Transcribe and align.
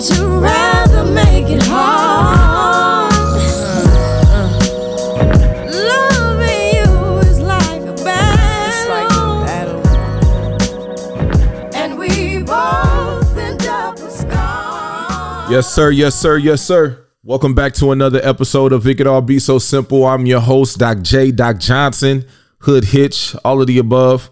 But 0.00 0.16
you 0.16 0.38
rather 0.38 1.04
make 1.12 1.50
it 1.50 1.62
hard. 1.64 3.12
Loving 5.68 6.74
you 6.74 7.18
is 7.18 7.38
like 7.38 7.82
a 7.82 7.92
battle. 8.02 9.86
And 11.74 11.98
we 11.98 12.38
both 12.38 13.36
end 13.36 13.66
up 13.66 14.00
with 14.00 14.10
scars. 14.10 15.50
Yes, 15.50 15.70
sir. 15.70 15.90
Yes, 15.90 16.14
sir. 16.14 16.38
Yes, 16.38 16.62
sir. 16.62 17.06
Welcome 17.22 17.54
back 17.54 17.74
to 17.74 17.92
another 17.92 18.20
episode 18.22 18.72
of 18.72 18.86
It 18.86 18.94
Could 18.94 19.06
All 19.06 19.20
Be 19.20 19.38
So 19.38 19.58
Simple. 19.58 20.06
I'm 20.06 20.24
your 20.24 20.40
host, 20.40 20.78
Doc 20.78 21.02
J, 21.02 21.30
Doc 21.30 21.58
Johnson, 21.58 22.24
Hood 22.60 22.84
Hitch, 22.84 23.36
all 23.44 23.60
of 23.60 23.66
the 23.66 23.76
above. 23.76 24.30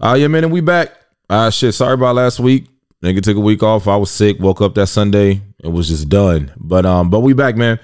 Uh, 0.00 0.14
yeah, 0.16 0.28
man, 0.28 0.44
and 0.44 0.52
we 0.52 0.60
back. 0.60 0.92
Uh, 1.28 1.50
shit, 1.50 1.74
sorry 1.74 1.94
about 1.94 2.14
last 2.14 2.38
week. 2.38 2.68
Nigga 3.02 3.20
took 3.20 3.36
a 3.36 3.40
week 3.40 3.62
off. 3.62 3.88
I 3.88 3.96
was 3.96 4.10
sick. 4.10 4.38
Woke 4.38 4.60
up 4.60 4.74
that 4.76 4.86
Sunday. 4.86 5.42
It 5.58 5.68
was 5.68 5.88
just 5.88 6.08
done. 6.08 6.52
But 6.56 6.86
um, 6.86 7.10
but 7.10 7.20
we 7.20 7.32
back, 7.32 7.56
man. 7.56 7.80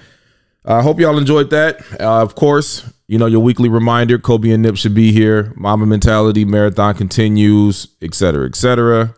I 0.65 0.81
hope 0.81 0.99
y'all 0.99 1.17
enjoyed 1.17 1.49
that. 1.49 1.81
Uh, 1.99 2.21
of 2.21 2.35
course, 2.35 2.89
you 3.07 3.17
know 3.17 3.25
your 3.25 3.41
weekly 3.41 3.69
reminder: 3.69 4.17
Kobe 4.17 4.51
and 4.51 4.63
Nip 4.63 4.77
should 4.77 4.95
be 4.95 5.11
here. 5.11 5.53
Mamba 5.55 5.85
mentality 5.85 6.45
marathon 6.45 6.95
continues, 6.95 7.87
et 8.01 8.13
cetera, 8.13 8.47
et 8.47 8.55
cetera. 8.55 9.13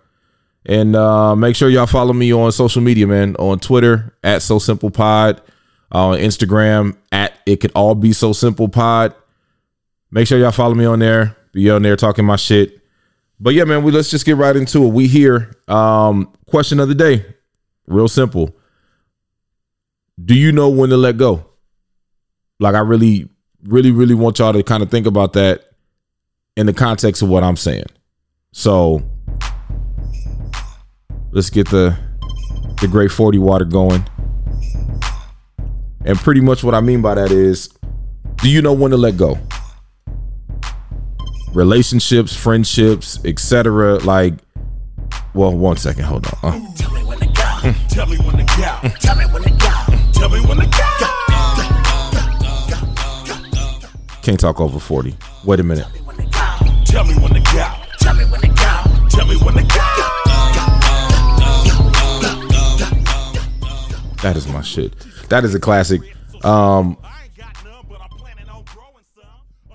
And 0.65 0.95
uh, 0.95 1.35
make 1.35 1.55
sure 1.55 1.69
y'all 1.69 1.87
follow 1.87 2.13
me 2.13 2.33
on 2.33 2.51
social 2.51 2.81
media, 2.81 3.07
man. 3.07 3.35
On 3.37 3.59
Twitter 3.59 4.15
at 4.23 4.41
So 4.41 4.59
Simple 4.59 4.91
Pod, 4.91 5.41
on 5.91 6.17
Instagram 6.17 6.95
at 7.11 7.33
It 7.45 7.57
Could 7.57 7.71
All 7.73 7.95
Be 7.95 8.13
So 8.13 8.33
Simple 8.33 8.69
Pod. 8.69 9.15
Make 10.11 10.27
sure 10.27 10.37
y'all 10.39 10.51
follow 10.51 10.75
me 10.75 10.85
on 10.85 10.99
there. 10.99 11.35
Be 11.51 11.69
on 11.69 11.81
there 11.81 11.95
talking 11.95 12.25
my 12.25 12.35
shit. 12.35 12.80
But 13.43 13.55
yeah, 13.55 13.63
man, 13.63 13.81
we 13.81 13.91
let's 13.91 14.11
just 14.11 14.23
get 14.23 14.37
right 14.37 14.55
into 14.55 14.85
it. 14.85 14.89
We 14.89 15.07
here. 15.07 15.51
Um, 15.67 16.31
question 16.45 16.79
of 16.79 16.87
the 16.87 16.95
day, 16.95 17.25
real 17.87 18.07
simple. 18.07 18.55
Do 20.23 20.35
you 20.35 20.51
know 20.51 20.69
when 20.69 20.91
to 20.91 20.97
let 20.97 21.17
go? 21.17 21.43
Like, 22.59 22.75
I 22.75 22.79
really, 22.79 23.27
really, 23.63 23.89
really 23.89 24.13
want 24.13 24.37
y'all 24.37 24.53
to 24.53 24.61
kind 24.61 24.83
of 24.83 24.91
think 24.91 25.07
about 25.07 25.33
that 25.33 25.71
in 26.55 26.67
the 26.67 26.73
context 26.73 27.23
of 27.23 27.29
what 27.29 27.43
I'm 27.43 27.57
saying. 27.57 27.87
So 28.51 29.01
let's 31.31 31.49
get 31.49 31.67
the 31.69 31.97
the 32.79 32.87
great 32.87 33.11
40 33.11 33.39
water 33.39 33.65
going. 33.65 34.05
And 36.05 36.17
pretty 36.19 36.41
much 36.41 36.63
what 36.63 36.75
I 36.75 36.81
mean 36.81 37.01
by 37.01 37.15
that 37.15 37.31
is, 37.31 37.69
do 38.37 38.49
you 38.49 38.61
know 38.61 38.73
when 38.73 38.91
to 38.91 38.97
let 38.97 39.17
go? 39.17 39.39
Relationships, 41.53 42.35
friendships, 42.35 43.19
etc. 43.25 43.95
Like, 43.99 44.35
well, 45.33 45.51
one 45.51 45.77
second, 45.77 46.03
hold 46.05 46.25
on. 46.43 46.53
Uh, 46.53 46.73
Tell 46.75 46.91
me 46.91 47.03
when 47.03 47.19
to 47.19 47.25
go. 47.27 47.73
Tell 47.89 48.05
me 48.07 48.17
when 48.17 48.37
to 48.37 48.43
go. 48.43 48.89
Tell 48.99 49.15
me 49.15 49.25
when 49.25 49.43
to 49.43 49.49
go. 49.49 50.11
Tell 50.13 50.29
me 50.29 50.39
when 50.47 50.57
to 50.57 50.65
go. 50.65 50.77
can't 54.21 54.39
talk 54.39 54.61
over 54.61 54.79
40. 54.79 55.15
Wait 55.45 55.59
a 55.59 55.63
minute. 55.63 55.87
When 56.05 56.15
to 56.17 56.23
go. 56.23 56.83
Tell 56.85 57.03
me 57.05 57.15
when 57.15 57.33
to 57.33 57.39
go. 57.39 57.73
Tell 57.99 58.13
me 58.15 58.23
when 58.25 58.41
to 58.41 58.47
go. 58.47 58.83
Tell 59.09 59.25
me 59.25 59.35
when 59.37 59.55
to 59.55 59.63
go. 59.63 59.77
That 64.21 64.37
is 64.37 64.47
my 64.47 64.61
shit. 64.61 64.93
That 65.29 65.43
is 65.43 65.55
a 65.55 65.59
classic. 65.59 66.01
Um, 66.45 66.95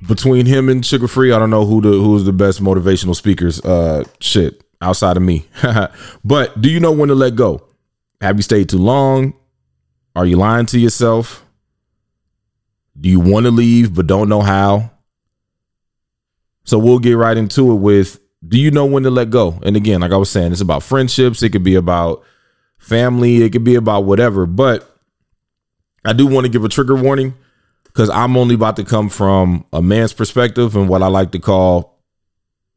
between 0.06 0.46
him 0.46 0.68
and 0.68 0.82
Suga 0.82 1.08
Free, 1.08 1.32
I 1.32 1.38
don't 1.38 1.50
know 1.50 1.66
who 1.66 1.80
the 1.80 1.90
who's 1.90 2.24
the 2.24 2.32
best 2.32 2.62
motivational 2.62 3.16
speakers. 3.16 3.60
Uh, 3.60 4.04
shit, 4.20 4.62
outside 4.80 5.16
of 5.16 5.22
me. 5.22 5.46
but 6.24 6.60
do 6.60 6.70
you 6.70 6.80
know 6.80 6.92
when 6.92 7.08
to 7.08 7.14
let 7.14 7.36
go? 7.36 7.62
Have 8.20 8.36
you 8.36 8.42
stayed 8.42 8.68
too 8.68 8.78
long? 8.78 9.34
Are 10.14 10.26
you 10.26 10.36
lying 10.36 10.66
to 10.66 10.78
yourself? 10.78 11.44
Do 12.98 13.08
you 13.08 13.20
want 13.20 13.44
to 13.44 13.50
leave 13.50 13.94
but 13.94 14.06
don't 14.06 14.28
know 14.28 14.40
how? 14.40 14.90
So 16.64 16.78
we'll 16.78 16.98
get 16.98 17.16
right 17.16 17.36
into 17.36 17.70
it 17.72 17.76
with 17.76 18.18
do 18.46 18.58
you 18.58 18.70
know 18.70 18.86
when 18.86 19.02
to 19.02 19.10
let 19.10 19.30
go? 19.30 19.58
And 19.62 19.76
again, 19.76 20.00
like 20.00 20.12
I 20.12 20.16
was 20.16 20.30
saying, 20.30 20.52
it's 20.52 20.60
about 20.60 20.82
friendships, 20.82 21.42
it 21.42 21.50
could 21.50 21.62
be 21.64 21.74
about 21.74 22.22
family, 22.78 23.42
it 23.42 23.50
could 23.50 23.64
be 23.64 23.74
about 23.74 24.04
whatever, 24.04 24.46
but 24.46 24.88
I 26.04 26.12
do 26.12 26.26
want 26.26 26.46
to 26.46 26.52
give 26.52 26.64
a 26.64 26.68
trigger 26.68 26.94
warning 26.94 27.34
because 27.96 28.10
I'm 28.10 28.36
only 28.36 28.54
about 28.54 28.76
to 28.76 28.84
come 28.84 29.08
from 29.08 29.64
a 29.72 29.80
man's 29.80 30.12
perspective 30.12 30.76
and 30.76 30.86
what 30.86 31.02
I 31.02 31.06
like 31.06 31.32
to 31.32 31.38
call 31.38 31.98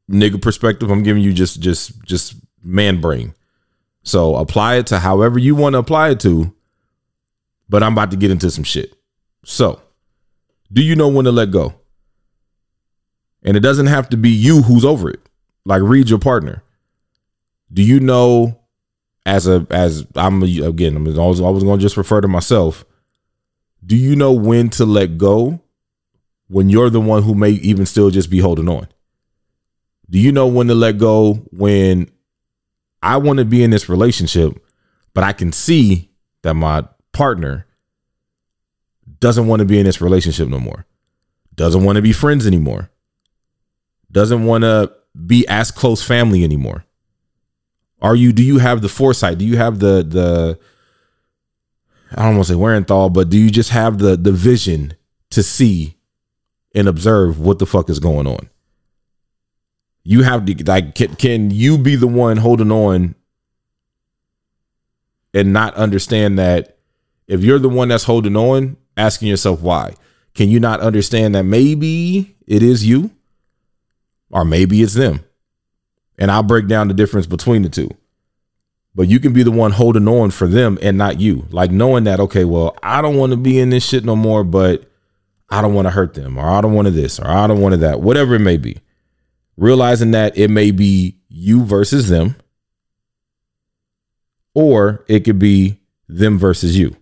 nigga 0.10 0.42
perspective. 0.42 0.90
I'm 0.90 1.04
giving 1.04 1.22
you 1.22 1.34
just 1.34 1.60
just 1.60 2.02
just 2.06 2.36
man 2.64 3.02
brain. 3.02 3.36
So 4.04 4.38
apply 4.38 4.76
it 4.76 4.88
to 4.88 5.00
however 5.00 5.38
you 5.38 5.56
want 5.56 5.74
to 5.74 5.80
apply 5.80 6.12
it 6.12 6.22
to. 6.22 6.56
But 7.68 7.84
I'm 7.84 7.92
about 7.92 8.12
to 8.12 8.18
get 8.18 8.32
into 8.32 8.50
some 8.50 8.64
shit. 8.64 8.96
So, 9.44 9.82
do 10.72 10.82
you 10.82 10.96
know 10.96 11.10
when 11.10 11.26
to 11.26 11.32
let 11.34 11.52
go? 11.52 11.76
And 13.44 13.58
it 13.58 13.60
doesn't 13.60 13.88
have 13.88 14.10
to 14.10 14.18
be 14.18 14.30
you 14.30 14.62
who's 14.62 14.86
over 14.86 15.10
it. 15.10 15.20
Like 15.66 15.82
read 15.82 16.10
your 16.10 16.20
partner. 16.20 16.64
Do 17.74 17.84
you 17.84 18.00
know 18.00 18.58
as 19.26 19.50
a 19.50 19.68
as 19.70 20.08
I'm 20.16 20.42
again 20.44 20.96
I'm 20.96 21.20
always 21.20 21.42
always 21.42 21.64
going 21.66 21.78
to 21.78 21.84
just 21.84 21.98
refer 21.98 22.22
to 22.22 22.30
myself 22.30 22.86
do 23.86 23.96
you 23.96 24.16
know 24.16 24.34
when 24.34 24.70
to 24.72 24.86
let 24.86 25.18
go 25.18 25.60
when 26.48 26.70
you're 26.70 26.90
the 26.90 27.02
one 27.02 27.24
who 27.24 27.34
may 27.34 27.52
even 27.52 27.86
still 27.86 28.10
just 28.10 28.30
be 28.30 28.40
holding 28.40 28.70
on? 28.70 28.88
Do 30.10 30.20
you 30.20 30.32
know 30.32 30.48
when 30.48 30.68
to 30.68 30.76
let 30.76 30.98
go 30.98 31.36
when 31.52 32.10
I 33.02 33.18
want 33.18 33.40
to 33.40 33.46
be 33.46 33.64
in 33.64 33.70
this 33.70 33.88
relationship, 33.88 34.62
but 35.14 35.24
I 35.24 35.34
can 35.34 35.52
see 35.52 36.10
that 36.42 36.56
my 36.56 36.86
partner 37.12 37.68
doesn't 39.20 39.48
want 39.48 39.60
to 39.60 39.66
be 39.66 39.80
in 39.80 39.86
this 39.86 40.02
relationship 40.02 40.50
no 40.50 40.60
more, 40.60 40.86
doesn't 41.56 41.84
want 41.84 41.98
to 41.98 42.02
be 42.02 42.14
friends 42.14 42.48
anymore, 42.48 42.90
doesn't 44.12 44.46
want 44.46 44.64
to 44.64 44.92
be 45.26 45.48
as 45.48 45.72
close 45.72 46.04
family 46.04 46.44
anymore? 46.44 46.86
Are 48.02 48.16
you, 48.16 48.32
do 48.32 48.44
you 48.44 48.60
have 48.60 48.82
the 48.82 48.90
foresight? 48.90 49.38
Do 49.38 49.46
you 49.46 49.58
have 49.58 49.80
the, 49.80 50.04
the, 50.08 50.60
I 52.16 52.24
don't 52.24 52.36
want 52.36 52.48
to 52.48 52.54
say 52.54 52.58
wherewithal, 52.58 53.12
but 53.12 53.30
do 53.30 53.38
you 53.38 53.50
just 53.50 53.70
have 53.70 54.00
the 54.00 54.16
the 54.16 54.32
vision 54.32 54.94
to 55.32 55.44
see 55.44 55.98
and 56.74 56.88
observe 56.88 57.40
what 57.40 57.60
the 57.60 57.66
fuck 57.66 57.90
is 57.90 58.00
going 58.00 58.28
on? 58.28 58.50
You 60.04 60.24
have 60.24 60.46
to 60.46 60.64
like 60.66 60.96
can, 60.96 61.16
can 61.16 61.52
you 61.52 61.78
be 61.78 61.96
the 61.96 62.08
one 62.08 62.38
holding 62.38 62.72
on 62.72 63.16
and 65.34 65.54
not 65.54 65.76
understand 65.76 66.40
that 66.40 66.78
if 67.28 67.44
you're 67.44 67.60
the 67.60 67.70
one 67.70 67.90
that's 67.90 68.06
holding 68.06 68.36
on, 68.36 68.78
asking 68.98 69.28
yourself 69.28 69.62
why, 69.62 69.94
can 70.34 70.50
you 70.50 70.60
not 70.60 70.80
understand 70.80 71.36
that 71.36 71.44
maybe 71.44 72.36
it 72.48 72.64
is 72.64 72.86
you 72.86 73.12
or 74.32 74.44
maybe 74.44 74.82
it's 74.82 74.96
them? 74.96 75.24
And 76.18 76.32
I'll 76.32 76.44
break 76.44 76.68
down 76.68 76.88
the 76.88 76.94
difference 76.94 77.28
between 77.28 77.62
the 77.62 77.70
two 77.70 77.92
but 78.96 79.08
you 79.08 79.20
can 79.20 79.34
be 79.34 79.44
the 79.44 79.52
one 79.52 79.72
holding 79.72 80.08
on 80.08 80.32
for 80.32 80.48
them 80.48 80.78
and 80.82 80.98
not 80.98 81.20
you. 81.20 81.46
Like 81.52 81.72
knowing 81.72 82.06
that, 82.06 82.20
okay, 82.20 82.46
well, 82.46 82.78
I 82.84 83.02
don't 83.02 83.18
want 83.18 83.32
to 83.32 83.38
be 83.38 83.60
in 83.60 83.70
this 83.70 83.88
shit 83.88 84.04
no 84.04 84.16
more, 84.16 84.44
but 84.44 84.90
I 85.50 85.62
don't 85.62 85.74
want 85.74 85.86
to 85.86 85.92
hurt 85.92 86.14
them, 86.14 86.38
or 86.38 86.48
I 86.48 86.62
don't 86.62 86.74
want 86.74 86.88
to 86.88 86.92
this, 86.92 87.20
or 87.20 87.28
I 87.28 87.48
don't 87.48 87.62
want 87.62 87.74
to 87.74 87.78
that, 87.78 88.02
whatever 88.02 88.36
it 88.36 88.40
may 88.40 88.58
be. 88.58 88.78
Realizing 89.58 90.12
that 90.12 90.38
it 90.38 90.50
may 90.50 90.72
be 90.72 91.18
you 91.28 91.64
versus 91.64 92.08
them, 92.10 92.36
or 94.54 95.04
it 95.08 95.22
could 95.22 95.40
be 95.40 95.80
them 96.08 96.38
versus 96.38 96.78
you. 96.78 96.96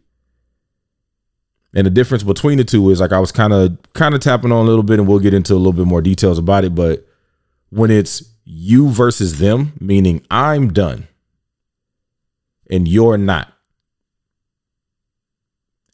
And 1.73 1.85
the 1.85 1.91
difference 1.91 2.23
between 2.23 2.57
the 2.57 2.63
two 2.63 2.89
is 2.89 2.99
like 2.99 3.11
I 3.11 3.19
was 3.19 3.31
kind 3.31 3.53
of 3.53 3.77
kind 3.93 4.15
of 4.15 4.21
tapping 4.21 4.51
on 4.51 4.65
a 4.65 4.67
little 4.67 4.83
bit, 4.83 4.99
and 4.99 5.07
we'll 5.07 5.19
get 5.19 5.33
into 5.33 5.53
a 5.53 5.55
little 5.55 5.73
bit 5.73 5.85
more 5.85 6.01
details 6.01 6.39
about 6.39 6.63
it. 6.63 6.73
But 6.73 7.05
when 7.69 7.91
it's 7.91 8.23
you 8.45 8.89
versus 8.89 9.39
them, 9.39 9.73
meaning 9.79 10.25
I'm 10.31 10.73
done 10.73 11.07
and 12.69 12.87
you're 12.87 13.17
not. 13.17 13.53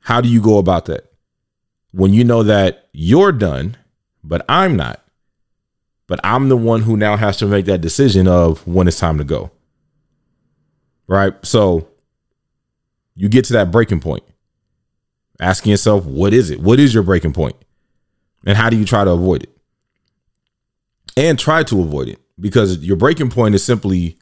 How 0.02 0.22
do 0.22 0.28
you 0.28 0.42
go 0.42 0.58
about 0.58 0.86
that? 0.86 1.12
When 1.92 2.14
you 2.14 2.24
know 2.24 2.44
that 2.44 2.90
you're 2.92 3.32
done, 3.32 3.78
but 4.24 4.44
I'm 4.50 4.76
not. 4.76 5.00
But 6.08 6.20
I'm 6.24 6.50
the 6.50 6.58
one 6.58 6.82
who 6.82 6.98
now 6.98 7.16
has 7.16 7.38
to 7.38 7.46
make 7.46 7.66
that 7.66 7.82
decision 7.82 8.28
of 8.28 8.66
when 8.68 8.88
it's 8.88 9.00
time 9.00 9.18
to 9.18 9.24
go. 9.24 9.52
Right? 11.08 11.34
So 11.46 11.88
you 13.16 13.30
get 13.30 13.46
to 13.46 13.54
that 13.54 13.72
breaking 13.72 14.00
point. 14.00 14.24
Asking 15.40 15.72
yourself, 15.72 16.06
what 16.06 16.34
is 16.34 16.50
it? 16.50 16.60
What 16.60 16.80
is 16.80 16.94
your 16.94 17.04
breaking 17.04 17.34
point? 17.34 17.56
And 18.46 18.58
how 18.58 18.70
do 18.70 18.78
you 18.78 18.86
try 18.86 19.04
to 19.04 19.12
avoid 19.12 19.44
it? 19.44 19.50
And 21.16 21.40
try 21.40 21.64
to 21.64 21.82
avoid 21.82 22.10
it 22.10 22.20
because 22.40 22.80
your 22.80 22.98
breaking 22.98 23.30
point 23.30 23.56
is 23.56 23.64
simply 23.64 24.18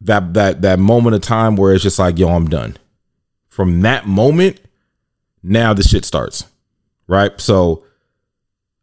that 0.00 0.34
that 0.34 0.62
that 0.62 0.78
moment 0.78 1.16
of 1.16 1.22
time 1.22 1.56
where 1.56 1.72
it's 1.72 1.82
just 1.82 1.98
like, 1.98 2.18
yo, 2.18 2.28
I'm 2.28 2.48
done. 2.48 2.76
From 3.48 3.80
that 3.82 4.06
moment, 4.06 4.60
now 5.42 5.74
the 5.74 5.82
shit 5.82 6.04
starts. 6.04 6.44
Right? 7.06 7.38
So 7.40 7.84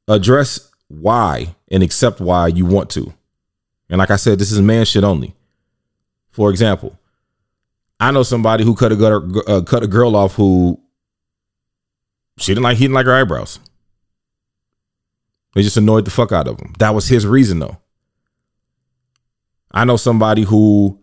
address 0.08 0.72
why 0.88 1.56
and 1.70 1.84
accept 1.84 2.20
why 2.20 2.48
you 2.48 2.66
want 2.66 2.90
to. 2.92 3.14
And 3.90 4.00
like 4.00 4.12
I 4.12 4.16
said, 4.16 4.40
this 4.40 4.52
is 4.52 4.60
man 4.62 4.86
shit 4.86 5.04
only. 5.04 5.36
For 6.32 6.50
example, 6.50 7.00
I 8.00 8.12
know 8.12 8.24
somebody 8.24 8.64
who 8.64 8.76
cut 8.76 8.92
a 8.92 9.16
uh, 9.48 9.62
cut 9.62 9.84
a 9.84 9.88
girl 9.88 10.16
off 10.16 10.36
who 10.36 10.80
she 12.38 12.52
didn't 12.52 12.64
like. 12.64 12.78
He 12.78 12.84
didn't 12.86 12.96
like 12.96 13.06
her 13.06 13.16
eyebrows. 13.16 13.60
They 15.54 15.62
just 15.62 15.78
annoyed 15.78 16.04
the 16.04 16.12
fuck 16.12 16.34
out 16.34 16.48
of 16.50 16.60
him. 16.60 16.74
That 16.80 16.94
was 16.94 17.08
his 17.08 17.26
reason, 17.26 17.60
though. 17.60 17.78
I 19.72 19.86
know 19.86 19.96
somebody 19.96 20.44
who 20.44 21.00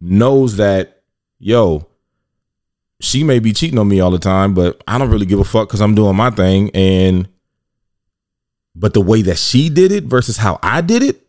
knows 0.00 0.56
that, 0.56 1.02
yo, 1.38 1.86
she 3.00 3.24
may 3.24 3.38
be 3.38 3.52
cheating 3.52 3.78
on 3.78 3.88
me 3.88 4.00
all 4.00 4.10
the 4.10 4.18
time, 4.18 4.54
but 4.54 4.82
I 4.86 4.98
don't 4.98 5.10
really 5.10 5.26
give 5.26 5.40
a 5.40 5.44
fuck 5.44 5.68
because 5.68 5.80
I'm 5.80 5.94
doing 5.94 6.16
my 6.16 6.30
thing. 6.30 6.70
And, 6.74 7.28
but 8.74 8.94
the 8.94 9.00
way 9.00 9.22
that 9.22 9.38
she 9.38 9.68
did 9.68 9.92
it 9.92 10.04
versus 10.04 10.36
how 10.36 10.58
I 10.62 10.80
did 10.80 11.02
it, 11.02 11.24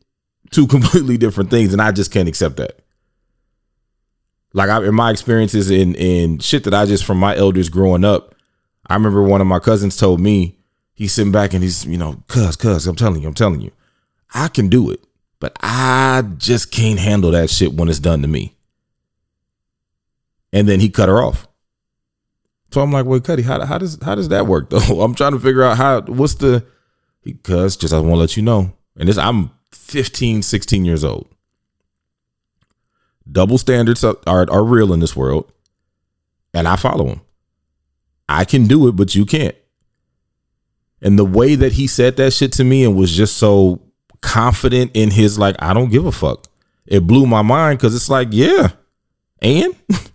two 0.52 0.68
completely 0.68 1.18
different 1.18 1.50
things. 1.50 1.74
And 1.74 1.82
I 1.82 1.92
just 1.92 2.12
can't 2.12 2.30
accept 2.30 2.58
that. 2.58 2.80
Like 4.54 4.70
I, 4.70 4.86
in 4.86 4.96
my 4.96 5.12
experiences 5.12 5.70
in 5.70 5.96
in 5.96 6.40
shit 6.40 6.64
that 6.64 6.74
I 6.74 6.86
just 6.86 7.04
from 7.04 7.18
my 7.18 7.36
elders 7.36 7.68
growing 7.68 8.06
up, 8.06 8.36
I 8.88 8.94
remember 8.94 9.22
one 9.22 9.42
of 9.42 9.48
my 9.48 9.60
cousins 9.60 9.98
told 9.98 10.22
me 10.22 10.58
he's 10.94 11.12
sitting 11.12 11.34
back 11.34 11.54
and 11.54 11.62
he's 11.62 11.86
you 11.86 11.98
know, 11.98 12.24
cuz 12.28 12.56
cuz 12.56 12.88
I'm 12.88 12.96
telling 12.96 13.22
you, 13.22 13.28
I'm 13.28 13.34
telling 13.34 13.60
you, 13.60 13.72
I 14.34 14.48
can 14.48 14.70
do 14.70 14.92
it, 14.92 15.04
but 15.42 15.58
I 15.60 16.24
just 16.38 16.72
can't 16.72 17.00
handle 17.00 17.32
that 17.32 17.50
shit 17.50 17.74
when 17.74 17.90
it's 17.90 18.00
done 18.00 18.22
to 18.22 18.30
me. 18.30 18.55
And 20.54 20.68
then 20.68 20.80
he 20.80 20.90
cut 20.90 21.10
her 21.10 21.22
off. 21.22 21.48
So 22.72 22.82
I'm 22.82 22.92
like, 22.92 23.06
well, 23.06 23.20
Cuddy, 23.20 23.44
how, 23.44 23.64
how 23.66 23.78
does 23.78 23.98
how 24.04 24.16
does 24.16 24.30
that 24.30 24.48
work 24.48 24.70
though? 24.72 25.02
I'm 25.02 25.16
trying 25.16 25.34
to 25.34 25.40
figure 25.40 25.64
out 25.64 25.78
how 25.78 26.02
what's 26.02 26.36
the 26.36 26.66
because 27.24 27.76
just 27.76 27.94
I 27.94 28.00
want 28.00 28.14
to 28.14 28.18
let 28.18 28.38
you 28.38 28.44
know. 28.44 28.74
And 28.98 29.10
this 29.10 29.18
I'm 29.18 29.52
15, 29.72 30.42
16 30.42 30.86
years 30.86 31.04
old. 31.04 31.28
Double 33.30 33.58
standards 33.58 34.04
are, 34.04 34.18
are 34.28 34.64
real 34.64 34.94
in 34.94 35.00
this 35.00 35.16
world, 35.16 35.52
and 36.54 36.68
I 36.68 36.76
follow 36.76 37.06
them. 37.06 37.22
I 38.30 38.46
can 38.46 38.68
do 38.68 38.88
it, 38.88 38.96
but 38.96 39.16
you 39.16 39.26
can't. 39.26 39.56
And 41.02 41.18
the 41.20 41.26
way 41.26 41.56
that 41.56 41.74
he 41.74 41.88
said 41.88 42.18
that 42.18 42.34
shit 42.34 42.52
to 42.54 42.64
me 42.64 42.84
and 42.84 42.96
was 42.96 43.12
just 43.12 43.38
so 43.38 43.82
confident 44.22 44.92
in 44.94 45.12
his 45.12 45.38
like, 45.40 45.56
I 45.60 45.74
don't 45.74 45.92
give 45.92 46.06
a 46.06 46.12
fuck. 46.12 46.48
It 46.86 47.08
blew 47.08 47.26
my 47.26 47.42
mind 47.42 47.80
because 47.80 47.96
it's 47.96 48.10
like, 48.10 48.30
yeah, 48.32 48.70
and 49.42 49.76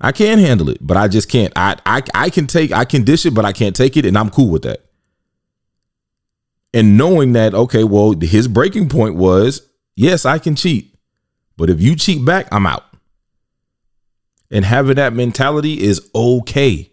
I 0.00 0.12
can 0.12 0.38
handle 0.38 0.70
it, 0.70 0.78
but 0.80 0.96
I 0.96 1.08
just 1.08 1.28
can't. 1.28 1.52
I 1.56 1.76
I 1.84 2.02
I 2.14 2.30
can 2.30 2.46
take 2.46 2.72
I 2.72 2.84
can 2.84 3.04
dish 3.04 3.26
it, 3.26 3.34
but 3.34 3.44
I 3.44 3.52
can't 3.52 3.76
take 3.76 3.96
it, 3.96 4.06
and 4.06 4.16
I'm 4.16 4.30
cool 4.30 4.50
with 4.50 4.62
that. 4.62 4.84
And 6.72 6.96
knowing 6.96 7.32
that, 7.32 7.52
okay, 7.52 7.84
well, 7.84 8.12
his 8.12 8.46
breaking 8.46 8.88
point 8.88 9.16
was, 9.16 9.68
yes, 9.96 10.24
I 10.24 10.38
can 10.38 10.54
cheat. 10.54 10.94
But 11.56 11.68
if 11.68 11.82
you 11.82 11.96
cheat 11.96 12.24
back, 12.24 12.46
I'm 12.52 12.66
out. 12.66 12.84
And 14.50 14.64
having 14.64 14.96
that 14.96 15.12
mentality 15.12 15.82
is 15.82 16.08
okay. 16.14 16.92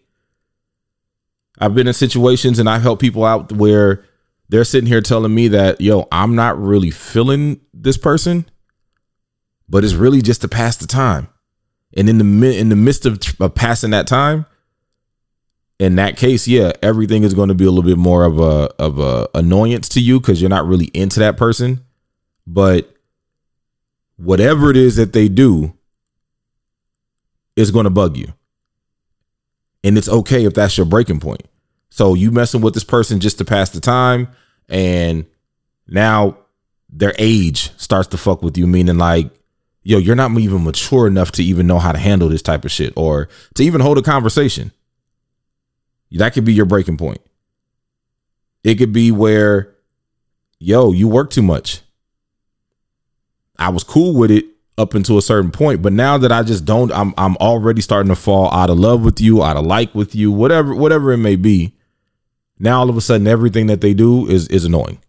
I've 1.60 1.76
been 1.76 1.88
in 1.88 1.94
situations 1.94 2.60
and 2.60 2.70
I've 2.70 2.82
helped 2.82 3.02
people 3.02 3.24
out 3.24 3.52
where 3.52 4.04
they're 4.50 4.64
sitting 4.64 4.88
here 4.88 5.02
telling 5.02 5.34
me 5.34 5.48
that, 5.50 5.82
yo, 5.82 6.08
I'm 6.12 6.36
not 6.36 6.60
really 6.62 6.92
feeling 6.92 7.62
this 7.74 7.98
person, 7.98 8.48
but 9.70 9.84
it's 9.84 9.94
really 9.94 10.22
just 10.22 10.42
to 10.42 10.48
pass 10.48 10.78
the 10.78 10.88
time. 10.88 11.30
And 11.96 12.10
in 12.10 12.18
the 12.18 12.60
in 12.60 12.70
the 12.70 12.76
midst 12.76 13.06
of, 13.06 13.20
of 13.40 13.56
passing 13.56 13.92
that 13.92 14.08
time, 14.08 14.46
in 15.80 15.96
that 15.96 16.18
case, 16.18 16.48
yeah, 16.48 16.72
everything 16.82 17.24
is 17.24 17.34
going 17.34 17.50
to 17.50 17.56
be 17.56 17.66
a 17.66 17.72
little 17.72 17.90
bit 17.90 17.98
more 17.98 18.26
of 18.26 18.40
a 18.40 18.74
of 18.80 19.00
a 19.00 19.30
annoyance 19.34 19.90
to 19.90 20.02
you 20.02 20.20
because 20.20 20.42
you're 20.42 20.50
not 20.50 20.68
really 20.68 20.88
into 20.94 21.20
that 21.20 21.38
person. 21.38 21.84
But 22.46 22.94
whatever 24.18 24.70
it 24.70 24.78
is 24.78 24.96
that 24.96 25.14
they 25.14 25.30
do 25.30 25.74
is 27.56 27.72
going 27.72 27.86
to 27.86 27.90
bug 27.90 28.18
you. 28.18 28.34
And 29.84 29.98
it's 29.98 30.10
okay 30.10 30.46
if 30.46 30.54
that's 30.54 30.78
your 30.78 30.86
breaking 30.86 31.20
point. 31.20 31.44
So 31.90 32.14
you 32.14 32.32
messing 32.32 32.62
with 32.62 32.74
this 32.74 32.84
person 32.84 33.20
just 33.20 33.38
to 33.38 33.46
pass 33.46 33.70
the 33.70 33.80
time 33.80 34.28
and 34.70 35.26
now 35.88 36.38
their 36.90 37.14
age 37.18 37.72
starts 37.78 38.10
to 38.10 38.18
fuck 38.18 38.42
with 38.42 38.58
you 38.58 38.68
meaning 38.68 38.98
like 38.98 39.32
yo 39.88 39.98
you're 39.98 40.16
not 40.16 40.32
even 40.38 40.64
mature 40.64 41.08
enough 41.08 41.32
to 41.32 41.44
even 41.44 41.68
know 41.68 41.80
how 41.80 41.92
to 41.92 41.98
handle 41.98 42.30
this 42.30 42.42
type 42.42 42.66
of 42.66 42.72
shit 42.72 42.94
or 42.96 43.30
to 43.56 43.64
even 43.64 43.82
hold 43.82 43.98
a 43.98 44.02
conversation. 44.02 44.72
That 46.12 46.34
could 46.34 46.46
be 46.46 46.54
your 46.54 46.66
breaking 46.66 46.98
point. 46.98 47.20
It 48.64 48.76
could 48.76 48.94
be 48.94 49.12
where 49.12 49.76
yo 50.60 50.92
you 50.92 51.08
work 51.08 51.30
too 51.30 51.42
much 51.42 51.82
I 53.60 53.70
was 53.70 53.84
cool 53.84 54.14
with 54.14 54.32
it 54.32 54.46
up 54.78 54.94
until 54.94 55.18
a 55.18 55.22
certain 55.22 55.52
point, 55.52 55.82
but 55.82 55.94
now 55.94 56.18
that 56.18 56.32
I 56.32 56.44
just 56.44 56.66
don't, 56.66 56.92
I'm 56.92 57.14
I'm 57.18 57.36
already 57.38 57.82
starting 57.82 58.10
to 58.10 58.16
fall 58.16 58.54
out 58.54 58.70
of 58.70 58.78
love 58.78 59.04
with 59.04 59.20
you, 59.20 59.44
out 59.44 59.58
of 59.58 59.66
like 59.66 59.96
with 59.96 60.14
you, 60.14 60.32
whatever 60.32 60.76
whatever 60.76 61.12
it 61.12 61.18
may 61.18 61.36
be. 61.36 61.74
Now 62.60 62.80
all 62.80 62.90
of 62.90 62.98
a 62.98 63.02
sudden, 63.02 63.28
everything 63.28 63.68
that 63.68 63.82
they 63.82 63.94
do 63.94 64.28
is 64.28 64.48
is 64.50 64.66
annoying, 64.66 65.00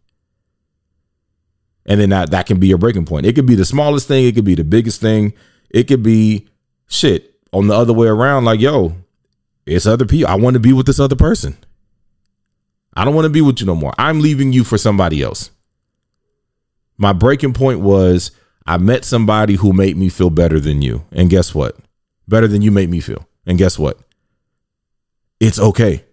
and 1.88 1.98
then 2.00 2.10
that 2.10 2.30
that 2.30 2.46
can 2.46 2.60
be 2.60 2.68
your 2.68 2.78
breaking 2.78 3.06
point. 3.06 3.26
It 3.26 3.34
could 3.34 3.46
be 3.46 3.56
the 3.56 3.64
smallest 3.64 4.06
thing, 4.06 4.26
it 4.26 4.36
could 4.36 4.44
be 4.44 4.54
the 4.54 4.62
biggest 4.62 5.00
thing, 5.00 5.32
it 5.70 5.88
could 5.88 6.02
be 6.04 6.46
shit 6.86 7.34
on 7.52 7.66
the 7.66 7.74
other 7.74 7.92
way 7.92 8.06
around. 8.06 8.44
Like 8.44 8.60
yo, 8.60 8.94
it's 9.66 9.86
other 9.86 10.06
people. 10.06 10.30
I 10.30 10.36
want 10.36 10.54
to 10.54 10.60
be 10.60 10.72
with 10.72 10.86
this 10.86 11.00
other 11.00 11.16
person. 11.16 11.56
I 12.94 13.04
don't 13.04 13.14
want 13.14 13.24
to 13.24 13.30
be 13.30 13.40
with 13.40 13.60
you 13.60 13.66
no 13.66 13.74
more. 13.74 13.92
I'm 13.98 14.20
leaving 14.20 14.52
you 14.52 14.64
for 14.64 14.78
somebody 14.78 15.22
else. 15.22 15.50
My 16.96 17.12
breaking 17.12 17.54
point 17.54 17.80
was 17.80 18.32
I 18.66 18.76
met 18.76 19.04
somebody 19.04 19.54
who 19.54 19.72
made 19.72 19.96
me 19.96 20.08
feel 20.08 20.30
better 20.30 20.60
than 20.60 20.82
you. 20.82 21.04
And 21.12 21.30
guess 21.30 21.54
what? 21.54 21.76
Better 22.26 22.48
than 22.48 22.60
you 22.60 22.70
made 22.70 22.90
me 22.90 23.00
feel. 23.00 23.26
And 23.46 23.56
guess 23.56 23.78
what? 23.78 23.98
It's 25.40 25.58
okay. 25.58 26.04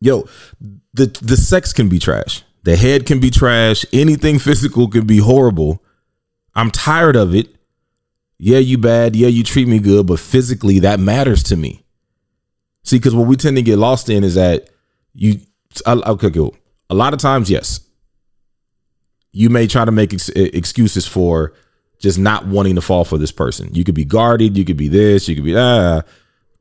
Yo, 0.00 0.26
the 0.92 1.06
the 1.22 1.36
sex 1.36 1.72
can 1.72 1.88
be 1.88 1.98
trash. 1.98 2.42
The 2.64 2.76
head 2.76 3.04
can 3.04 3.20
be 3.20 3.30
trash. 3.30 3.84
Anything 3.92 4.38
physical 4.38 4.88
can 4.88 5.06
be 5.06 5.18
horrible. 5.18 5.82
I'm 6.54 6.70
tired 6.70 7.14
of 7.14 7.34
it. 7.34 7.54
Yeah, 8.38 8.58
you 8.58 8.78
bad. 8.78 9.14
Yeah, 9.14 9.28
you 9.28 9.44
treat 9.44 9.68
me 9.68 9.78
good, 9.78 10.06
but 10.06 10.18
physically 10.18 10.78
that 10.80 10.98
matters 10.98 11.42
to 11.44 11.56
me. 11.56 11.84
See, 12.82 12.96
because 12.96 13.14
what 13.14 13.26
we 13.26 13.36
tend 13.36 13.56
to 13.56 13.62
get 13.62 13.78
lost 13.78 14.08
in 14.08 14.24
is 14.24 14.34
that 14.34 14.70
you 15.12 15.40
okay, 15.86 16.30
cool. 16.30 16.56
A 16.88 16.94
lot 16.94 17.12
of 17.12 17.20
times, 17.20 17.50
yes, 17.50 17.80
you 19.32 19.50
may 19.50 19.66
try 19.66 19.84
to 19.84 19.92
make 19.92 20.14
ex- 20.14 20.28
excuses 20.30 21.06
for 21.06 21.52
just 21.98 22.18
not 22.18 22.46
wanting 22.46 22.76
to 22.76 22.80
fall 22.80 23.04
for 23.04 23.18
this 23.18 23.32
person. 23.32 23.74
You 23.74 23.84
could 23.84 23.94
be 23.94 24.04
guarded, 24.04 24.56
you 24.56 24.64
could 24.64 24.76
be 24.76 24.88
this, 24.88 25.28
you 25.28 25.34
could 25.34 25.44
be 25.44 25.56
ah, 25.56 26.02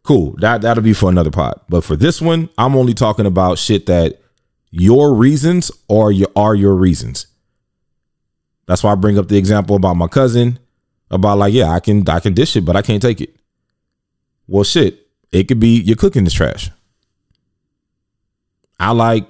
cool. 0.04 0.36
That 0.40 0.62
that'll 0.62 0.84
be 0.84 0.94
for 0.94 1.10
another 1.10 1.32
pot. 1.32 1.64
But 1.70 1.84
for 1.86 1.96
this 1.96 2.22
one, 2.22 2.50
I'm 2.58 2.76
only 2.76 2.94
talking 2.94 3.26
about 3.26 3.58
shit 3.58 3.86
that 3.86 4.23
your 4.76 5.14
reasons 5.14 5.70
are 5.88 6.12
your 6.12 6.30
are 6.36 6.56
your 6.56 6.74
reasons. 6.74 7.28
That's 8.66 8.84
why 8.84 8.92
I 8.92 8.96
bring 8.96 9.20
up 9.20 9.28
the 9.28 9.38
example 9.38 9.76
about 9.76 9.98
my 9.98 10.08
cousin 10.08 10.58
about 11.12 11.38
like, 11.38 11.54
yeah, 11.54 11.70
I 11.70 11.80
can 11.80 12.10
I 12.10 12.20
can 12.20 12.34
dish 12.34 12.56
it, 12.56 12.62
but 12.62 12.76
I 12.76 12.82
can't 12.82 13.02
take 13.02 13.22
it. 13.22 13.36
Well, 14.48 14.64
shit, 14.64 15.08
it 15.32 15.44
could 15.44 15.60
be 15.60 15.80
your 15.80 15.96
cooking 15.96 16.26
is 16.26 16.34
trash. 16.34 16.72
I 18.80 18.92
like 18.94 19.28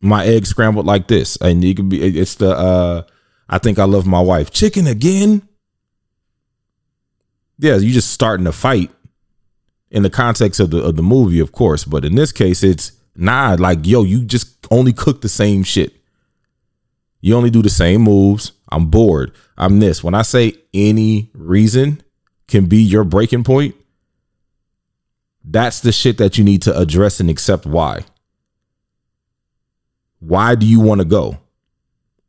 my 0.00 0.24
eggs 0.26 0.48
scrambled 0.48 0.84
like 0.84 1.06
this, 1.06 1.36
and 1.36 1.62
it 1.62 1.76
could 1.76 1.88
be. 1.88 2.02
It's 2.18 2.34
the. 2.34 2.50
uh 2.50 3.02
I 3.48 3.58
think 3.58 3.78
I 3.78 3.84
love 3.84 4.04
my 4.04 4.20
wife. 4.20 4.50
Chicken 4.50 4.88
again. 4.88 5.48
Yeah, 7.60 7.76
you 7.76 7.92
just 7.92 8.10
starting 8.10 8.48
a 8.48 8.52
fight 8.52 8.90
in 9.90 10.02
the 10.02 10.10
context 10.10 10.58
of 10.58 10.70
the 10.70 10.82
of 10.82 10.96
the 10.96 11.04
movie, 11.04 11.38
of 11.38 11.52
course. 11.52 11.84
But 11.84 12.04
in 12.04 12.16
this 12.16 12.32
case, 12.32 12.64
it's 12.64 12.97
nah. 13.18 13.56
Like 13.58 13.86
yo, 13.86 14.04
you 14.04 14.24
just 14.24 14.66
only 14.70 14.92
cook 14.92 15.20
the 15.20 15.28
same 15.28 15.62
shit. 15.62 15.94
You 17.20 17.34
only 17.34 17.50
do 17.50 17.62
the 17.62 17.68
same 17.68 18.02
moves. 18.02 18.52
I'm 18.70 18.86
bored. 18.86 19.32
I'm 19.56 19.80
this. 19.80 20.04
When 20.04 20.14
I 20.14 20.22
say 20.22 20.54
any 20.72 21.30
reason 21.34 22.02
can 22.46 22.66
be 22.66 22.78
your 22.78 23.04
breaking 23.04 23.44
point, 23.44 23.74
that's 25.44 25.80
the 25.80 25.92
shit 25.92 26.18
that 26.18 26.38
you 26.38 26.44
need 26.44 26.62
to 26.62 26.78
address 26.78 27.20
and 27.20 27.30
accept 27.30 27.66
why. 27.66 28.04
Why 30.20 30.54
do 30.54 30.66
you 30.66 30.80
want 30.80 31.00
to 31.00 31.04
go? 31.04 31.38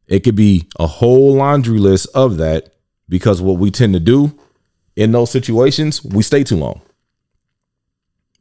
It 0.07 0.21
could 0.21 0.35
be 0.35 0.67
a 0.79 0.87
whole 0.87 1.35
laundry 1.35 1.79
list 1.79 2.07
of 2.15 2.37
that 2.37 2.73
because 3.07 3.41
what 3.41 3.59
we 3.59 3.71
tend 3.71 3.93
to 3.93 3.99
do 3.99 4.37
in 4.95 5.11
those 5.11 5.31
situations, 5.31 6.03
we 6.03 6.23
stay 6.23 6.43
too 6.43 6.57
long. 6.57 6.81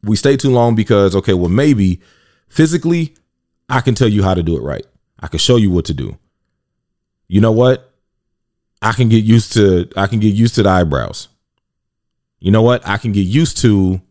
We 0.03 0.15
stay 0.15 0.37
too 0.37 0.51
long 0.51 0.75
because, 0.75 1.15
okay, 1.15 1.33
well, 1.33 1.49
maybe 1.49 2.01
physically, 2.49 3.15
I 3.69 3.81
can 3.81 3.95
tell 3.95 4.07
you 4.07 4.23
how 4.23 4.33
to 4.33 4.43
do 4.43 4.57
it 4.57 4.63
right. 4.63 4.85
I 5.19 5.27
can 5.27 5.39
show 5.39 5.55
you 5.55 5.71
what 5.71 5.85
to 5.85 5.93
do. 5.93 6.17
You 7.27 7.41
know 7.41 7.51
what? 7.51 7.93
I 8.81 8.93
can 8.93 9.09
get 9.09 9.23
used 9.23 9.53
to 9.53 9.89
I 9.95 10.07
can 10.07 10.19
get 10.19 10.33
used 10.33 10.55
to 10.55 10.63
the 10.63 10.69
eyebrows. 10.69 11.27
You 12.39 12.51
know 12.51 12.61
what? 12.61 12.87
I 12.87 12.97
can 12.97 13.11
get 13.11 13.21
used 13.21 13.57
to 13.59 14.01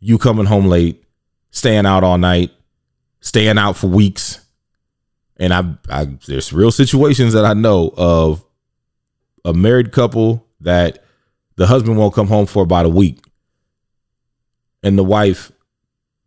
you 0.00 0.18
coming 0.18 0.46
home 0.46 0.66
late, 0.66 1.04
staying 1.50 1.86
out 1.86 2.04
all 2.04 2.18
night, 2.18 2.50
staying 3.20 3.58
out 3.58 3.76
for 3.76 3.86
weeks. 3.88 4.44
And 5.36 5.52
I, 5.52 5.74
I 5.88 6.06
there's 6.26 6.52
real 6.52 6.72
situations 6.72 7.34
that 7.34 7.44
I 7.44 7.54
know 7.54 7.92
of 7.96 8.44
a 9.44 9.52
married 9.52 9.92
couple 9.92 10.46
that 10.60 11.04
the 11.56 11.66
husband 11.66 11.98
won't 11.98 12.14
come 12.14 12.26
home 12.26 12.46
for 12.46 12.62
about 12.62 12.86
a 12.86 12.90
week. 12.90 13.24
And 14.82 14.98
the 14.98 15.04
wife 15.04 15.52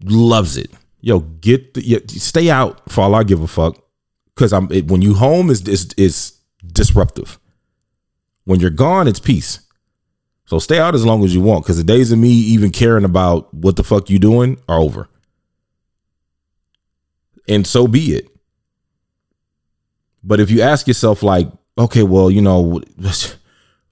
loves 0.04 0.58
it. 0.58 0.72
Yo, 1.02 1.20
get 1.20 1.74
the, 1.74 2.04
stay 2.08 2.50
out 2.50 2.90
for 2.90 3.02
all 3.02 3.16
I 3.16 3.24
give 3.24 3.42
a 3.42 3.48
fuck. 3.48 3.78
Cause 4.36 4.54
I'm 4.54 4.72
it, 4.72 4.88
when 4.88 5.02
you 5.02 5.14
home 5.14 5.50
is 5.50 5.68
is 5.68 5.94
is 5.98 6.40
disruptive. 6.66 7.38
When 8.46 8.60
you're 8.60 8.70
gone, 8.70 9.08
it's 9.08 9.20
peace. 9.20 9.60
So 10.46 10.58
stay 10.58 10.80
out 10.80 10.96
as 10.96 11.06
long 11.06 11.24
as 11.24 11.36
you 11.36 11.42
want. 11.42 11.66
Cause 11.66 11.78
the 11.78 11.84
days 11.84 12.12
of 12.12 12.20
me 12.20 12.30
even 12.30 12.72
caring 12.72 13.04
about 13.04 13.54
what 13.54 13.76
the 13.76 13.84
fuck 13.84 14.10
you 14.10 14.20
doing 14.20 14.58
are 14.70 14.80
over. 14.80 15.10
And 17.48 17.68
so 17.68 17.88
be 17.88 18.16
it. 18.16 18.32
But 20.24 20.40
if 20.40 20.52
you 20.52 20.62
ask 20.62 20.88
yourself, 20.88 21.24
like, 21.24 21.48
okay, 21.78 22.04
well, 22.04 22.30
you 22.30 22.42
know, 22.42 22.82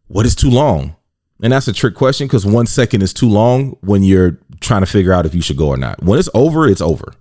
what 0.07 0.25
is 0.25 0.35
too 0.35 0.49
long? 0.49 0.95
And 1.41 1.53
that's 1.53 1.67
a 1.67 1.73
trick 1.73 1.95
question 1.95 2.27
because 2.27 2.45
one 2.45 2.65
second 2.65 3.01
is 3.01 3.13
too 3.13 3.29
long 3.29 3.77
when 3.81 4.03
you're 4.03 4.39
trying 4.59 4.81
to 4.81 4.87
figure 4.87 5.13
out 5.13 5.25
if 5.25 5.33
you 5.33 5.41
should 5.41 5.57
go 5.57 5.69
or 5.69 5.77
not. 5.77 6.03
When 6.03 6.19
it's 6.19 6.29
over, 6.33 6.67
it's 6.67 6.81
over. 6.81 7.13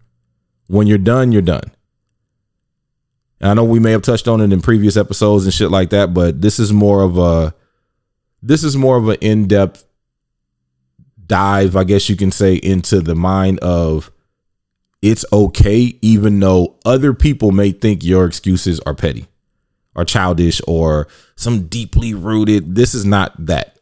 When 0.66 0.86
you're 0.86 0.98
done, 0.98 1.32
you're 1.32 1.42
done. 1.42 1.70
And 3.40 3.50
I 3.50 3.54
know 3.54 3.64
we 3.64 3.80
may 3.80 3.92
have 3.92 4.02
touched 4.02 4.28
on 4.28 4.40
it 4.40 4.52
in 4.52 4.60
previous 4.60 4.96
episodes 4.96 5.44
and 5.44 5.54
shit 5.54 5.70
like 5.70 5.90
that, 5.90 6.12
but 6.12 6.40
this 6.40 6.58
is 6.58 6.72
more 6.72 7.02
of 7.02 7.18
a 7.18 7.54
this 8.42 8.62
is 8.62 8.76
more 8.76 8.96
of 8.96 9.08
an 9.08 9.16
in-depth 9.20 9.84
dive, 11.26 11.76
I 11.76 11.84
guess 11.84 12.08
you 12.08 12.16
can 12.16 12.30
say, 12.30 12.54
into 12.54 13.00
the 13.00 13.14
mind 13.14 13.58
of 13.60 14.10
it's 15.02 15.24
okay, 15.32 15.98
even 16.02 16.40
though 16.40 16.76
other 16.84 17.14
people 17.14 17.52
may 17.52 17.72
think 17.72 18.04
your 18.04 18.26
excuses 18.26 18.80
are 18.80 18.94
petty 18.94 19.26
or 19.94 20.04
childish 20.04 20.60
or 20.66 21.08
some 21.36 21.66
deeply 21.66 22.14
rooted. 22.14 22.74
This 22.74 22.94
is 22.94 23.04
not 23.04 23.46
that. 23.46 23.77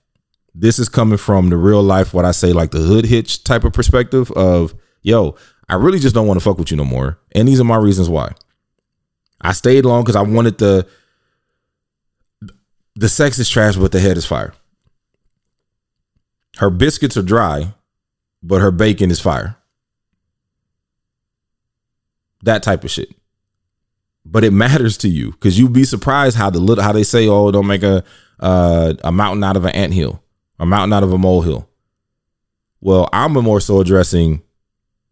This 0.58 0.78
is 0.78 0.88
coming 0.88 1.18
from 1.18 1.50
the 1.50 1.56
real 1.58 1.82
life, 1.82 2.14
what 2.14 2.24
I 2.24 2.30
say, 2.30 2.54
like 2.54 2.70
the 2.70 2.78
hood 2.78 3.04
hitch 3.04 3.44
type 3.44 3.64
of 3.64 3.74
perspective 3.74 4.30
of, 4.32 4.74
yo, 5.02 5.36
I 5.68 5.74
really 5.74 5.98
just 5.98 6.14
don't 6.14 6.26
want 6.26 6.40
to 6.40 6.44
fuck 6.44 6.56
with 6.56 6.70
you 6.70 6.78
no 6.78 6.84
more. 6.84 7.18
And 7.32 7.46
these 7.46 7.60
are 7.60 7.64
my 7.64 7.76
reasons 7.76 8.08
why. 8.08 8.32
I 9.38 9.52
stayed 9.52 9.84
long 9.84 10.02
because 10.02 10.16
I 10.16 10.22
wanted 10.22 10.56
the 10.56 10.86
the 12.94 13.10
sex 13.10 13.38
is 13.38 13.50
trash, 13.50 13.76
but 13.76 13.92
the 13.92 14.00
head 14.00 14.16
is 14.16 14.24
fire. 14.24 14.54
Her 16.56 16.70
biscuits 16.70 17.18
are 17.18 17.22
dry, 17.22 17.74
but 18.42 18.62
her 18.62 18.70
bacon 18.70 19.10
is 19.10 19.20
fire. 19.20 19.56
That 22.44 22.62
type 22.62 22.82
of 22.82 22.90
shit. 22.90 23.14
But 24.24 24.42
it 24.44 24.52
matters 24.52 24.96
to 24.98 25.08
you 25.08 25.32
because 25.32 25.58
you'd 25.58 25.74
be 25.74 25.84
surprised 25.84 26.38
how 26.38 26.48
the 26.48 26.60
little 26.60 26.82
how 26.82 26.92
they 26.92 27.02
say, 27.02 27.28
oh, 27.28 27.50
don't 27.50 27.66
make 27.66 27.82
a 27.82 28.02
uh, 28.40 28.94
a 29.04 29.12
mountain 29.12 29.44
out 29.44 29.58
of 29.58 29.66
an 29.66 29.74
ant 29.74 29.92
hill, 29.92 30.22
a 30.58 30.66
mountain 30.66 30.92
out 30.92 31.02
of 31.02 31.12
a 31.12 31.18
molehill. 31.18 31.68
Well, 32.80 33.08
I'm 33.12 33.32
more 33.32 33.60
so 33.60 33.80
addressing 33.80 34.42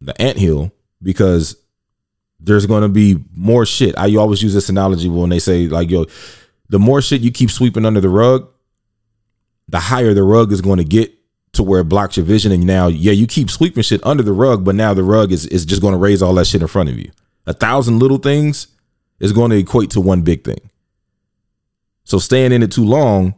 the 0.00 0.20
ant 0.20 0.38
hill 0.38 0.72
because 1.02 1.56
there's 2.40 2.66
going 2.66 2.82
to 2.82 2.88
be 2.88 3.22
more 3.34 3.64
shit. 3.64 3.96
I 3.96 4.14
always 4.16 4.42
use 4.42 4.54
this 4.54 4.68
analogy 4.68 5.08
when 5.08 5.30
they 5.30 5.38
say 5.38 5.66
like, 5.66 5.90
yo, 5.90 6.06
the 6.68 6.78
more 6.78 7.00
shit 7.02 7.22
you 7.22 7.30
keep 7.30 7.50
sweeping 7.50 7.84
under 7.84 8.00
the 8.00 8.08
rug, 8.08 8.48
the 9.68 9.80
higher 9.80 10.14
the 10.14 10.22
rug 10.22 10.52
is 10.52 10.60
going 10.60 10.78
to 10.78 10.84
get 10.84 11.12
to 11.52 11.62
where 11.62 11.80
it 11.80 11.84
blocks 11.84 12.16
your 12.16 12.26
vision. 12.26 12.52
And 12.52 12.66
now, 12.66 12.88
yeah, 12.88 13.12
you 13.12 13.26
keep 13.26 13.50
sweeping 13.50 13.82
shit 13.82 14.04
under 14.04 14.22
the 14.22 14.32
rug, 14.32 14.64
but 14.64 14.74
now 14.74 14.92
the 14.92 15.02
rug 15.02 15.32
is, 15.32 15.46
is 15.46 15.64
just 15.64 15.80
going 15.80 15.92
to 15.92 15.98
raise 15.98 16.22
all 16.22 16.34
that 16.34 16.46
shit 16.46 16.62
in 16.62 16.68
front 16.68 16.90
of 16.90 16.98
you. 16.98 17.10
A 17.46 17.54
thousand 17.54 17.98
little 17.98 18.18
things 18.18 18.68
is 19.20 19.32
going 19.32 19.50
to 19.50 19.56
equate 19.56 19.90
to 19.90 20.00
one 20.00 20.22
big 20.22 20.44
thing. 20.44 20.70
So 22.04 22.18
staying 22.18 22.52
in 22.52 22.62
it 22.62 22.72
too 22.72 22.84
long 22.84 23.34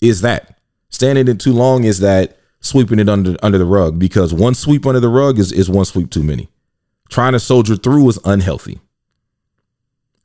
is 0.00 0.22
that. 0.22 0.59
Staying 0.90 1.16
in 1.16 1.38
too 1.38 1.52
long 1.52 1.84
is 1.84 2.00
that 2.00 2.36
sweeping 2.60 2.98
it 2.98 3.08
under 3.08 3.36
under 3.42 3.58
the 3.58 3.64
rug 3.64 3.98
because 3.98 4.34
one 4.34 4.54
sweep 4.54 4.84
under 4.84 5.00
the 5.00 5.08
rug 5.08 5.38
is, 5.38 5.50
is 5.50 5.70
one 5.70 5.84
sweep 5.84 6.10
too 6.10 6.22
many. 6.22 6.48
Trying 7.08 7.32
to 7.32 7.40
soldier 7.40 7.76
through 7.76 8.08
is 8.08 8.18
unhealthy. 8.24 8.78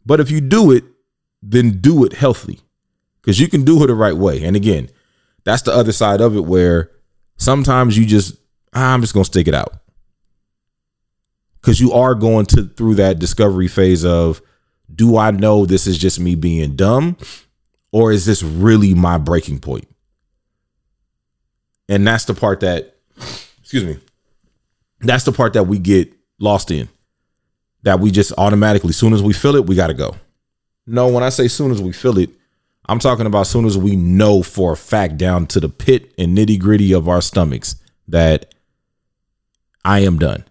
But 0.05 0.19
if 0.19 0.29
you 0.29 0.41
do 0.41 0.71
it, 0.71 0.83
then 1.41 1.79
do 1.81 2.03
it 2.05 2.13
healthy. 2.13 2.59
Because 3.21 3.39
you 3.39 3.47
can 3.47 3.63
do 3.63 3.83
it 3.83 3.87
the 3.87 3.95
right 3.95 4.15
way. 4.15 4.43
And 4.43 4.55
again, 4.55 4.89
that's 5.43 5.63
the 5.63 5.73
other 5.73 5.91
side 5.91 6.21
of 6.21 6.35
it 6.35 6.45
where 6.45 6.91
sometimes 7.37 7.97
you 7.97 8.05
just, 8.05 8.35
ah, 8.73 8.93
I'm 8.93 9.01
just 9.01 9.13
gonna 9.13 9.25
stick 9.25 9.47
it 9.47 9.55
out. 9.55 9.73
Cause 11.61 11.79
you 11.79 11.93
are 11.93 12.13
going 12.13 12.45
to 12.47 12.65
through 12.67 12.95
that 12.95 13.17
discovery 13.17 13.67
phase 13.67 14.05
of 14.05 14.39
do 14.93 15.17
I 15.17 15.31
know 15.31 15.65
this 15.65 15.87
is 15.87 15.97
just 15.97 16.19
me 16.19 16.35
being 16.35 16.75
dumb? 16.75 17.17
Or 17.91 18.11
is 18.11 18.25
this 18.25 18.43
really 18.43 18.93
my 18.93 19.17
breaking 19.17 19.59
point? 19.59 19.87
And 21.87 22.05
that's 22.05 22.25
the 22.25 22.33
part 22.33 22.61
that, 22.61 22.95
excuse 23.59 23.83
me, 23.83 23.97
that's 25.01 25.23
the 25.23 25.31
part 25.31 25.53
that 25.53 25.63
we 25.63 25.79
get 25.79 26.11
lost 26.39 26.71
in. 26.71 26.89
That 27.83 27.99
we 27.99 28.09
just 28.09 28.33
automatically, 28.37 28.89
as 28.89 28.97
soon 28.97 29.13
as 29.13 29.21
we 29.21 29.33
feel 29.33 29.55
it, 29.55 29.67
we 29.67 29.75
got 29.75 29.87
to 29.87 29.93
go. 29.93 30.15
No, 30.87 31.07
when 31.07 31.23
I 31.23 31.29
say 31.29 31.47
soon 31.47 31.71
as 31.71 31.81
we 31.81 31.91
feel 31.91 32.17
it, 32.17 32.31
I'm 32.87 32.99
talking 32.99 33.25
about 33.25 33.47
soon 33.47 33.65
as 33.65 33.77
we 33.77 33.95
know 33.95 34.43
for 34.43 34.73
a 34.73 34.77
fact 34.77 35.17
down 35.17 35.47
to 35.47 35.59
the 35.59 35.69
pit 35.69 36.13
and 36.17 36.37
nitty 36.37 36.59
gritty 36.59 36.93
of 36.93 37.07
our 37.07 37.21
stomachs 37.21 37.75
that 38.07 38.53
I 39.83 39.99
am 39.99 40.17
done. 40.19 40.45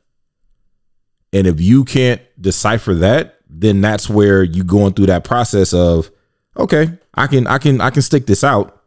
And 1.33 1.47
if 1.47 1.61
you 1.61 1.85
can't 1.85 2.21
decipher 2.41 2.95
that, 2.95 3.39
then 3.49 3.81
that's 3.81 4.09
where 4.09 4.43
you 4.43 4.65
going 4.65 4.95
through 4.95 5.07
that 5.07 5.25
process 5.25 5.73
of, 5.73 6.11
okay, 6.57 6.89
I 7.15 7.27
can, 7.27 7.47
I 7.47 7.59
can, 7.59 7.81
I 7.81 7.91
can 7.91 8.03
stick 8.03 8.27
this 8.27 8.45
out. 8.45 8.83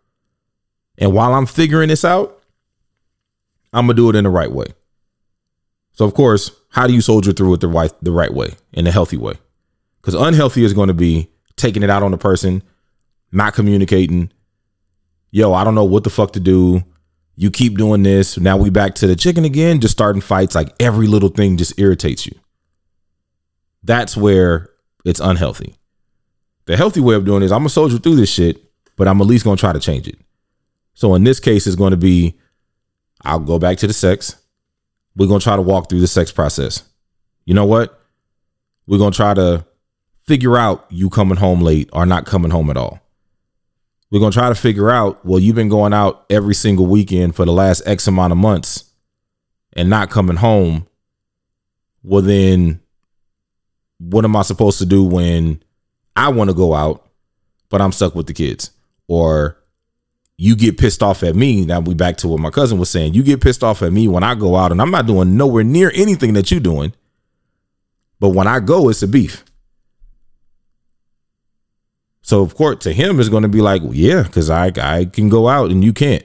And 0.98 1.14
while 1.14 1.34
I'm 1.34 1.46
figuring 1.46 1.90
this 1.90 2.04
out, 2.04 2.37
I'm 3.74 3.88
gonna 3.88 3.96
do 3.96 4.10
it 4.10 4.16
in 4.16 4.24
the 4.24 4.30
right 4.30 4.52
way. 4.52 4.68
So 5.94 6.06
of 6.06 6.14
course, 6.14 6.52
how 6.70 6.88
do 6.88 6.94
you 6.94 7.02
soldier 7.02 7.34
through 7.34 7.56
it 7.56 7.62
the 7.62 7.68
right 7.68 7.92
the 8.02 8.12
right 8.12 8.34
way, 8.34 8.56
in 8.74 8.86
a 8.88 8.92
healthy 8.92 9.18
way? 9.18 9.34
Because 10.02 10.14
unhealthy 10.14 10.64
is 10.64 10.74
going 10.74 10.88
to 10.88 10.94
be 10.94 11.30
taking 11.56 11.84
it 11.84 11.90
out 11.90 12.04
on 12.04 12.12
the 12.12 12.18
person, 12.18 12.64
not 13.32 13.54
communicating. 13.54 14.32
Yo, 15.32 15.54
I 15.54 15.64
don't 15.64 15.76
know 15.76 15.84
what 15.84 16.04
the 16.04 16.10
fuck 16.10 16.34
to 16.34 16.40
do. 16.40 16.84
You 17.36 17.52
keep 17.52 17.78
doing 17.78 18.04
this. 18.04 18.38
Now 18.38 18.58
we 18.58 18.70
back 18.70 18.96
to 18.96 19.08
the 19.08 19.16
chicken 19.16 19.44
again, 19.44 19.82
just 19.82 19.92
starting 19.92 20.22
fights. 20.22 20.56
Like 20.56 20.74
every 20.80 21.08
little 21.08 21.30
thing 21.30 21.58
just 21.58 21.80
irritates 21.80 22.26
you. 22.26 22.40
That's 23.84 24.16
where 24.16 24.70
it's 25.04 25.20
unhealthy. 25.20 25.76
The 26.66 26.78
healthy 26.78 27.02
way 27.02 27.16
of 27.16 27.26
doing 27.26 27.44
is 27.44 27.52
I'm 27.52 27.60
gonna 27.60 27.70
soldier 27.70 27.98
through 27.98 28.16
this 28.16 28.30
shit, 28.32 28.64
but 28.96 29.08
I'm 29.08 29.20
at 29.20 29.28
least 29.28 29.46
gonna 29.46 29.58
try 29.58 29.74
to 29.74 29.80
change 29.80 30.08
it. 30.08 30.18
So 30.94 31.16
in 31.16 31.24
this 31.24 31.40
case, 31.40 31.68
it's 31.68 31.76
going 31.76 31.92
to 31.92 31.98
be 31.98 32.38
I'll 33.24 33.40
go 33.40 33.60
back 33.60 33.78
to 33.80 33.88
the 33.88 33.94
sex. 33.94 34.36
We're 35.16 35.28
going 35.28 35.40
to 35.40 35.44
try 35.44 35.56
to 35.56 35.62
walk 35.62 35.90
through 35.90 36.02
the 36.02 36.08
sex 36.08 36.32
process. 36.32 36.84
You 37.46 37.54
know 37.54 37.66
what? 37.66 38.00
We're 38.86 39.00
going 39.00 39.12
to 39.12 39.16
try 39.16 39.34
to 39.34 39.66
figure 40.26 40.58
out 40.58 40.86
you 40.90 41.10
coming 41.10 41.38
home 41.38 41.62
late 41.62 41.90
or 41.94 42.06
not 42.06 42.26
coming 42.26 42.52
home 42.52 42.70
at 42.70 42.78
all. 42.78 43.00
We're 44.12 44.20
going 44.20 44.32
to 44.32 44.38
try 44.38 44.50
to 44.50 44.56
figure 44.56 44.90
out, 44.90 45.26
well, 45.26 45.40
you've 45.40 45.56
been 45.56 45.70
going 45.70 45.94
out 45.94 46.26
every 46.30 46.56
single 46.56 46.86
weekend 46.86 47.36
for 47.36 47.46
the 47.46 47.52
last 47.52 47.82
X 47.86 48.08
amount 48.08 48.32
of 48.32 48.38
months 48.38 48.86
and 49.74 49.90
not 49.90 50.10
coming 50.10 50.38
home. 50.38 50.88
Well, 52.04 52.22
then 52.22 52.80
what 53.98 54.24
am 54.24 54.36
I 54.36 54.44
supposed 54.44 54.78
to 54.80 54.86
do 54.86 55.04
when 55.04 55.62
I 56.16 56.30
want 56.30 56.50
to 56.50 56.56
go 56.56 56.74
out, 56.74 57.06
but 57.70 57.82
I'm 57.82 57.92
stuck 57.92 58.16
with 58.16 58.28
the 58.28 58.34
kids? 58.34 58.72
Or 59.08 59.58
you 60.38 60.56
get 60.56 60.78
pissed 60.78 61.02
off 61.02 61.24
at 61.24 61.36
me. 61.36 61.66
Now 61.66 61.80
we 61.80 61.96
back 61.96 62.18
to 62.18 62.28
what 62.28 62.40
my 62.40 62.52
cousin 62.52 62.78
was 62.78 62.90
saying. 62.90 63.16
You 63.16 63.24
get 63.24 63.42
pissed 63.42 63.64
off 63.64 63.82
at 63.82 63.92
me 63.92 64.08
when 64.08 64.24
I 64.24 64.36
go 64.36 64.56
out 64.56 64.72
and 64.72 64.82
I'm 64.82 64.92
not 64.92 65.08
doing 65.08 65.36
nowhere 65.36 65.64
near 65.64 65.92
anything 65.96 66.34
that 66.34 66.52
you're 66.52 66.60
doing. 66.60 66.94
But 68.20 68.30
when 68.30 68.48
I 68.48 68.60
go, 68.60 68.90
it's 68.90 69.02
a 69.02 69.08
beef. 69.08 69.44
So 72.22 72.42
of 72.42 72.56
course, 72.56 72.84
to 72.84 72.94
him, 72.94 73.20
it's 73.20 73.30
going 73.30 73.44
to 73.44 73.50
be 73.50 73.62
like, 73.62 73.82
well, 73.82 73.96
yeah, 73.96 74.24
because 74.24 74.50
I 74.50 74.72
I 74.78 75.06
can 75.06 75.30
go 75.30 75.48
out 75.48 75.72
and 75.72 75.84
you 75.84 75.94
can't. 75.94 76.24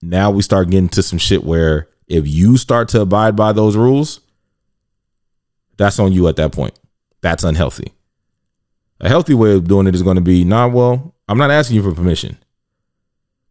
Now 0.00 0.30
we 0.30 0.42
start 0.42 0.70
getting 0.70 0.88
to 0.90 1.02
some 1.02 1.18
shit 1.18 1.44
where 1.44 1.88
if 2.06 2.28
you 2.28 2.56
start 2.56 2.88
to 2.90 3.00
abide 3.00 3.36
by 3.36 3.52
those 3.52 3.76
rules, 3.76 4.20
that's 5.76 5.98
on 5.98 6.12
you 6.12 6.28
at 6.28 6.36
that 6.36 6.52
point. 6.52 6.78
That's 7.20 7.42
unhealthy. 7.42 7.92
A 9.00 9.08
healthy 9.08 9.34
way 9.34 9.54
of 9.54 9.66
doing 9.66 9.86
it 9.86 9.94
is 9.94 10.02
going 10.02 10.16
to 10.16 10.22
be, 10.22 10.44
nah, 10.44 10.68
well, 10.68 11.14
I'm 11.26 11.38
not 11.38 11.50
asking 11.50 11.76
you 11.76 11.82
for 11.82 11.94
permission 11.94 12.36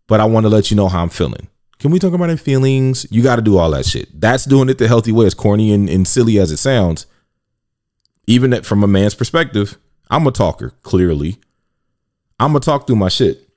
but 0.10 0.20
I 0.20 0.25
want 0.25 0.44
to 0.44 0.50
let 0.50 0.70
you 0.70 0.75
know 0.75 0.89
how 0.89 1.01
I'm 1.01 1.10
feeling. 1.10 1.48
Can 1.78 1.92
we 1.92 2.00
talk 2.00 2.13
about 2.13 2.30
our 2.30 2.36
feelings? 2.36 3.06
You 3.10 3.24
got 3.24 3.38
to 3.38 3.42
do 3.42 3.58
all 3.58 3.72
that 3.72 3.86
shit. 3.86 4.10
That's 4.20 4.44
doing 4.44 4.68
it 4.68 4.78
the 4.80 4.89
healthy 4.89 5.13
way, 5.13 5.25
as 5.25 5.34
corny 5.34 5.72
and, 5.72 5.89
and 5.89 6.06
silly 6.06 6.38
as 6.38 6.51
it 6.51 6.58
sounds. 6.58 7.06
Even 8.28 8.50
that 8.50 8.66
from 8.66 8.84
a 8.84 8.88
man's 8.88 9.16
perspective, 9.16 9.78
I'm 10.10 10.28
a 10.28 10.32
talker, 10.32 10.72
clearly. 10.82 11.38
I'm 12.39 12.51
gonna 12.51 12.62
talk 12.62 12.88
through 12.88 12.96
my 12.96 13.10
shit. 13.10 13.50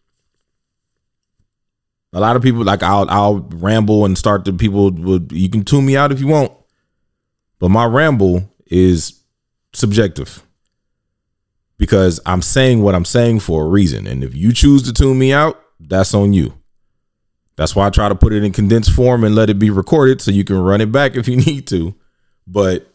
A 2.13 2.21
lot 2.21 2.37
of 2.37 2.43
people 2.43 2.65
like 2.65 2.83
I'll 2.83 3.09
I'll 3.09 3.41
ramble 3.51 4.05
and 4.05 4.19
start 4.19 4.45
to 4.45 4.53
people 4.53 4.91
would 4.91 5.33
you 5.33 5.49
can 5.49 5.65
tune 5.65 5.87
me 5.87 5.97
out 5.97 6.13
if 6.13 6.21
you 6.21 6.27
want. 6.27 6.53
But 7.59 7.71
my 7.71 7.85
ramble 7.85 8.51
is 8.67 9.21
subjective. 9.73 10.43
Because 11.79 12.21
I'm 12.27 12.43
saying 12.43 12.83
what 12.83 12.95
I'm 12.95 13.05
saying 13.05 13.41
for 13.41 13.65
a 13.65 13.69
reason. 13.69 14.07
And 14.07 14.23
if 14.23 14.35
you 14.35 14.53
choose 14.53 14.83
to 14.85 14.93
tune 14.93 15.19
me 15.19 15.33
out, 15.33 15.62
that's 15.89 16.15
on 16.15 16.33
you. 16.33 16.55
That's 17.57 17.77
why 17.77 17.87
I 17.87 17.91
try 17.91 18.09
to 18.09 18.15
put 18.15 18.33
it 18.33 18.43
in 18.43 18.53
condensed 18.53 18.93
form 18.93 19.25
and 19.25 19.35
let 19.35 19.51
it 19.51 19.59
be 19.59 19.71
recorded 19.71 20.21
so 20.21 20.31
you 20.31 20.45
can 20.45 20.59
run 20.59 20.81
it 20.81 20.91
back 20.91 21.17
if 21.17 21.29
you 21.29 21.37
need 21.47 21.67
to. 21.69 21.95
But 22.47 22.89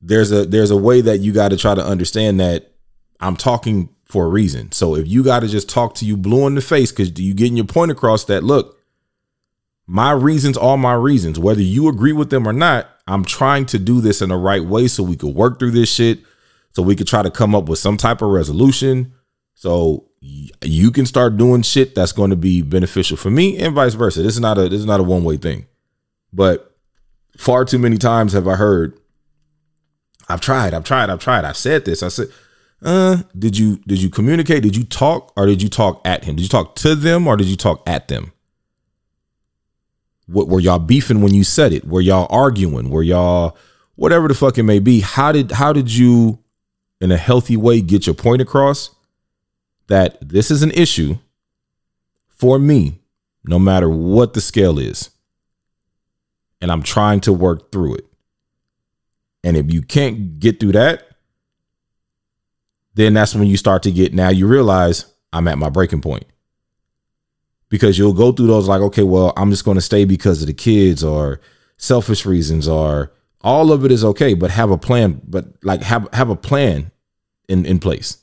there's 0.00 0.30
a 0.30 0.44
there's 0.46 0.70
a 0.70 0.76
way 0.76 1.00
that 1.00 1.18
you 1.18 1.32
got 1.32 1.48
to 1.48 1.56
try 1.56 1.74
to 1.74 1.84
understand 1.84 2.40
that 2.40 2.72
I'm 3.20 3.36
talking 3.36 3.88
for 4.04 4.26
a 4.26 4.28
reason. 4.28 4.72
So 4.72 4.94
if 4.94 5.06
you 5.06 5.22
got 5.22 5.40
to 5.40 5.48
just 5.48 5.68
talk 5.68 5.94
to 5.96 6.06
you 6.06 6.16
blue 6.16 6.46
in 6.46 6.54
the 6.54 6.60
face 6.60 6.92
because 6.92 7.18
you 7.18 7.34
getting 7.34 7.56
your 7.56 7.66
point 7.66 7.90
across 7.90 8.24
that 8.24 8.44
look, 8.44 8.78
my 9.86 10.12
reasons 10.12 10.56
are 10.56 10.78
my 10.78 10.94
reasons, 10.94 11.38
whether 11.38 11.62
you 11.62 11.88
agree 11.88 12.12
with 12.12 12.30
them 12.30 12.46
or 12.46 12.52
not. 12.52 12.88
I'm 13.06 13.24
trying 13.24 13.64
to 13.66 13.78
do 13.78 14.02
this 14.02 14.20
in 14.20 14.28
the 14.28 14.36
right 14.36 14.62
way 14.62 14.86
so 14.86 15.02
we 15.02 15.16
could 15.16 15.34
work 15.34 15.58
through 15.58 15.70
this 15.70 15.90
shit, 15.90 16.20
so 16.72 16.82
we 16.82 16.94
could 16.94 17.06
try 17.06 17.22
to 17.22 17.30
come 17.30 17.54
up 17.54 17.68
with 17.68 17.78
some 17.78 17.96
type 17.96 18.20
of 18.20 18.28
resolution. 18.28 19.14
So 19.54 20.07
you 20.20 20.90
can 20.90 21.06
start 21.06 21.36
doing 21.36 21.62
shit 21.62 21.94
that's 21.94 22.12
going 22.12 22.30
to 22.30 22.36
be 22.36 22.62
beneficial 22.62 23.16
for 23.16 23.30
me 23.30 23.58
and 23.58 23.74
vice 23.74 23.94
versa. 23.94 24.22
This 24.22 24.34
is 24.34 24.40
not 24.40 24.58
a 24.58 24.68
this 24.68 24.80
is 24.80 24.86
not 24.86 25.00
a 25.00 25.04
one 25.04 25.24
way 25.24 25.36
thing. 25.36 25.66
But 26.32 26.76
far 27.36 27.64
too 27.64 27.78
many 27.78 27.98
times 27.98 28.32
have 28.32 28.48
I 28.48 28.56
heard, 28.56 28.98
I've 30.28 30.40
tried, 30.40 30.74
I've 30.74 30.84
tried, 30.84 31.08
I've 31.08 31.20
tried. 31.20 31.44
I've 31.44 31.56
said 31.56 31.84
this. 31.84 32.02
I 32.02 32.08
said, 32.08 32.28
uh, 32.82 33.18
did 33.38 33.56
you 33.56 33.78
did 33.86 34.02
you 34.02 34.10
communicate? 34.10 34.62
Did 34.62 34.76
you 34.76 34.84
talk 34.84 35.32
or 35.36 35.46
did 35.46 35.62
you 35.62 35.68
talk 35.68 36.02
at 36.04 36.24
him? 36.24 36.36
Did 36.36 36.42
you 36.42 36.48
talk 36.48 36.74
to 36.76 36.94
them 36.94 37.26
or 37.26 37.36
did 37.36 37.46
you 37.46 37.56
talk 37.56 37.82
at 37.88 38.08
them? 38.08 38.32
What 40.26 40.48
were 40.48 40.60
y'all 40.60 40.78
beefing 40.78 41.22
when 41.22 41.32
you 41.32 41.44
said 41.44 41.72
it? 41.72 41.86
Were 41.86 42.02
y'all 42.02 42.26
arguing? 42.28 42.90
Were 42.90 43.02
y'all 43.02 43.56
whatever 43.94 44.28
the 44.28 44.34
fuck 44.34 44.58
it 44.58 44.64
may 44.64 44.78
be? 44.80 45.00
How 45.00 45.32
did 45.32 45.52
how 45.52 45.72
did 45.72 45.94
you 45.94 46.40
in 47.00 47.12
a 47.12 47.16
healthy 47.16 47.56
way 47.56 47.80
get 47.80 48.06
your 48.06 48.14
point 48.14 48.42
across 48.42 48.90
that 49.88 50.16
this 50.26 50.50
is 50.50 50.62
an 50.62 50.70
issue 50.70 51.18
for 52.28 52.58
me, 52.58 53.00
no 53.44 53.58
matter 53.58 53.88
what 53.88 54.34
the 54.34 54.40
scale 54.40 54.78
is. 54.78 55.10
And 56.60 56.70
I'm 56.70 56.82
trying 56.82 57.20
to 57.20 57.32
work 57.32 57.72
through 57.72 57.96
it. 57.96 58.04
And 59.44 59.56
if 59.56 59.72
you 59.72 59.82
can't 59.82 60.38
get 60.38 60.60
through 60.60 60.72
that, 60.72 61.04
then 62.94 63.14
that's 63.14 63.34
when 63.34 63.46
you 63.46 63.56
start 63.56 63.84
to 63.84 63.92
get 63.92 64.12
now 64.12 64.28
you 64.28 64.46
realize 64.46 65.06
I'm 65.32 65.48
at 65.48 65.58
my 65.58 65.70
breaking 65.70 66.00
point. 66.00 66.24
Because 67.68 67.98
you'll 67.98 68.14
go 68.14 68.32
through 68.32 68.46
those 68.46 68.66
like, 68.66 68.80
okay, 68.80 69.02
well, 69.02 69.32
I'm 69.36 69.50
just 69.50 69.64
going 69.64 69.76
to 69.76 69.82
stay 69.82 70.04
because 70.04 70.40
of 70.40 70.46
the 70.46 70.54
kids 70.54 71.04
or 71.04 71.40
selfish 71.76 72.24
reasons 72.24 72.66
or 72.66 73.12
all 73.42 73.72
of 73.72 73.84
it 73.84 73.92
is 73.92 74.04
okay, 74.04 74.34
but 74.34 74.50
have 74.50 74.70
a 74.70 74.78
plan, 74.78 75.20
but 75.26 75.46
like 75.62 75.82
have 75.82 76.08
have 76.12 76.28
a 76.28 76.36
plan 76.36 76.90
in 77.48 77.64
in 77.66 77.78
place. 77.78 78.18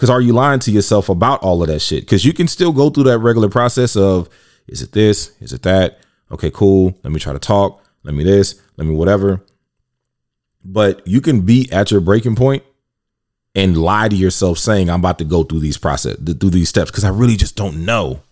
Cuz 0.00 0.08
are 0.08 0.20
you 0.20 0.32
lying 0.32 0.60
to 0.60 0.70
yourself 0.70 1.10
about 1.10 1.42
all 1.42 1.62
of 1.62 1.68
that 1.68 1.80
shit? 1.80 2.08
Cuz 2.08 2.24
you 2.24 2.32
can 2.32 2.48
still 2.48 2.72
go 2.72 2.88
through 2.88 3.04
that 3.04 3.18
regular 3.18 3.50
process 3.50 3.96
of 3.96 4.30
is 4.66 4.80
it 4.80 4.92
this? 4.92 5.32
Is 5.40 5.52
it 5.52 5.62
that? 5.62 6.00
Okay, 6.32 6.50
cool. 6.50 6.96
Let 7.04 7.12
me 7.12 7.20
try 7.20 7.34
to 7.34 7.38
talk. 7.38 7.84
Let 8.02 8.14
me 8.14 8.24
this. 8.24 8.54
Let 8.78 8.86
me 8.86 8.94
whatever. 8.94 9.44
But 10.64 11.06
you 11.06 11.20
can 11.20 11.42
be 11.42 11.70
at 11.70 11.90
your 11.90 12.00
breaking 12.00 12.34
point 12.34 12.62
and 13.54 13.76
lie 13.76 14.08
to 14.08 14.16
yourself 14.16 14.58
saying 14.58 14.88
I'm 14.88 15.00
about 15.00 15.18
to 15.18 15.24
go 15.24 15.42
through 15.42 15.60
these 15.60 15.76
process 15.76 16.16
through 16.16 16.50
these 16.50 16.70
steps 16.70 16.90
because 16.90 17.04
I 17.04 17.10
really 17.10 17.36
just 17.36 17.56
don't 17.56 17.84
know. 17.84 18.22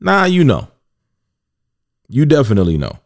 Nah, 0.00 0.26
you 0.26 0.44
know. 0.44 0.68
You 2.08 2.24
definitely 2.24 2.78
know. 2.78 3.00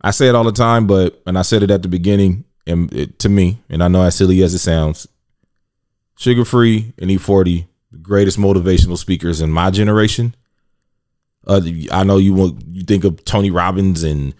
I 0.00 0.10
say 0.10 0.28
it 0.28 0.34
all 0.34 0.44
the 0.44 0.52
time, 0.52 0.88
but 0.88 1.22
and 1.26 1.38
I 1.38 1.42
said 1.42 1.62
it 1.62 1.70
at 1.70 1.82
the 1.82 1.88
beginning, 1.88 2.44
and 2.66 2.92
it, 2.92 3.18
to 3.20 3.28
me, 3.28 3.60
and 3.68 3.84
I 3.84 3.88
know 3.88 4.02
as 4.02 4.16
silly 4.16 4.42
as 4.42 4.54
it 4.54 4.58
sounds, 4.58 5.06
Suga 6.18 6.46
Free 6.46 6.92
and 6.98 7.10
E40, 7.10 7.66
the 7.92 7.98
greatest 7.98 8.38
motivational 8.38 8.98
speakers 8.98 9.40
in 9.40 9.50
my 9.50 9.70
generation. 9.70 10.34
Uh, 11.46 11.60
I 11.92 12.04
know 12.04 12.16
you 12.18 12.34
want 12.34 12.62
you 12.72 12.82
think 12.82 13.04
of 13.04 13.24
Tony 13.24 13.50
Robbins 13.50 14.02
and 14.02 14.34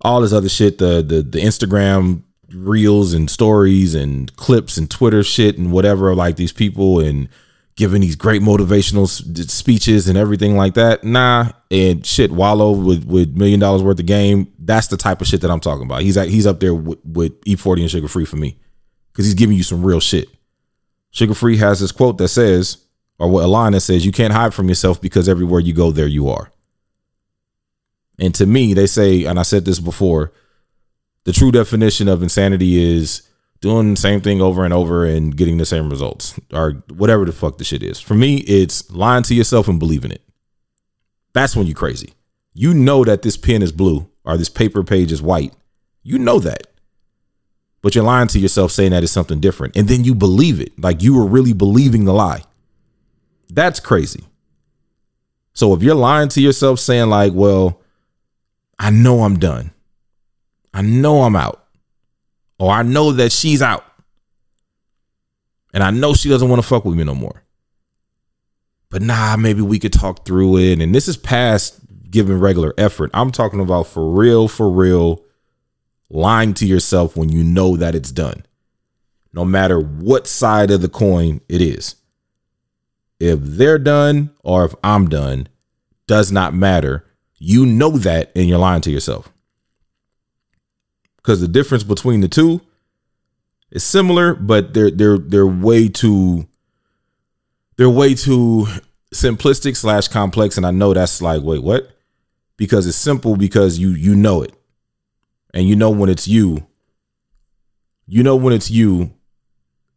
all 0.00 0.20
this 0.20 0.32
other 0.32 0.48
shit, 0.48 0.78
the 0.78 1.02
the 1.02 1.22
the 1.22 1.40
Instagram 1.40 2.22
reels 2.52 3.12
and 3.12 3.30
stories 3.30 3.94
and 3.94 4.34
clips 4.36 4.76
and 4.76 4.90
Twitter 4.90 5.22
shit 5.22 5.58
and 5.58 5.70
whatever, 5.70 6.14
like 6.14 6.36
these 6.36 6.52
people 6.52 6.98
and 6.98 7.28
giving 7.76 8.00
these 8.00 8.16
great 8.16 8.42
motivational 8.42 9.06
speeches 9.48 10.08
and 10.08 10.18
everything 10.18 10.56
like 10.56 10.74
that. 10.74 11.04
Nah, 11.04 11.50
and 11.70 12.04
shit, 12.04 12.32
Wallo 12.32 12.72
with 12.72 13.04
with 13.04 13.36
million 13.36 13.60
dollars 13.60 13.82
worth 13.82 14.00
of 14.00 14.06
game. 14.06 14.52
That's 14.58 14.88
the 14.88 14.96
type 14.96 15.20
of 15.20 15.26
shit 15.26 15.42
that 15.42 15.50
I'm 15.50 15.60
talking 15.60 15.84
about. 15.84 16.02
He's 16.02 16.16
at, 16.16 16.28
he's 16.28 16.46
up 16.46 16.60
there 16.60 16.74
with, 16.74 16.98
with 17.04 17.40
E40 17.44 17.80
and 17.80 17.90
Suga 17.90 18.10
Free 18.10 18.24
for 18.24 18.36
me 18.36 18.58
because 19.12 19.26
he's 19.26 19.34
giving 19.34 19.56
you 19.56 19.62
some 19.62 19.84
real 19.84 20.00
shit. 20.00 20.28
Suga 21.12 21.36
Free 21.36 21.56
has 21.56 21.80
this 21.80 21.92
quote 21.92 22.18
that 22.18 22.28
says, 22.28 22.78
or 23.18 23.28
what 23.28 23.44
Alana 23.44 23.82
says, 23.82 24.06
"You 24.06 24.12
can't 24.12 24.32
hide 24.32 24.54
from 24.54 24.68
yourself 24.68 25.00
because 25.00 25.28
everywhere 25.28 25.60
you 25.60 25.72
go, 25.72 25.90
there 25.90 26.06
you 26.06 26.28
are." 26.28 26.52
And 28.18 28.34
to 28.34 28.46
me, 28.46 28.74
they 28.74 28.86
say, 28.86 29.24
and 29.24 29.38
I 29.38 29.42
said 29.42 29.64
this 29.64 29.80
before, 29.80 30.32
the 31.24 31.32
true 31.32 31.50
definition 31.50 32.06
of 32.06 32.22
insanity 32.22 32.96
is 32.98 33.22
doing 33.60 33.94
the 33.94 34.00
same 34.00 34.20
thing 34.20 34.40
over 34.40 34.64
and 34.64 34.72
over 34.72 35.04
and 35.04 35.36
getting 35.36 35.58
the 35.58 35.66
same 35.66 35.90
results 35.90 36.38
or 36.52 36.82
whatever 36.88 37.24
the 37.24 37.32
fuck 37.32 37.58
the 37.58 37.64
shit 37.64 37.82
is. 37.82 38.00
For 38.00 38.14
me, 38.14 38.38
it's 38.38 38.90
lying 38.90 39.22
to 39.24 39.34
yourself 39.34 39.68
and 39.68 39.78
believing 39.78 40.10
it. 40.10 40.22
That's 41.32 41.54
when 41.54 41.66
you're 41.66 41.74
crazy. 41.74 42.14
You 42.54 42.74
know 42.74 43.04
that 43.04 43.22
this 43.22 43.36
pen 43.36 43.62
is 43.62 43.72
blue 43.72 44.08
or 44.24 44.36
this 44.36 44.48
paper 44.48 44.82
page 44.82 45.12
is 45.12 45.22
white. 45.22 45.54
You 46.02 46.18
know 46.18 46.38
that. 46.40 46.66
But 47.82 47.94
you're 47.94 48.04
lying 48.04 48.28
to 48.28 48.38
yourself 48.38 48.72
saying 48.72 48.90
that 48.90 49.02
it's 49.02 49.12
something 49.12 49.40
different. 49.40 49.76
And 49.76 49.88
then 49.88 50.04
you 50.04 50.14
believe 50.14 50.60
it. 50.60 50.78
Like 50.78 51.02
you 51.02 51.16
were 51.16 51.26
really 51.26 51.52
believing 51.52 52.04
the 52.04 52.12
lie. 52.12 52.42
That's 53.48 53.80
crazy. 53.80 54.24
So 55.54 55.74
if 55.74 55.82
you're 55.82 55.94
lying 55.94 56.28
to 56.30 56.40
yourself 56.40 56.78
saying, 56.78 57.08
like, 57.08 57.32
well, 57.34 57.80
I 58.78 58.90
know 58.90 59.22
I'm 59.22 59.38
done. 59.38 59.72
I 60.72 60.82
know 60.82 61.22
I'm 61.22 61.36
out. 61.36 61.64
Or 62.58 62.70
I 62.70 62.82
know 62.82 63.12
that 63.12 63.32
she's 63.32 63.62
out. 63.62 63.84
And 65.72 65.82
I 65.82 65.90
know 65.90 66.14
she 66.14 66.28
doesn't 66.28 66.48
want 66.48 66.60
to 66.62 66.68
fuck 66.68 66.84
with 66.84 66.96
me 66.96 67.04
no 67.04 67.14
more. 67.14 67.42
But 68.90 69.02
nah, 69.02 69.36
maybe 69.36 69.62
we 69.62 69.78
could 69.78 69.92
talk 69.92 70.26
through 70.26 70.58
it. 70.58 70.80
And 70.80 70.94
this 70.94 71.08
is 71.08 71.16
past 71.16 71.80
giving 72.10 72.38
regular 72.38 72.74
effort. 72.76 73.10
I'm 73.14 73.30
talking 73.30 73.60
about 73.60 73.86
for 73.86 74.10
real, 74.10 74.48
for 74.48 74.68
real, 74.68 75.22
lying 76.10 76.54
to 76.54 76.66
yourself 76.66 77.16
when 77.16 77.30
you 77.30 77.42
know 77.42 77.76
that 77.76 77.94
it's 77.94 78.12
done. 78.12 78.44
No 79.32 79.44
matter 79.44 79.80
what 79.80 80.26
side 80.26 80.70
of 80.70 80.82
the 80.82 80.88
coin 80.88 81.40
it 81.48 81.62
is. 81.62 81.94
If 83.20 83.38
they're 83.40 83.78
done 83.78 84.30
or 84.42 84.64
if 84.64 84.74
I'm 84.82 85.08
done, 85.08 85.48
does 86.06 86.32
not 86.32 86.52
matter. 86.52 87.06
You 87.38 87.64
know 87.64 87.90
that 87.90 88.32
and 88.34 88.48
you're 88.48 88.58
lying 88.58 88.82
to 88.82 88.90
yourself 88.90 89.32
because 91.16 91.40
the 91.40 91.48
difference 91.48 91.84
between 91.84 92.20
the 92.20 92.28
two 92.28 92.60
is 93.70 93.84
similar, 93.84 94.34
but 94.34 94.74
they're 94.74 94.90
they're 94.90 95.18
they're 95.18 95.46
way 95.46 95.88
too 95.88 96.48
they're 97.76 97.90
way 97.90 98.14
too 98.14 98.66
simplistic 99.14 99.76
slash 99.76 100.08
complex. 100.08 100.56
And 100.56 100.66
I 100.66 100.70
know 100.70 100.92
that's 100.92 101.22
like, 101.22 101.42
wait, 101.42 101.62
what? 101.62 101.90
Because 102.56 102.86
it's 102.86 102.96
simple 102.96 103.36
because 103.36 103.78
you 103.78 103.90
you 103.90 104.14
know 104.14 104.42
it. 104.42 104.52
And 105.52 105.68
you 105.68 105.76
know 105.76 105.90
when 105.90 106.08
it's 106.08 106.28
you, 106.28 106.66
you 108.06 108.22
know 108.22 108.36
when 108.36 108.52
it's 108.52 108.70
you, 108.70 109.12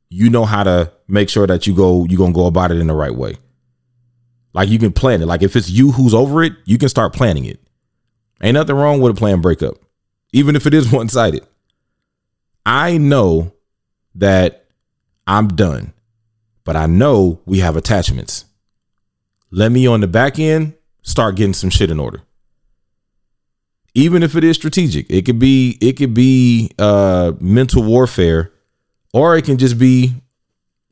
you 0.09 0.29
know 0.29 0.45
how 0.45 0.63
to 0.63 0.91
make 1.07 1.29
sure 1.29 1.47
that 1.47 1.65
you 1.67 1.75
go 1.75 2.05
you're 2.05 2.17
gonna 2.17 2.33
go 2.33 2.45
about 2.45 2.71
it 2.71 2.77
in 2.77 2.87
the 2.87 2.93
right 2.93 3.15
way. 3.15 3.35
Like 4.53 4.69
you 4.69 4.79
can 4.79 4.93
plan 4.93 5.21
it. 5.21 5.25
Like 5.25 5.41
if 5.41 5.55
it's 5.55 5.69
you 5.69 5.91
who's 5.91 6.13
over 6.13 6.43
it, 6.43 6.53
you 6.65 6.77
can 6.77 6.89
start 6.89 7.13
planning 7.13 7.45
it. 7.45 7.59
Ain't 8.41 8.53
nothing 8.55 8.75
wrong 8.75 8.99
with 8.99 9.11
a 9.11 9.19
plan 9.19 9.41
breakup 9.41 9.77
even 10.33 10.55
if 10.55 10.65
it 10.65 10.73
is 10.73 10.91
one 10.91 11.07
sided. 11.07 11.47
I 12.65 12.97
know 12.97 13.53
that 14.15 14.65
I'm 15.25 15.47
done, 15.49 15.93
but 16.65 16.75
I 16.75 16.87
know 16.87 17.39
we 17.45 17.59
have 17.59 17.77
attachments. 17.77 18.45
Let 19.51 19.71
me 19.71 19.87
on 19.87 20.01
the 20.01 20.07
back 20.07 20.39
end 20.39 20.73
start 21.03 21.35
getting 21.35 21.53
some 21.53 21.69
shit 21.69 21.91
in 21.91 21.99
order. 21.99 22.21
Even 23.95 24.23
if 24.23 24.35
it 24.35 24.43
is 24.43 24.55
strategic, 24.55 25.09
it 25.09 25.25
could 25.25 25.39
be 25.39 25.77
it 25.81 25.93
could 25.97 26.13
be 26.13 26.71
uh 26.79 27.33
mental 27.39 27.83
warfare, 27.83 28.51
or 29.13 29.37
it 29.37 29.45
can 29.45 29.57
just 29.57 29.77
be 29.77 30.13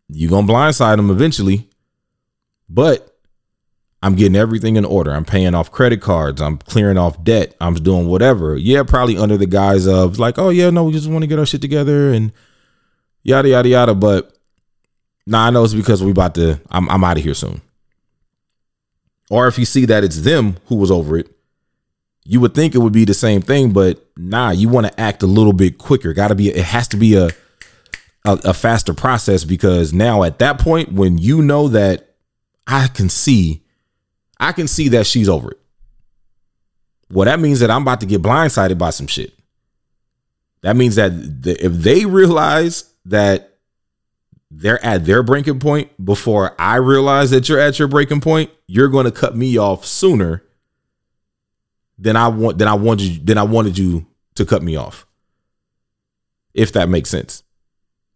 you're 0.09 0.29
gonna 0.29 0.47
blindside 0.47 0.97
them 0.97 1.09
eventually. 1.09 1.67
But 2.69 3.11
I'm 4.03 4.15
getting 4.15 4.35
everything 4.35 4.77
in 4.77 4.85
order. 4.85 5.11
I'm 5.11 5.25
paying 5.25 5.53
off 5.53 5.71
credit 5.71 6.01
cards. 6.01 6.41
I'm 6.41 6.57
clearing 6.57 6.97
off 6.97 7.23
debt. 7.23 7.55
I'm 7.61 7.75
doing 7.75 8.07
whatever. 8.07 8.55
Yeah, 8.55 8.83
probably 8.83 9.17
under 9.17 9.37
the 9.37 9.45
guise 9.45 9.87
of 9.87 10.17
like, 10.17 10.39
oh 10.39 10.49
yeah, 10.49 10.69
no, 10.69 10.85
we 10.85 10.93
just 10.93 11.09
want 11.09 11.23
to 11.23 11.27
get 11.27 11.39
our 11.39 11.45
shit 11.45 11.61
together 11.61 12.11
and 12.11 12.31
yada 13.23 13.49
yada 13.49 13.69
yada. 13.69 13.95
But 13.95 14.35
nah, 15.27 15.47
I 15.47 15.49
know 15.51 15.63
it's 15.63 15.73
because 15.73 16.03
we 16.03 16.11
about 16.11 16.35
to. 16.35 16.59
I'm 16.69 16.89
I'm 16.89 17.03
out 17.03 17.17
of 17.17 17.23
here 17.23 17.33
soon. 17.35 17.61
Or 19.29 19.47
if 19.47 19.57
you 19.57 19.65
see 19.65 19.85
that 19.85 20.03
it's 20.03 20.21
them 20.21 20.57
who 20.65 20.75
was 20.75 20.91
over 20.91 21.17
it, 21.17 21.33
you 22.23 22.39
would 22.39 22.53
think 22.53 22.75
it 22.75 22.79
would 22.79 22.93
be 22.93 23.05
the 23.05 23.13
same 23.13 23.41
thing, 23.41 23.71
but 23.71 24.05
nah, 24.15 24.51
you 24.51 24.69
want 24.69 24.87
to 24.87 24.99
act 24.99 25.23
a 25.23 25.27
little 25.27 25.53
bit 25.53 25.77
quicker. 25.77 26.13
Got 26.13 26.29
to 26.29 26.35
be. 26.35 26.49
It 26.49 26.65
has 26.65 26.87
to 26.89 26.97
be 26.97 27.15
a, 27.15 27.29
a 28.25 28.39
a 28.45 28.53
faster 28.53 28.93
process 28.93 29.43
because 29.43 29.93
now 29.93 30.23
at 30.23 30.39
that 30.39 30.59
point 30.59 30.91
when 30.91 31.17
you 31.17 31.41
know 31.41 31.67
that 31.69 32.15
I 32.67 32.87
can 32.87 33.09
see, 33.09 33.63
I 34.39 34.51
can 34.51 34.67
see 34.67 34.89
that 34.89 35.07
she's 35.07 35.27
over 35.27 35.51
it. 35.51 35.59
Well, 37.11 37.25
that 37.25 37.39
means 37.39 37.59
that 37.59 37.69
I'm 37.69 37.81
about 37.81 37.99
to 38.01 38.05
get 38.05 38.21
blindsided 38.21 38.77
by 38.77 38.91
some 38.91 39.07
shit. 39.07 39.33
That 40.61 40.75
means 40.75 40.95
that 40.95 41.09
the, 41.43 41.63
if 41.63 41.73
they 41.73 42.05
realize 42.05 42.93
that 43.05 43.57
they're 44.49 44.83
at 44.85 45.05
their 45.05 45.23
breaking 45.23 45.59
point 45.59 45.89
before 46.03 46.55
I 46.59 46.75
realize 46.75 47.31
that 47.31 47.49
you're 47.49 47.59
at 47.59 47.79
your 47.79 47.87
breaking 47.87 48.21
point, 48.21 48.51
you're 48.67 48.89
going 48.89 49.05
to 49.05 49.11
cut 49.11 49.35
me 49.35 49.57
off 49.57 49.85
sooner 49.85 50.43
than 52.01 52.17
I 52.17 52.27
want 52.27 52.57
than 52.57 52.67
I 52.67 52.73
wanted 52.73 53.05
you 53.05 53.23
than 53.23 53.37
I 53.37 53.43
wanted 53.43 53.77
you 53.77 54.05
to 54.35 54.45
cut 54.45 54.63
me 54.63 54.75
off. 54.75 55.05
If 56.53 56.73
that 56.73 56.89
makes 56.89 57.09
sense. 57.09 57.43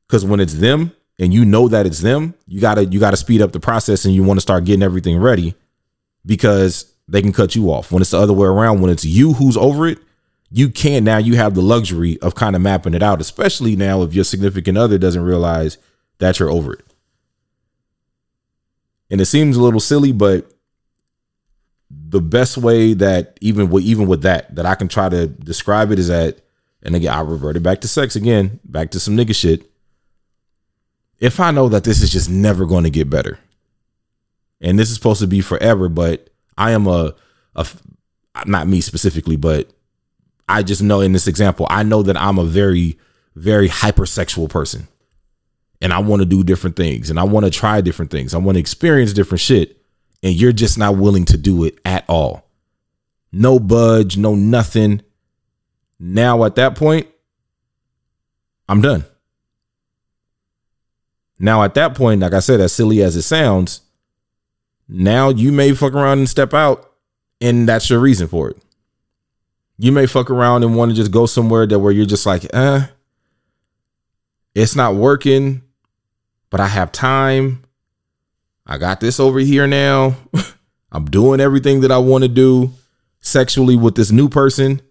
Cuz 0.10 0.26
when 0.26 0.40
it's 0.40 0.56
them 0.56 0.92
and 1.20 1.34
you 1.34 1.46
know 1.46 1.68
that 1.70 1.86
it's 1.86 2.00
them, 2.00 2.34
you 2.48 2.60
got 2.60 2.76
to 2.76 2.86
you 2.86 3.00
got 3.00 3.12
to 3.12 3.18
speed 3.18 3.42
up 3.42 3.52
the 3.52 3.60
process 3.60 4.04
and 4.04 4.14
you 4.14 4.24
want 4.24 4.38
to 4.38 4.42
start 4.42 4.66
getting 4.66 4.84
everything 4.84 5.18
ready 5.18 5.56
because 6.26 6.92
they 7.08 7.22
can 7.22 7.32
cut 7.32 7.56
you 7.56 7.72
off. 7.72 7.92
When 7.92 8.02
it's 8.02 8.12
the 8.12 8.20
other 8.20 8.34
way 8.34 8.48
around, 8.48 8.82
when 8.82 8.92
it's 8.92 9.06
you 9.06 9.34
who's 9.34 9.56
over 9.56 9.88
it, 9.88 10.00
you 10.50 10.70
can 10.70 11.04
now 11.04 11.18
you 11.18 11.36
have 11.36 11.54
the 11.54 11.62
luxury 11.62 12.20
of 12.22 12.36
kind 12.36 12.56
of 12.56 12.62
mapping 12.62 12.96
it 12.96 13.04
out, 13.04 13.22
especially 13.22 13.76
now 13.76 14.02
if 14.02 14.14
your 14.14 14.24
significant 14.24 14.78
other 14.78 14.98
doesn't 14.98 15.24
realize 15.24 15.78
that 16.18 16.40
you're 16.40 16.52
over 16.52 16.74
it. 16.74 16.86
And 19.12 19.22
it 19.22 19.26
seems 19.26 19.56
a 19.56 19.62
little 19.62 19.80
silly, 19.80 20.12
but 20.12 20.52
the 22.10 22.22
best 22.22 22.58
way 22.58 22.94
that 22.94 23.38
even 23.42 23.70
with 23.70 23.84
even 23.84 24.08
with 24.08 24.22
that 24.24 24.54
that 24.56 24.66
I 24.66 24.76
can 24.76 24.88
try 24.88 25.10
to 25.10 25.28
describe 25.28 25.92
it 25.92 26.00
is 26.00 26.08
that, 26.08 26.42
and 26.84 26.96
again 26.96 27.14
I 27.14 27.22
reverted 27.22 27.64
back 27.64 27.82
to 27.82 27.88
sex 27.88 28.16
again, 28.16 28.60
back 28.64 28.92
to 28.92 29.00
some 29.00 29.18
nigga 29.18 29.36
shit. 29.36 29.70
If 31.20 31.40
I 31.40 31.52
know 31.52 31.70
that 31.70 31.84
this 31.84 32.02
is 32.02 32.10
just 32.10 32.30
never 32.30 32.66
going 32.66 32.84
to 32.84 32.90
get 32.90 33.10
better, 33.10 33.40
and 34.62 34.78
this 34.78 34.90
is 34.90 34.96
supposed 34.96 35.22
to 35.22 35.28
be 35.28 35.42
forever, 35.42 35.90
but 35.90 36.30
I 36.58 36.72
am 36.72 36.88
a, 36.88 37.14
a 37.56 37.66
not 38.46 38.68
me 38.68 38.82
specifically, 38.82 39.36
but 39.36 39.70
I 40.48 40.64
just 40.64 40.82
know 40.82 41.02
in 41.02 41.14
this 41.14 41.28
example, 41.28 41.68
I 41.70 41.84
know 41.84 42.04
that 42.04 42.18
I'm 42.18 42.38
a 42.38 42.44
very, 42.44 43.00
very 43.36 43.70
hypersexual 43.70 44.50
person. 44.50 44.88
And 45.82 45.92
I 45.92 46.00
want 46.00 46.22
to 46.22 46.26
do 46.26 46.44
different 46.44 46.78
things 46.78 47.10
and 47.10 47.20
I 47.20 47.24
want 47.24 47.46
to 47.46 47.52
try 47.52 47.82
different 47.82 48.10
things. 48.10 48.34
I 48.34 48.38
want 48.38 48.56
to 48.56 48.60
experience 48.60 49.14
different 49.14 49.42
shit. 49.42 49.85
And 50.26 50.34
you're 50.34 50.54
just 50.54 50.80
not 50.80 50.98
willing 50.98 51.24
to 51.26 51.38
do 51.38 51.66
it 51.66 51.78
at 51.86 52.04
all. 52.10 52.50
No 53.32 53.60
budge, 53.60 54.18
no 54.18 54.34
nothing. 54.34 55.04
Now 56.00 56.46
at 56.46 56.56
that 56.56 56.76
point, 56.76 57.08
I'm 58.68 58.82
done. 58.82 59.06
Now 61.38 61.62
at 61.62 61.76
that 61.76 61.94
point, 61.94 62.22
like 62.22 62.34
I 62.34 62.40
said, 62.40 62.60
as 62.60 62.74
silly 62.74 63.04
as 63.04 63.16
it 63.16 63.22
sounds, 63.22 63.82
now 64.88 65.30
you 65.30 65.52
may 65.52 65.74
fuck 65.74 65.94
around 65.94 66.18
and 66.18 66.30
step 66.30 66.56
out, 66.56 66.92
and 67.40 67.70
that's 67.70 67.90
your 67.90 68.00
reason 68.00 68.28
for 68.28 68.50
it. 68.50 68.58
You 69.78 69.92
may 69.92 70.08
fuck 70.08 70.32
around 70.32 70.64
and 70.64 70.76
want 70.76 70.90
to 70.90 70.96
just 70.96 71.12
go 71.12 71.28
somewhere 71.28 71.68
that 71.68 71.78
where 71.78 71.92
you're 71.92 72.08
just 72.08 72.26
like, 72.26 72.48
eh, 72.52 72.88
it's 74.56 74.76
not 74.76 74.96
working, 74.96 75.62
but 76.50 76.62
I 76.62 76.68
have 76.68 76.92
time. 76.92 77.65
I 78.66 78.78
got 78.78 79.00
this 79.00 79.20
over 79.20 79.40
here 79.40 79.68
now. 79.68 80.16
I'm 80.92 81.06
doing 81.06 81.40
everything 81.40 81.82
that 81.82 81.92
I 81.92 81.98
want 81.98 82.24
to 82.24 82.28
do 82.28 82.72
sexually 83.20 83.76
with 83.76 83.96
this 83.96 84.12
new 84.12 84.30
person. 84.30 84.82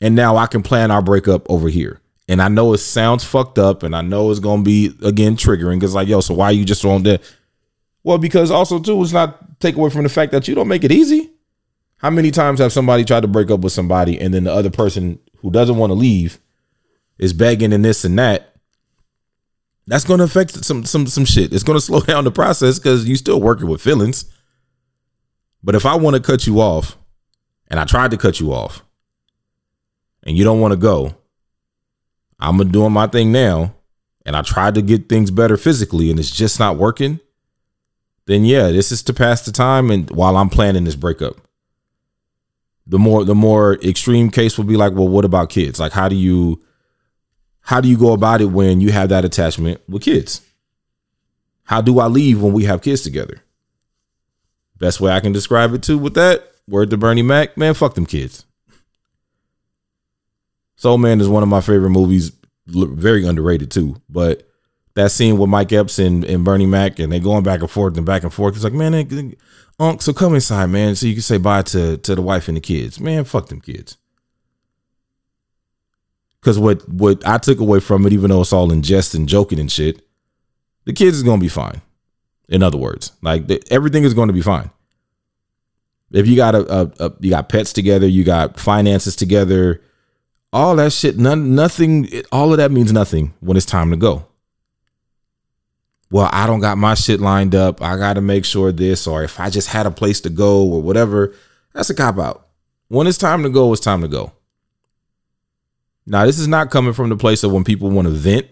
And 0.00 0.14
now 0.14 0.36
I 0.36 0.46
can 0.46 0.62
plan 0.62 0.90
our 0.90 1.02
breakup 1.02 1.48
over 1.50 1.68
here. 1.68 2.00
And 2.28 2.42
I 2.42 2.48
know 2.48 2.72
it 2.72 2.78
sounds 2.78 3.24
fucked 3.24 3.58
up 3.58 3.82
and 3.82 3.94
I 3.94 4.02
know 4.02 4.30
it's 4.30 4.40
going 4.40 4.60
to 4.60 4.64
be 4.64 4.94
again 5.02 5.36
triggering 5.36 5.76
because 5.76 5.94
like, 5.94 6.08
yo, 6.08 6.20
so 6.20 6.34
why 6.34 6.46
are 6.46 6.52
you 6.52 6.64
just 6.64 6.84
on 6.84 7.02
there? 7.02 7.20
Well, 8.02 8.18
because 8.18 8.50
also 8.50 8.78
too, 8.78 9.00
it's 9.02 9.12
not 9.12 9.60
take 9.60 9.76
away 9.76 9.90
from 9.90 10.02
the 10.02 10.08
fact 10.08 10.32
that 10.32 10.48
you 10.48 10.54
don't 10.54 10.68
make 10.68 10.84
it 10.84 10.92
easy. 10.92 11.30
How 11.98 12.10
many 12.10 12.30
times 12.30 12.60
have 12.60 12.72
somebody 12.72 13.04
tried 13.04 13.20
to 13.20 13.28
break 13.28 13.50
up 13.50 13.60
with 13.60 13.72
somebody 13.72 14.20
and 14.20 14.34
then 14.34 14.44
the 14.44 14.52
other 14.52 14.70
person 14.70 15.18
who 15.38 15.50
doesn't 15.50 15.76
want 15.76 15.90
to 15.90 15.94
leave 15.94 16.38
is 17.18 17.32
begging 17.32 17.72
and 17.72 17.84
this 17.84 18.04
and 18.04 18.18
that? 18.18 18.55
That's 19.86 20.04
going 20.04 20.18
to 20.18 20.24
affect 20.24 20.64
some 20.64 20.84
some 20.84 21.06
some 21.06 21.24
shit. 21.24 21.52
It's 21.52 21.62
going 21.62 21.76
to 21.78 21.84
slow 21.84 22.00
down 22.00 22.24
the 22.24 22.30
process 22.30 22.78
because 22.78 23.06
you're 23.06 23.16
still 23.16 23.40
working 23.40 23.68
with 23.68 23.80
feelings. 23.80 24.24
But 25.62 25.74
if 25.74 25.86
I 25.86 25.96
want 25.96 26.16
to 26.16 26.22
cut 26.22 26.46
you 26.46 26.60
off, 26.60 26.96
and 27.68 27.80
I 27.80 27.84
tried 27.84 28.12
to 28.12 28.16
cut 28.16 28.40
you 28.40 28.52
off, 28.52 28.82
and 30.22 30.36
you 30.36 30.44
don't 30.44 30.60
want 30.60 30.72
to 30.72 30.76
go, 30.76 31.16
I'm 32.38 32.56
doing 32.70 32.92
my 32.92 33.06
thing 33.06 33.32
now, 33.32 33.74
and 34.24 34.36
I 34.36 34.42
tried 34.42 34.74
to 34.76 34.82
get 34.82 35.08
things 35.08 35.30
better 35.30 35.56
physically, 35.56 36.10
and 36.10 36.18
it's 36.18 36.30
just 36.30 36.60
not 36.60 36.76
working. 36.76 37.20
Then 38.26 38.44
yeah, 38.44 38.70
this 38.70 38.92
is 38.92 39.02
to 39.04 39.14
pass 39.14 39.44
the 39.44 39.52
time, 39.52 39.90
and 39.90 40.10
while 40.10 40.36
I'm 40.36 40.50
planning 40.50 40.84
this 40.84 40.96
breakup 40.96 41.46
the 42.86 42.98
more 42.98 43.24
the 43.24 43.34
more 43.34 43.74
extreme 43.82 44.30
case 44.30 44.56
will 44.56 44.64
be 44.64 44.76
like 44.76 44.92
well 44.92 45.08
what 45.08 45.24
about 45.24 45.50
kids 45.50 45.80
like 45.80 45.92
how 45.92 46.08
do 46.08 46.16
you 46.16 46.60
how 47.66 47.80
do 47.80 47.88
you 47.88 47.98
go 47.98 48.12
about 48.12 48.40
it 48.40 48.46
when 48.46 48.80
you 48.80 48.90
have 48.92 49.08
that 49.10 49.24
attachment 49.24 49.80
with 49.88 50.02
kids 50.02 50.40
how 51.64 51.80
do 51.80 51.98
i 51.98 52.06
leave 52.06 52.42
when 52.42 52.52
we 52.52 52.64
have 52.64 52.82
kids 52.82 53.02
together 53.02 53.42
best 54.78 55.00
way 55.00 55.12
i 55.12 55.20
can 55.20 55.32
describe 55.32 55.74
it 55.74 55.82
too 55.82 55.98
with 55.98 56.14
that 56.14 56.52
word 56.68 56.90
to 56.90 56.96
bernie 56.96 57.22
mac 57.22 57.56
man 57.56 57.74
fuck 57.74 57.94
them 57.94 58.06
kids 58.06 58.44
soul 60.76 60.98
man 60.98 61.20
is 61.20 61.28
one 61.28 61.42
of 61.42 61.48
my 61.48 61.60
favorite 61.60 61.90
movies 61.90 62.32
very 62.66 63.26
underrated 63.26 63.70
too 63.70 64.00
but 64.08 64.48
that 64.94 65.10
scene 65.10 65.38
with 65.38 65.48
mike 65.50 65.72
epps 65.72 65.98
and, 65.98 66.24
and 66.24 66.44
bernie 66.44 66.66
mac 66.66 66.98
and 66.98 67.12
they 67.12 67.20
going 67.20 67.44
back 67.44 67.60
and 67.60 67.70
forth 67.70 67.96
and 67.96 68.06
back 68.06 68.22
and 68.22 68.32
forth 68.32 68.54
it's 68.54 68.64
like 68.64 68.72
man 68.72 68.92
they, 68.92 69.36
so 69.98 70.12
come 70.12 70.34
inside, 70.34 70.66
man, 70.66 70.94
so 70.94 71.06
you 71.06 71.14
can 71.14 71.22
say 71.22 71.38
bye 71.38 71.62
to 71.62 71.98
to 71.98 72.14
the 72.14 72.22
wife 72.22 72.48
and 72.48 72.56
the 72.56 72.60
kids. 72.60 72.98
Man, 72.98 73.24
fuck 73.24 73.48
them 73.48 73.60
kids. 73.60 73.96
Cause 76.42 76.58
what 76.58 76.88
what 76.88 77.26
I 77.26 77.38
took 77.38 77.58
away 77.58 77.80
from 77.80 78.06
it, 78.06 78.12
even 78.12 78.30
though 78.30 78.40
it's 78.40 78.52
all 78.52 78.70
in 78.70 78.82
jest 78.82 79.14
and 79.14 79.28
joking 79.28 79.58
and 79.58 79.70
shit, 79.70 80.06
the 80.84 80.92
kids 80.92 81.16
is 81.16 81.22
gonna 81.22 81.40
be 81.40 81.48
fine. 81.48 81.82
In 82.48 82.62
other 82.62 82.78
words, 82.78 83.12
like 83.22 83.48
the, 83.48 83.60
everything 83.70 84.04
is 84.04 84.14
going 84.14 84.28
to 84.28 84.32
be 84.32 84.42
fine. 84.42 84.70
If 86.12 86.28
you 86.28 86.36
got 86.36 86.54
a, 86.54 86.72
a, 86.72 86.92
a 87.00 87.12
you 87.18 87.30
got 87.30 87.48
pets 87.48 87.72
together, 87.72 88.06
you 88.06 88.22
got 88.22 88.60
finances 88.60 89.16
together, 89.16 89.82
all 90.52 90.76
that 90.76 90.92
shit, 90.92 91.18
none, 91.18 91.56
nothing, 91.56 92.08
all 92.30 92.52
of 92.52 92.58
that 92.58 92.70
means 92.70 92.92
nothing 92.92 93.34
when 93.40 93.56
it's 93.56 93.66
time 93.66 93.90
to 93.90 93.96
go 93.96 94.26
well, 96.10 96.28
I 96.32 96.46
don't 96.46 96.60
got 96.60 96.78
my 96.78 96.94
shit 96.94 97.20
lined 97.20 97.54
up. 97.54 97.82
I 97.82 97.96
got 97.96 98.14
to 98.14 98.20
make 98.20 98.44
sure 98.44 98.70
this, 98.70 99.06
or 99.06 99.24
if 99.24 99.40
I 99.40 99.50
just 99.50 99.68
had 99.68 99.86
a 99.86 99.90
place 99.90 100.20
to 100.22 100.30
go 100.30 100.64
or 100.64 100.80
whatever, 100.80 101.34
that's 101.72 101.90
a 101.90 101.94
cop 101.94 102.18
out. 102.18 102.46
When 102.88 103.06
it's 103.06 103.18
time 103.18 103.42
to 103.42 103.48
go, 103.48 103.72
it's 103.72 103.80
time 103.80 104.02
to 104.02 104.08
go. 104.08 104.32
Now, 106.06 106.24
this 106.24 106.38
is 106.38 106.48
not 106.48 106.70
coming 106.70 106.92
from 106.92 107.08
the 107.08 107.16
place 107.16 107.42
of 107.42 107.52
when 107.52 107.64
people 107.64 107.90
want 107.90 108.06
to 108.06 108.12
vent 108.12 108.46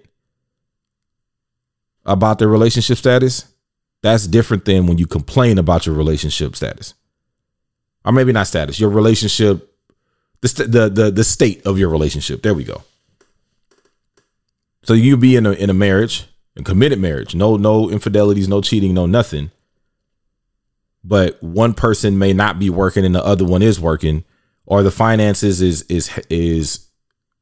about 2.05 2.38
their 2.38 2.49
relationship 2.49 2.99
status. 2.99 3.47
That's 4.03 4.27
different 4.27 4.64
than 4.64 4.87
when 4.87 4.99
you 4.99 5.07
complain 5.07 5.59
about 5.59 5.87
your 5.87 5.95
relationship 5.95 6.57
status, 6.57 6.95
or 8.05 8.12
maybe 8.12 8.33
not 8.33 8.47
status, 8.47 8.79
your 8.79 8.90
relationship, 8.90 9.75
the 10.40 10.49
the 10.49 10.88
the, 10.90 11.11
the 11.11 11.25
state 11.25 11.64
of 11.67 11.79
your 11.79 11.88
relationship. 11.88 12.43
There 12.43 12.53
we 12.53 12.64
go. 12.64 12.83
So 14.83 14.93
you 14.93 15.17
be 15.17 15.37
in 15.37 15.47
a 15.47 15.53
in 15.53 15.71
a 15.71 15.75
marriage 15.75 16.27
a 16.57 16.62
committed 16.62 16.99
marriage. 16.99 17.35
No, 17.35 17.57
no 17.57 17.90
infidelities, 17.90 18.49
no 18.49 18.61
cheating, 18.61 18.95
no 18.95 19.07
nothing. 19.07 19.51
But 21.03 21.43
one 21.43 21.75
person 21.75 22.19
may 22.19 22.33
not 22.33 22.59
be 22.59 22.71
working 22.71 23.05
and 23.05 23.14
the 23.14 23.25
other 23.25 23.45
one 23.45 23.62
is 23.62 23.81
working, 23.81 24.25
or 24.64 24.83
the 24.83 24.90
finances 24.90 25.61
is 25.61 25.83
is 25.83 26.11
is 26.31 26.84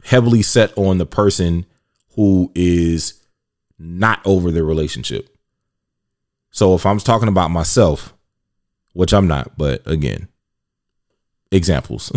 heavily 0.05 0.43
set 0.43 0.77
on 0.77 0.99
the 0.99 1.07
person 1.07 1.67
who 2.15 2.51
is 2.55 3.23
not 3.79 4.21
over 4.25 4.51
the 4.51 4.65
relationship. 4.65 5.29
So 6.51 6.75
if 6.75 6.85
I'm 6.85 6.99
talking 6.99 7.29
about 7.29 7.51
myself, 7.51 8.15
which 8.93 9.15
I'm 9.15 9.27
not, 9.27 9.57
but 9.57 9.83
again, 9.87 10.29
examples. 11.51 12.13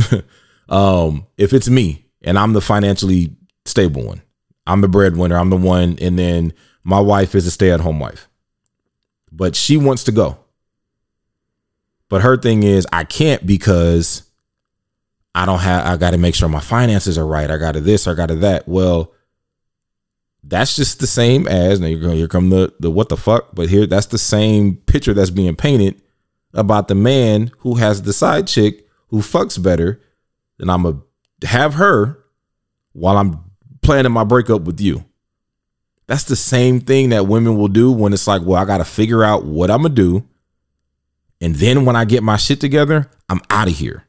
um, 0.70 1.26
if 1.38 1.54
it's 1.54 1.70
me 1.70 2.06
and 2.22 2.38
I'm 2.38 2.54
the 2.54 2.62
financially 2.62 3.36
stable 3.66 4.04
one, 4.04 4.22
I'm 4.68 4.82
the 4.82 4.88
breadwinner, 4.88 5.38
I'm 5.38 5.50
the 5.50 5.58
one, 5.58 5.98
and 6.02 6.20
then 6.20 6.54
my 6.84 7.00
wife 7.00 7.36
is 7.36 7.48
a 7.48 7.52
stay 7.52 7.72
at 7.72 7.80
home 7.80 8.00
wife, 8.00 8.28
but 9.32 9.56
she 9.56 9.78
wants 9.78 10.04
to 10.06 10.12
go. 10.12 10.38
But 12.10 12.22
her 12.22 12.38
thing 12.38 12.64
is, 12.64 12.86
I 12.92 13.04
can't 13.04 13.46
because 13.46 14.24
I 15.36 15.46
don't 15.46 15.60
have, 15.60 15.86
I 15.86 15.98
got 15.98 16.12
to 16.12 16.18
make 16.18 16.34
sure 16.34 16.50
my 16.50 16.62
finances 16.62 17.18
are 17.18 17.28
right. 17.28 17.52
I 17.52 17.58
got 17.58 17.74
to 17.74 17.82
this, 17.82 18.08
I 18.08 18.16
got 18.16 18.28
to 18.28 18.36
that. 18.38 18.68
Well, 18.68 19.14
that's 20.44 20.76
just 20.76 21.00
the 21.00 21.08
same 21.08 21.48
as 21.48 21.80
now 21.80 21.88
you're 21.88 22.00
going 22.00 22.18
here 22.18 22.28
come 22.28 22.50
the 22.50 22.74
the 22.80 22.92
what 22.92 23.10
the 23.10 23.18
fuck 23.18 23.56
but 23.56 23.68
here 23.68 23.88
that's 23.88 24.06
the 24.06 24.18
same 24.18 24.76
picture 24.76 25.14
that's 25.14 25.32
being 25.32 25.56
painted 25.56 26.00
about 26.54 26.88
the 26.88 26.94
man 26.94 27.52
who 27.60 27.76
has 27.76 28.04
the 28.04 28.14
side 28.14 28.46
chick 28.46 28.88
who 29.08 29.22
fucks 29.22 29.62
better 29.62 30.00
and 30.60 30.70
i'm 30.70 30.84
gonna 30.84 31.02
have 31.46 31.74
her 31.74 32.24
while 32.94 33.18
i'm 33.18 33.44
planning 33.82 34.12
my 34.12 34.24
breakup 34.24 34.62
with 34.62 34.80
you 34.80 35.04
that's 36.08 36.26
the 36.26 36.36
same 36.36 36.80
thing 36.82 37.10
that 37.10 37.28
women 37.28 37.58
will 37.58 37.68
do 37.68 37.92
when 37.92 38.14
it's 38.14 38.28
like, 38.28 38.44
well, 38.44 38.62
I 38.62 38.66
got 38.66 38.78
to 38.78 38.86
figure 38.86 39.24
out 39.24 39.46
what 39.46 39.72
I'm 39.72 39.82
going 39.82 39.96
to 39.96 40.02
do 40.02 40.28
And 41.42 41.56
then 41.56 41.86
when 41.86 41.96
I 41.96 42.06
get 42.06 42.24
my 42.24 42.38
shit 42.38 42.62
together, 42.62 43.10
I'm 43.30 43.42
out 43.50 43.68
of 43.68 43.76
here. 43.76 44.06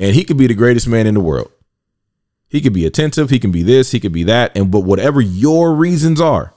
And 0.00 0.16
he 0.16 0.24
could 0.24 0.38
be 0.38 0.48
the 0.48 0.54
greatest 0.54 0.88
man 0.88 1.06
in 1.06 1.14
the 1.14 1.20
world. 1.20 1.52
He 2.48 2.60
could 2.60 2.72
be 2.72 2.86
attentive, 2.86 3.30
he 3.30 3.38
can 3.38 3.52
be 3.52 3.62
this, 3.62 3.92
he 3.92 4.00
could 4.00 4.12
be 4.12 4.24
that, 4.24 4.56
and 4.56 4.72
but 4.72 4.80
whatever 4.80 5.20
your 5.20 5.72
reasons 5.72 6.20
are, 6.20 6.52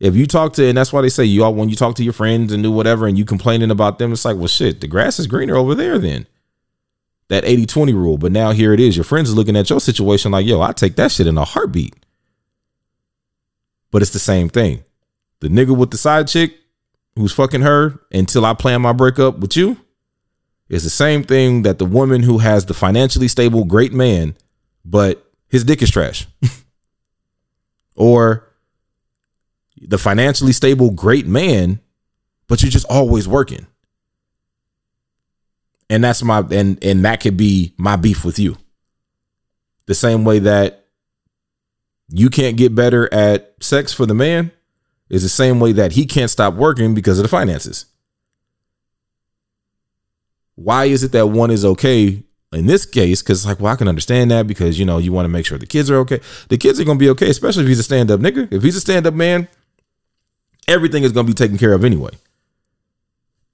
if 0.00 0.16
you 0.16 0.26
talk 0.26 0.54
to 0.54 0.66
and 0.66 0.78
that's 0.78 0.92
why 0.92 1.02
they 1.02 1.08
say 1.10 1.24
you 1.24 1.44
all 1.44 1.54
when 1.54 1.68
you 1.68 1.76
talk 1.76 1.94
to 1.96 2.04
your 2.04 2.12
friends 2.12 2.52
and 2.52 2.62
do 2.62 2.70
whatever 2.72 3.06
and 3.06 3.18
you 3.18 3.24
complaining 3.26 3.70
about 3.70 3.98
them, 3.98 4.12
it's 4.12 4.24
like, 4.24 4.36
well 4.36 4.46
shit, 4.46 4.80
the 4.80 4.88
grass 4.88 5.18
is 5.18 5.26
greener 5.26 5.56
over 5.56 5.74
there 5.74 5.98
then. 5.98 6.26
That 7.28 7.44
80-20 7.44 7.94
rule. 7.94 8.18
But 8.18 8.32
now 8.32 8.52
here 8.52 8.74
it 8.74 8.80
is. 8.80 8.96
Your 8.96 9.04
friends 9.04 9.32
are 9.32 9.34
looking 9.34 9.56
at 9.56 9.70
your 9.70 9.80
situation 9.80 10.32
like, 10.32 10.46
yo, 10.46 10.60
I 10.60 10.72
take 10.72 10.96
that 10.96 11.10
shit 11.10 11.26
in 11.26 11.38
a 11.38 11.44
heartbeat. 11.44 11.94
But 13.90 14.02
it's 14.02 14.12
the 14.12 14.18
same 14.18 14.50
thing. 14.50 14.84
The 15.40 15.48
nigga 15.48 15.76
with 15.76 15.90
the 15.90 15.96
side 15.96 16.28
chick 16.28 16.54
who's 17.16 17.32
fucking 17.32 17.62
her 17.62 17.98
until 18.12 18.44
I 18.44 18.52
plan 18.52 18.82
my 18.82 18.92
breakup 18.92 19.38
with 19.38 19.56
you 19.56 19.78
is 20.68 20.84
the 20.84 20.90
same 20.90 21.22
thing 21.22 21.62
that 21.62 21.78
the 21.78 21.84
woman 21.84 22.22
who 22.22 22.38
has 22.38 22.66
the 22.66 22.74
financially 22.74 23.28
stable 23.28 23.64
great 23.64 23.92
man, 23.92 24.36
but 24.84 25.30
his 25.48 25.64
dick 25.64 25.82
is 25.82 25.90
trash. 25.90 26.26
or 27.94 28.48
the 29.80 29.98
financially 29.98 30.52
stable 30.52 30.90
great 30.90 31.26
man, 31.26 31.80
but 32.48 32.62
you're 32.62 32.70
just 32.70 32.86
always 32.86 33.28
working. 33.28 33.66
And 35.90 36.02
that's 36.02 36.22
my 36.22 36.38
and 36.50 36.82
and 36.82 37.04
that 37.04 37.20
could 37.20 37.36
be 37.36 37.74
my 37.76 37.96
beef 37.96 38.24
with 38.24 38.38
you. 38.38 38.56
The 39.86 39.94
same 39.94 40.24
way 40.24 40.38
that 40.40 40.86
you 42.08 42.30
can't 42.30 42.56
get 42.56 42.74
better 42.74 43.12
at 43.12 43.54
sex 43.60 43.92
for 43.92 44.06
the 44.06 44.14
man 44.14 44.50
is 45.10 45.22
the 45.22 45.28
same 45.28 45.60
way 45.60 45.72
that 45.72 45.92
he 45.92 46.06
can't 46.06 46.30
stop 46.30 46.54
working 46.54 46.94
because 46.94 47.18
of 47.18 47.22
the 47.22 47.28
finances. 47.28 47.86
Why 50.56 50.86
is 50.86 51.02
it 51.02 51.12
that 51.12 51.26
one 51.26 51.50
is 51.50 51.64
okay 51.64 52.22
in 52.52 52.66
this 52.66 52.86
case? 52.86 53.22
Because 53.22 53.46
like, 53.46 53.60
well, 53.60 53.72
I 53.72 53.76
can 53.76 53.88
understand 53.88 54.30
that 54.30 54.46
because 54.46 54.78
you 54.78 54.84
know 54.84 54.98
you 54.98 55.12
want 55.12 55.24
to 55.24 55.30
make 55.30 55.46
sure 55.46 55.58
the 55.58 55.66
kids 55.66 55.90
are 55.90 55.98
okay. 55.98 56.20
The 56.48 56.58
kids 56.58 56.78
are 56.80 56.84
gonna 56.84 56.98
be 56.98 57.10
okay, 57.10 57.30
especially 57.30 57.64
if 57.64 57.68
he's 57.68 57.80
a 57.80 57.84
stand 57.84 58.10
up 58.10 58.20
nigga. 58.20 58.52
If 58.52 58.62
he's 58.62 58.76
a 58.76 58.80
stand 58.80 59.06
up 59.06 59.14
man, 59.14 59.48
everything 60.68 61.02
is 61.02 61.12
gonna 61.12 61.26
be 61.26 61.34
taken 61.34 61.58
care 61.58 61.72
of 61.72 61.84
anyway. 61.84 62.12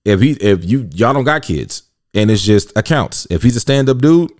If 0.04 0.20
he 0.20 0.32
if 0.32 0.64
you 0.64 0.88
y'all 0.92 1.12
don't 1.12 1.24
got 1.24 1.42
kids 1.42 1.84
and 2.14 2.30
it's 2.30 2.42
just 2.42 2.76
accounts. 2.76 3.26
If 3.30 3.42
he's 3.42 3.56
a 3.56 3.60
stand 3.60 3.88
up 3.88 3.98
dude, 3.98 4.32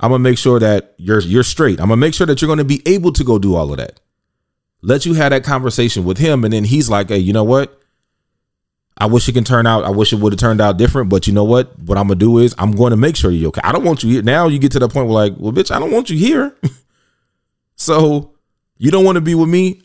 I'm 0.00 0.10
gonna 0.10 0.20
make 0.20 0.38
sure 0.38 0.58
that 0.60 0.94
you're 0.96 1.20
you're 1.20 1.42
straight. 1.42 1.80
I'm 1.80 1.88
gonna 1.88 1.96
make 1.96 2.14
sure 2.14 2.26
that 2.26 2.40
you're 2.40 2.48
gonna 2.48 2.64
be 2.64 2.82
able 2.86 3.12
to 3.12 3.24
go 3.24 3.38
do 3.38 3.54
all 3.54 3.70
of 3.70 3.78
that. 3.78 4.00
Let 4.80 5.06
you 5.06 5.14
have 5.14 5.30
that 5.30 5.42
conversation 5.42 6.04
with 6.04 6.18
him, 6.18 6.44
and 6.44 6.52
then 6.52 6.64
he's 6.64 6.88
like, 6.88 7.08
"Hey, 7.08 7.18
you 7.18 7.32
know 7.32 7.44
what? 7.44 7.77
I 9.00 9.06
wish 9.06 9.28
it 9.28 9.32
can 9.32 9.44
turn 9.44 9.66
out. 9.66 9.84
I 9.84 9.90
wish 9.90 10.12
it 10.12 10.16
would 10.16 10.32
have 10.32 10.40
turned 10.40 10.60
out 10.60 10.76
different, 10.76 11.08
but 11.08 11.28
you 11.28 11.32
know 11.32 11.44
what? 11.44 11.78
What 11.78 11.96
I'm 11.96 12.08
gonna 12.08 12.18
do 12.18 12.38
is 12.38 12.54
I'm 12.58 12.72
going 12.72 12.90
to 12.90 12.96
make 12.96 13.14
sure 13.14 13.30
you're 13.30 13.48
okay. 13.48 13.60
I 13.62 13.70
don't 13.70 13.84
want 13.84 14.02
you 14.02 14.10
here. 14.10 14.22
Now 14.22 14.48
you 14.48 14.58
get 14.58 14.72
to 14.72 14.80
the 14.80 14.88
point 14.88 15.06
where 15.06 15.14
like, 15.14 15.34
well, 15.38 15.52
bitch, 15.52 15.70
I 15.70 15.78
don't 15.78 15.92
want 15.92 16.10
you 16.10 16.18
here. 16.18 16.56
so 17.76 18.34
you 18.76 18.90
don't 18.90 19.04
want 19.04 19.16
to 19.16 19.20
be 19.20 19.36
with 19.36 19.48
me. 19.48 19.82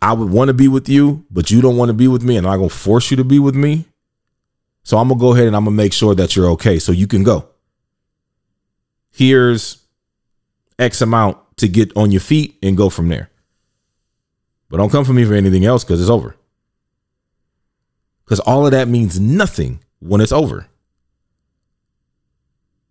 I 0.00 0.14
would 0.14 0.30
want 0.30 0.48
to 0.48 0.54
be 0.54 0.68
with 0.68 0.88
you, 0.88 1.26
but 1.30 1.50
you 1.50 1.60
don't 1.60 1.76
want 1.76 1.90
to 1.90 1.94
be 1.94 2.08
with 2.08 2.22
me, 2.22 2.36
and 2.36 2.46
I'm 2.46 2.58
gonna 2.58 2.68
force 2.70 3.10
you 3.10 3.18
to 3.18 3.24
be 3.24 3.38
with 3.38 3.54
me. 3.54 3.84
So 4.82 4.96
I'm 4.96 5.08
gonna 5.08 5.20
go 5.20 5.34
ahead 5.34 5.46
and 5.46 5.54
I'm 5.54 5.64
gonna 5.64 5.76
make 5.76 5.92
sure 5.92 6.14
that 6.14 6.36
you're 6.36 6.50
okay, 6.50 6.78
so 6.78 6.92
you 6.92 7.06
can 7.06 7.22
go. 7.22 7.48
Here's 9.10 9.82
X 10.78 11.02
amount 11.02 11.38
to 11.58 11.68
get 11.68 11.94
on 11.96 12.10
your 12.10 12.20
feet 12.20 12.56
and 12.62 12.76
go 12.76 12.88
from 12.88 13.08
there. 13.08 13.30
But 14.68 14.78
don't 14.78 14.90
come 14.90 15.04
for 15.04 15.12
me 15.12 15.24
for 15.24 15.34
anything 15.34 15.64
else 15.64 15.84
because 15.84 16.00
it's 16.00 16.10
over. 16.10 16.36
Because 18.26 18.40
all 18.40 18.66
of 18.66 18.72
that 18.72 18.88
means 18.88 19.20
nothing 19.20 19.80
when 20.00 20.20
it's 20.20 20.32
over. 20.32 20.66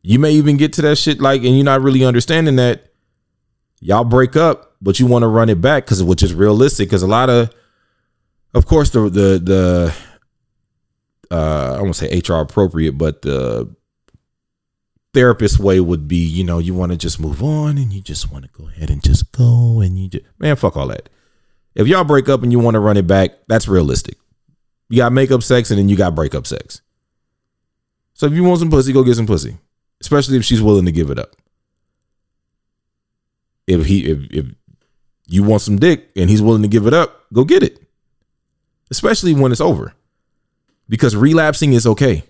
You 0.01 0.17
may 0.17 0.31
even 0.31 0.55
get 0.55 0.71
to 0.73 0.81
that 0.83 0.97
shit 0.97 1.19
like, 1.19 1.43
and 1.43 1.55
you're 1.55 1.65
not 1.65 1.81
really 1.81 2.05
understanding 2.05 2.55
that 2.55 2.93
y'all 3.81 4.05
break 4.05 4.35
up, 4.35 4.75
but 4.81 4.99
you 4.99 5.07
want 5.07 5.23
to 5.23 5.27
run 5.27 5.49
it 5.49 5.59
back 5.59 5.85
because 5.85 6.01
which 6.03 6.23
is 6.23 6.33
realistic. 6.33 6.87
Because 6.87 7.03
a 7.03 7.07
lot 7.07 7.29
of, 7.29 7.49
of 8.53 8.65
course, 8.65 8.91
the 8.91 9.09
the 9.09 9.41
the 9.43 9.95
uh, 11.35 11.77
I 11.77 11.81
won't 11.81 11.95
say 11.95 12.21
HR 12.25 12.35
appropriate, 12.35 12.93
but 12.93 13.23
the 13.23 13.75
therapist 15.13 15.59
way 15.59 15.79
would 15.79 16.07
be, 16.07 16.17
you 16.17 16.43
know, 16.43 16.59
you 16.59 16.73
want 16.73 16.91
to 16.91 16.97
just 16.97 17.19
move 17.19 17.41
on 17.41 17.77
and 17.77 17.91
you 17.91 18.01
just 18.01 18.31
want 18.31 18.45
to 18.45 18.51
go 18.51 18.67
ahead 18.67 18.89
and 18.89 19.03
just 19.03 19.31
go 19.31 19.81
and 19.81 19.97
you 19.97 20.09
just 20.09 20.25
man, 20.39 20.55
fuck 20.55 20.77
all 20.77 20.87
that. 20.87 21.09
If 21.73 21.87
y'all 21.87 22.03
break 22.05 22.29
up 22.29 22.43
and 22.43 22.51
you 22.51 22.59
want 22.59 22.75
to 22.75 22.79
run 22.79 22.95
it 22.95 23.07
back, 23.07 23.31
that's 23.47 23.67
realistic. 23.67 24.17
You 24.89 24.97
got 24.97 25.13
makeup 25.13 25.43
sex 25.43 25.71
and 25.71 25.79
then 25.79 25.89
you 25.89 25.95
got 25.95 26.15
breakup 26.15 26.45
sex. 26.45 26.81
So 28.13 28.25
if 28.27 28.33
you 28.33 28.43
want 28.43 28.59
some 28.59 28.69
pussy, 28.69 28.93
go 28.93 29.03
get 29.03 29.15
some 29.15 29.27
pussy. 29.27 29.57
Especially 30.01 30.37
if 30.37 30.45
she's 30.45 30.61
willing 30.61 30.85
to 30.85 30.91
give 30.91 31.09
it 31.09 31.19
up. 31.19 31.35
If 33.67 33.85
he 33.85 34.05
if 34.11 34.19
if 34.31 34.45
you 35.27 35.43
want 35.43 35.61
some 35.61 35.77
dick 35.77 36.09
and 36.15 36.29
he's 36.29 36.41
willing 36.41 36.61
to 36.61 36.67
give 36.67 36.85
it 36.85 36.93
up, 36.93 37.25
go 37.33 37.43
get 37.43 37.63
it. 37.63 37.79
Especially 38.91 39.33
when 39.33 39.51
it's 39.51 39.61
over. 39.61 39.93
Because 40.87 41.15
relapsing 41.15 41.73
is 41.73 41.87
okay. 41.87 42.23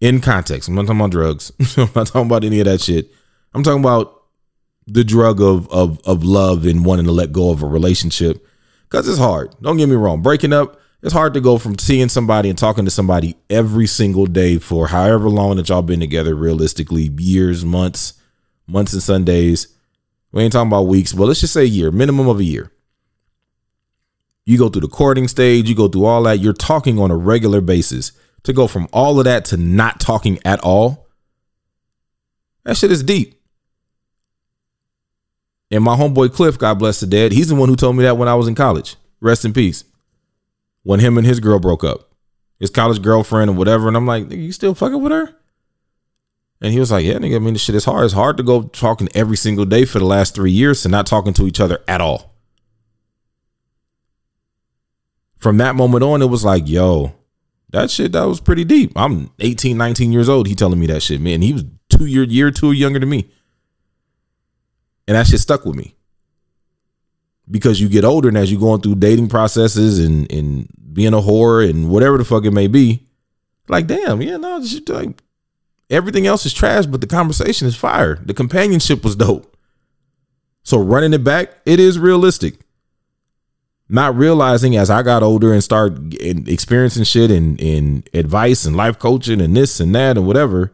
In 0.00 0.20
context. 0.20 0.68
I'm 0.68 0.74
not 0.74 0.86
talking 0.86 0.98
about 0.98 1.12
drugs. 1.12 1.52
I'm 1.76 1.88
not 1.94 2.08
talking 2.08 2.26
about 2.26 2.42
any 2.42 2.58
of 2.58 2.66
that 2.66 2.80
shit. 2.80 3.12
I'm 3.54 3.62
talking 3.62 3.80
about 3.80 4.22
the 4.86 5.04
drug 5.04 5.40
of 5.40 5.70
of 5.70 6.00
of 6.04 6.24
love 6.24 6.66
and 6.66 6.84
wanting 6.84 7.06
to 7.06 7.12
let 7.12 7.32
go 7.32 7.50
of 7.50 7.62
a 7.62 7.66
relationship 7.66 8.44
because 8.88 9.08
it's 9.08 9.18
hard. 9.18 9.54
Don't 9.62 9.76
get 9.76 9.88
me 9.88 9.94
wrong. 9.94 10.20
Breaking 10.20 10.52
up, 10.52 10.80
it's 11.02 11.12
hard 11.12 11.34
to 11.34 11.40
go 11.40 11.58
from 11.58 11.78
seeing 11.78 12.08
somebody 12.08 12.48
and 12.48 12.56
talking 12.56 12.84
to 12.84 12.90
somebody 12.90 13.36
every 13.50 13.88
single 13.88 14.26
day 14.26 14.58
for 14.58 14.86
however 14.86 15.28
long 15.28 15.56
that 15.56 15.68
y'all 15.68 15.82
been 15.82 15.98
together, 15.98 16.34
realistically, 16.34 17.10
years, 17.18 17.64
months, 17.64 18.14
months 18.68 18.92
and 18.92 19.02
Sundays. 19.02 19.66
We 20.30 20.42
ain't 20.42 20.52
talking 20.52 20.68
about 20.68 20.86
weeks, 20.86 21.12
but 21.12 21.26
let's 21.26 21.40
just 21.40 21.54
say 21.54 21.62
a 21.62 21.64
year, 21.64 21.90
minimum 21.90 22.28
of 22.28 22.38
a 22.38 22.44
year. 22.44 22.70
You 24.44 24.58
go 24.58 24.68
through 24.68 24.82
the 24.82 24.88
courting 24.88 25.26
stage, 25.28 25.68
you 25.68 25.74
go 25.74 25.88
through 25.88 26.04
all 26.04 26.22
that. 26.22 26.38
You're 26.38 26.52
talking 26.52 26.98
on 26.98 27.10
a 27.10 27.16
regular 27.16 27.60
basis. 27.60 28.12
To 28.44 28.52
go 28.52 28.66
from 28.66 28.88
all 28.92 29.20
of 29.20 29.24
that 29.26 29.44
to 29.46 29.56
not 29.56 30.00
talking 30.00 30.40
at 30.44 30.58
all, 30.64 31.06
that 32.64 32.76
shit 32.76 32.90
is 32.90 33.04
deep. 33.04 33.40
And 35.70 35.84
my 35.84 35.94
homeboy 35.94 36.32
Cliff, 36.32 36.58
God 36.58 36.80
bless 36.80 36.98
the 36.98 37.06
dead, 37.06 37.30
he's 37.30 37.48
the 37.48 37.54
one 37.54 37.68
who 37.68 37.76
told 37.76 37.96
me 37.96 38.02
that 38.02 38.16
when 38.16 38.26
I 38.26 38.34
was 38.34 38.48
in 38.48 38.56
college. 38.56 38.96
Rest 39.20 39.44
in 39.44 39.52
peace. 39.52 39.84
When 40.82 41.00
him 41.00 41.16
and 41.16 41.26
his 41.26 41.40
girl 41.40 41.58
broke 41.58 41.84
up, 41.84 42.12
his 42.58 42.70
college 42.70 43.02
girlfriend 43.02 43.50
or 43.50 43.54
whatever. 43.54 43.88
And 43.88 43.96
I'm 43.96 44.06
like, 44.06 44.24
nigga, 44.24 44.44
you 44.44 44.52
still 44.52 44.74
fucking 44.74 45.02
with 45.02 45.12
her? 45.12 45.34
And 46.60 46.72
he 46.72 46.78
was 46.78 46.92
like, 46.92 47.04
yeah, 47.04 47.14
nigga, 47.14 47.36
I 47.36 47.38
mean, 47.40 47.54
this 47.54 47.62
shit 47.62 47.74
is 47.74 47.84
hard. 47.84 48.04
It's 48.04 48.14
hard 48.14 48.36
to 48.36 48.44
go 48.44 48.62
talking 48.62 49.08
every 49.14 49.36
single 49.36 49.64
day 49.64 49.84
for 49.84 49.98
the 49.98 50.04
last 50.04 50.34
three 50.34 50.52
years 50.52 50.84
and 50.84 50.92
not 50.92 51.06
talking 51.06 51.32
to 51.34 51.46
each 51.46 51.58
other 51.58 51.80
at 51.88 52.00
all. 52.00 52.36
From 55.38 55.56
that 55.56 55.74
moment 55.74 56.04
on, 56.04 56.22
it 56.22 56.26
was 56.26 56.44
like, 56.44 56.68
yo, 56.68 57.14
that 57.70 57.90
shit, 57.90 58.12
that 58.12 58.24
was 58.24 58.38
pretty 58.38 58.64
deep. 58.64 58.92
I'm 58.94 59.32
18, 59.40 59.76
19 59.76 60.12
years 60.12 60.28
old. 60.28 60.46
He 60.46 60.54
telling 60.54 60.78
me 60.78 60.86
that 60.86 61.02
shit, 61.02 61.20
man. 61.20 61.42
He 61.42 61.52
was 61.52 61.64
two 61.88 62.06
year, 62.06 62.22
year 62.22 62.52
two 62.52 62.70
younger 62.70 63.00
than 63.00 63.08
me. 63.08 63.28
And 65.08 65.16
that 65.16 65.26
shit 65.26 65.40
stuck 65.40 65.64
with 65.64 65.74
me. 65.74 65.96
Because 67.50 67.80
you 67.80 67.88
get 67.88 68.04
older 68.04 68.28
and 68.28 68.38
as 68.38 68.50
you're 68.50 68.60
going 68.60 68.80
through 68.80 68.96
dating 68.96 69.28
processes 69.28 69.98
and, 69.98 70.30
and 70.32 70.68
being 70.92 71.12
a 71.12 71.18
whore 71.18 71.68
and 71.68 71.90
whatever 71.90 72.16
the 72.18 72.24
fuck 72.24 72.44
it 72.44 72.52
may 72.52 72.66
be, 72.68 73.02
like, 73.68 73.86
damn, 73.86 74.22
yeah, 74.22 74.36
no, 74.36 74.64
shit, 74.64 74.88
like 74.88 75.22
everything 75.90 76.26
else 76.26 76.46
is 76.46 76.52
trash, 76.52 76.86
but 76.86 77.00
the 77.00 77.06
conversation 77.06 77.66
is 77.66 77.76
fire. 77.76 78.16
The 78.24 78.34
companionship 78.34 79.04
was 79.04 79.16
dope. 79.16 79.56
So 80.62 80.78
running 80.78 81.12
it 81.12 81.24
back, 81.24 81.50
it 81.66 81.80
is 81.80 81.98
realistic. 81.98 82.54
Not 83.88 84.16
realizing 84.16 84.76
as 84.76 84.88
I 84.88 85.02
got 85.02 85.22
older 85.22 85.52
and 85.52 85.62
started 85.62 86.14
experiencing 86.48 87.04
shit 87.04 87.30
and, 87.30 87.60
and 87.60 88.08
advice 88.14 88.64
and 88.64 88.76
life 88.76 88.98
coaching 88.98 89.40
and 89.40 89.56
this 89.56 89.80
and 89.80 89.94
that 89.94 90.16
and 90.16 90.26
whatever, 90.26 90.72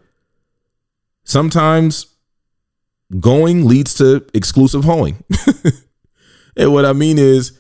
sometimes 1.24 2.07
going 3.18 3.66
leads 3.66 3.94
to 3.94 4.26
exclusive 4.35 4.85
hoeing. 4.85 5.24
and 6.59 6.73
what 6.73 6.85
I 6.85 6.92
mean 6.92 7.18
is, 7.18 7.59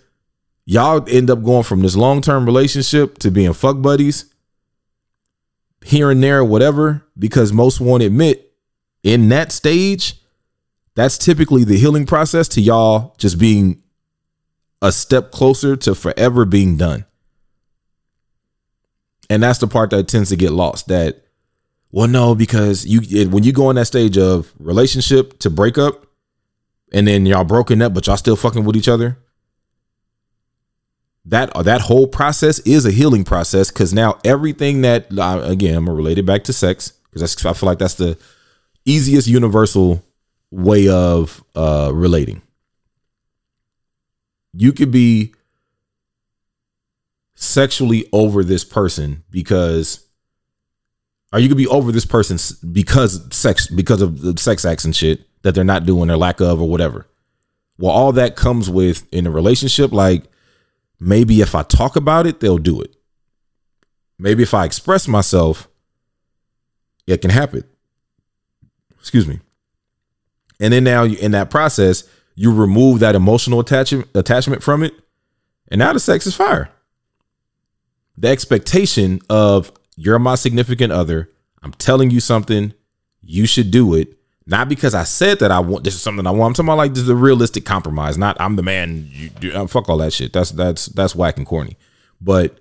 y'all 0.66 1.02
end 1.08 1.30
up 1.30 1.42
going 1.42 1.62
from 1.62 1.80
this 1.80 1.96
long 1.96 2.20
term 2.20 2.44
relationship 2.44 3.16
to 3.18 3.30
being 3.30 3.54
fuck 3.54 3.80
buddies 3.80 4.26
here 5.82 6.10
and 6.10 6.22
there, 6.22 6.44
whatever, 6.44 7.06
because 7.18 7.52
most 7.52 7.80
won't 7.80 8.02
admit 8.02 8.52
in 9.02 9.28
that 9.30 9.52
stage, 9.52 10.20
that's 10.94 11.16
typically 11.16 11.64
the 11.64 11.78
healing 11.78 12.04
process 12.04 12.48
to 12.48 12.60
y'all 12.60 13.14
just 13.18 13.38
being 13.38 13.82
a 14.82 14.92
step 14.92 15.30
closer 15.30 15.76
to 15.76 15.94
forever 15.94 16.44
being 16.44 16.76
done. 16.76 17.04
And 19.30 19.42
that's 19.42 19.60
the 19.60 19.66
part 19.66 19.90
that 19.90 20.08
tends 20.08 20.30
to 20.30 20.36
get 20.36 20.52
lost. 20.52 20.88
That 20.88 21.22
well, 21.92 22.08
no, 22.08 22.34
because 22.34 22.84
you 22.84 23.00
it, 23.08 23.30
when 23.30 23.44
you 23.44 23.52
go 23.52 23.68
on 23.68 23.76
that 23.76 23.86
stage 23.86 24.18
of 24.18 24.52
relationship 24.58 25.38
to 25.40 25.50
breakup, 25.50 26.06
and 26.92 27.06
then 27.06 27.26
y'all 27.26 27.44
broken 27.44 27.82
up, 27.82 27.94
but 27.94 28.06
y'all 28.06 28.16
still 28.16 28.36
fucking 28.36 28.64
with 28.64 28.76
each 28.76 28.88
other. 28.88 29.18
that 31.24 31.52
that 31.64 31.82
whole 31.82 32.06
process 32.06 32.58
is 32.60 32.86
a 32.86 32.90
healing 32.90 33.24
process 33.24 33.70
because 33.70 33.92
now 33.92 34.18
everything 34.24 34.80
that 34.82 35.06
uh, 35.16 35.40
again 35.44 35.76
I'm 35.76 35.84
gonna 35.84 35.96
relate 35.96 36.18
it 36.18 36.24
back 36.26 36.44
to 36.44 36.52
sex 36.52 36.92
because 37.12 37.44
I 37.44 37.52
feel 37.52 37.66
like 37.66 37.78
that's 37.78 37.94
the 37.94 38.18
easiest 38.86 39.28
universal 39.28 40.02
way 40.50 40.88
of 40.88 41.44
uh, 41.54 41.90
relating. 41.92 42.40
You 44.54 44.72
could 44.72 44.90
be 44.90 45.34
sexually 47.34 48.08
over 48.12 48.42
this 48.42 48.64
person 48.64 49.22
because 49.30 50.06
or 51.32 51.38
you 51.38 51.48
could 51.48 51.58
be 51.58 51.66
over 51.68 51.92
this 51.92 52.06
person 52.06 52.38
because 52.72 53.22
sex 53.34 53.66
because 53.68 54.00
of 54.00 54.22
the 54.22 54.38
sex 54.38 54.64
acts 54.64 54.86
and 54.86 54.96
shit 54.96 55.27
that 55.42 55.54
they're 55.54 55.64
not 55.64 55.86
doing 55.86 56.10
or 56.10 56.16
lack 56.16 56.40
of 56.40 56.60
or 56.60 56.68
whatever. 56.68 57.06
Well, 57.78 57.92
all 57.92 58.12
that 58.12 58.36
comes 58.36 58.68
with 58.68 59.06
in 59.12 59.26
a 59.26 59.30
relationship, 59.30 59.92
like 59.92 60.24
maybe 60.98 61.40
if 61.40 61.54
I 61.54 61.62
talk 61.62 61.96
about 61.96 62.26
it, 62.26 62.40
they'll 62.40 62.58
do 62.58 62.80
it. 62.80 62.96
Maybe 64.18 64.42
if 64.42 64.52
I 64.52 64.64
express 64.64 65.06
myself, 65.06 65.68
it 67.06 67.20
can 67.20 67.30
happen. 67.30 67.64
Excuse 68.98 69.26
me. 69.26 69.40
And 70.60 70.72
then 70.72 70.84
now 70.84 71.04
in 71.04 71.30
that 71.30 71.50
process, 71.50 72.02
you 72.34 72.52
remove 72.52 73.00
that 73.00 73.14
emotional 73.14 73.60
attachment 73.60 74.08
attachment 74.14 74.62
from 74.62 74.82
it, 74.82 74.92
and 75.70 75.78
now 75.78 75.92
the 75.92 76.00
sex 76.00 76.26
is 76.26 76.34
fire. 76.34 76.70
The 78.16 78.28
expectation 78.28 79.20
of 79.30 79.72
you're 79.96 80.18
my 80.18 80.34
significant 80.34 80.92
other, 80.92 81.30
I'm 81.62 81.72
telling 81.72 82.10
you 82.10 82.20
something, 82.20 82.74
you 83.22 83.46
should 83.46 83.70
do 83.70 83.94
it. 83.94 84.17
Not 84.48 84.70
because 84.70 84.94
I 84.94 85.04
said 85.04 85.40
that 85.40 85.50
I 85.50 85.60
want 85.60 85.84
this 85.84 85.94
is 85.94 86.00
something 86.00 86.26
I 86.26 86.30
want. 86.30 86.52
I'm 86.52 86.54
talking 86.54 86.68
about 86.68 86.78
like 86.78 86.94
this 86.94 87.02
is 87.02 87.10
a 87.10 87.14
realistic 87.14 87.66
compromise. 87.66 88.16
Not 88.16 88.40
I'm 88.40 88.56
the 88.56 88.62
man. 88.62 89.06
You, 89.12 89.30
you, 89.42 89.52
uh, 89.52 89.66
fuck 89.66 89.90
all 89.90 89.98
that 89.98 90.14
shit. 90.14 90.32
That's 90.32 90.52
that's 90.52 90.86
that's 90.86 91.14
whack 91.14 91.36
and 91.36 91.46
corny. 91.46 91.76
But 92.18 92.58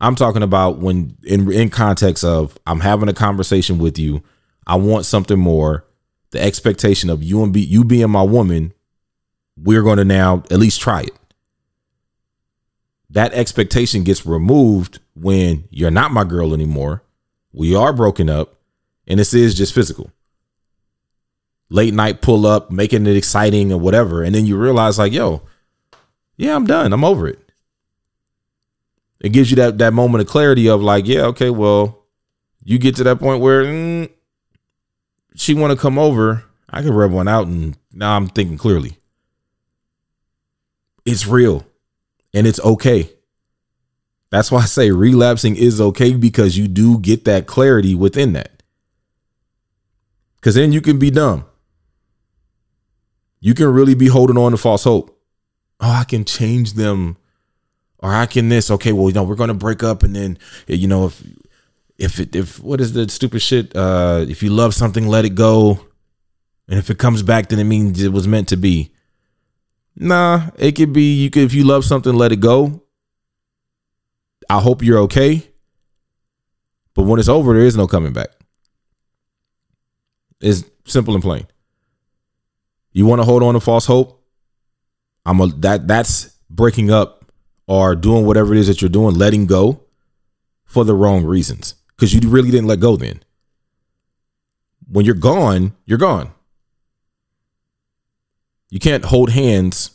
I'm 0.00 0.16
talking 0.16 0.42
about 0.42 0.78
when 0.78 1.16
in 1.22 1.50
in 1.52 1.70
context 1.70 2.24
of 2.24 2.58
I'm 2.66 2.80
having 2.80 3.08
a 3.08 3.12
conversation 3.12 3.78
with 3.78 4.00
you. 4.00 4.24
I 4.66 4.74
want 4.74 5.06
something 5.06 5.38
more. 5.38 5.84
The 6.32 6.42
expectation 6.42 7.08
of 7.08 7.22
you 7.22 7.44
and 7.44 7.52
be 7.52 7.60
you 7.60 7.84
being 7.84 8.10
my 8.10 8.22
woman. 8.22 8.74
We're 9.56 9.82
going 9.82 9.98
to 9.98 10.04
now 10.04 10.42
at 10.50 10.58
least 10.58 10.80
try 10.80 11.02
it. 11.02 11.16
That 13.10 13.32
expectation 13.32 14.02
gets 14.02 14.26
removed 14.26 14.98
when 15.14 15.68
you're 15.70 15.90
not 15.92 16.10
my 16.10 16.24
girl 16.24 16.52
anymore. 16.52 17.04
We 17.52 17.76
are 17.76 17.92
broken 17.92 18.28
up, 18.28 18.56
and 19.06 19.18
this 19.20 19.34
is 19.34 19.54
just 19.54 19.72
physical 19.72 20.10
late 21.70 21.94
night 21.94 22.22
pull 22.22 22.46
up, 22.46 22.70
making 22.70 23.06
it 23.06 23.16
exciting 23.16 23.72
or 23.72 23.78
whatever. 23.78 24.22
And 24.22 24.34
then 24.34 24.46
you 24.46 24.56
realize, 24.56 24.98
like, 24.98 25.12
yo, 25.12 25.42
yeah, 26.36 26.54
I'm 26.54 26.66
done. 26.66 26.92
I'm 26.92 27.04
over 27.04 27.28
it. 27.28 27.38
It 29.20 29.30
gives 29.30 29.50
you 29.50 29.56
that 29.56 29.78
that 29.78 29.92
moment 29.92 30.22
of 30.22 30.28
clarity 30.28 30.68
of 30.68 30.80
like, 30.80 31.06
yeah, 31.06 31.22
okay, 31.26 31.50
well, 31.50 32.06
you 32.62 32.78
get 32.78 32.96
to 32.96 33.04
that 33.04 33.18
point 33.18 33.40
where 33.40 33.64
mm, 33.64 34.08
she 35.34 35.54
want 35.54 35.72
to 35.72 35.78
come 35.78 35.98
over. 35.98 36.44
I 36.70 36.82
can 36.82 36.92
rub 36.92 37.10
one 37.10 37.28
out, 37.28 37.46
and 37.46 37.76
now 37.92 38.14
I'm 38.14 38.28
thinking 38.28 38.58
clearly. 38.58 38.98
It's 41.04 41.26
real, 41.26 41.66
and 42.34 42.46
it's 42.46 42.60
okay. 42.60 43.10
That's 44.30 44.52
why 44.52 44.60
I 44.60 44.66
say 44.66 44.90
relapsing 44.90 45.56
is 45.56 45.80
okay 45.80 46.12
because 46.12 46.58
you 46.58 46.68
do 46.68 46.98
get 46.98 47.24
that 47.24 47.46
clarity 47.46 47.94
within 47.94 48.34
that. 48.34 48.62
Because 50.36 50.54
then 50.54 50.70
you 50.70 50.82
can 50.82 50.98
be 50.98 51.10
dumb 51.10 51.46
you 53.40 53.54
can 53.54 53.66
really 53.68 53.94
be 53.94 54.06
holding 54.08 54.36
on 54.36 54.52
to 54.52 54.58
false 54.58 54.84
hope. 54.84 55.14
Oh, 55.80 55.90
I 55.90 56.04
can 56.04 56.24
change 56.24 56.72
them, 56.72 57.16
or 57.98 58.12
I 58.12 58.26
can 58.26 58.48
this. 58.48 58.70
Okay, 58.70 58.92
well, 58.92 59.08
you 59.08 59.14
know, 59.14 59.22
we're 59.22 59.36
gonna 59.36 59.54
break 59.54 59.82
up, 59.82 60.02
and 60.02 60.14
then 60.14 60.38
you 60.66 60.88
know, 60.88 61.06
if 61.06 61.22
if 61.98 62.20
it 62.20 62.34
if 62.34 62.60
what 62.60 62.80
is 62.80 62.92
the 62.92 63.08
stupid 63.08 63.40
shit? 63.40 63.74
Uh, 63.76 64.24
if 64.28 64.42
you 64.42 64.50
love 64.50 64.74
something, 64.74 65.06
let 65.06 65.24
it 65.24 65.34
go, 65.34 65.80
and 66.68 66.78
if 66.78 66.90
it 66.90 66.98
comes 66.98 67.22
back, 67.22 67.48
then 67.48 67.58
it 67.58 67.64
means 67.64 68.02
it 68.02 68.12
was 68.12 68.26
meant 68.26 68.48
to 68.48 68.56
be. 68.56 68.92
Nah, 69.96 70.50
it 70.56 70.72
could 70.72 70.92
be 70.92 71.14
you 71.14 71.30
could 71.30 71.42
if 71.42 71.54
you 71.54 71.64
love 71.64 71.84
something, 71.84 72.14
let 72.14 72.32
it 72.32 72.40
go. 72.40 72.82
I 74.50 74.60
hope 74.60 74.82
you're 74.82 75.00
okay. 75.00 75.48
But 76.94 77.04
when 77.04 77.20
it's 77.20 77.28
over, 77.28 77.52
there 77.52 77.64
is 77.64 77.76
no 77.76 77.86
coming 77.86 78.12
back. 78.12 78.28
It's 80.40 80.64
simple 80.84 81.14
and 81.14 81.22
plain. 81.22 81.46
You 82.98 83.06
want 83.06 83.20
to 83.20 83.24
hold 83.24 83.44
on 83.44 83.54
to 83.54 83.60
false 83.60 83.86
hope? 83.86 84.20
I'm 85.24 85.40
a 85.40 85.46
that 85.58 85.86
that's 85.86 86.36
breaking 86.50 86.90
up 86.90 87.32
or 87.68 87.94
doing 87.94 88.26
whatever 88.26 88.52
it 88.52 88.58
is 88.58 88.66
that 88.66 88.82
you're 88.82 88.88
doing, 88.88 89.14
letting 89.14 89.46
go 89.46 89.84
for 90.64 90.84
the 90.84 90.94
wrong 90.94 91.24
reasons. 91.24 91.76
Because 91.94 92.12
you 92.12 92.28
really 92.28 92.50
didn't 92.50 92.66
let 92.66 92.80
go 92.80 92.96
then. 92.96 93.22
When 94.88 95.04
you're 95.04 95.14
gone, 95.14 95.76
you're 95.86 95.96
gone. 95.96 96.32
You 98.68 98.80
can't 98.80 99.04
hold 99.04 99.30
hands 99.30 99.92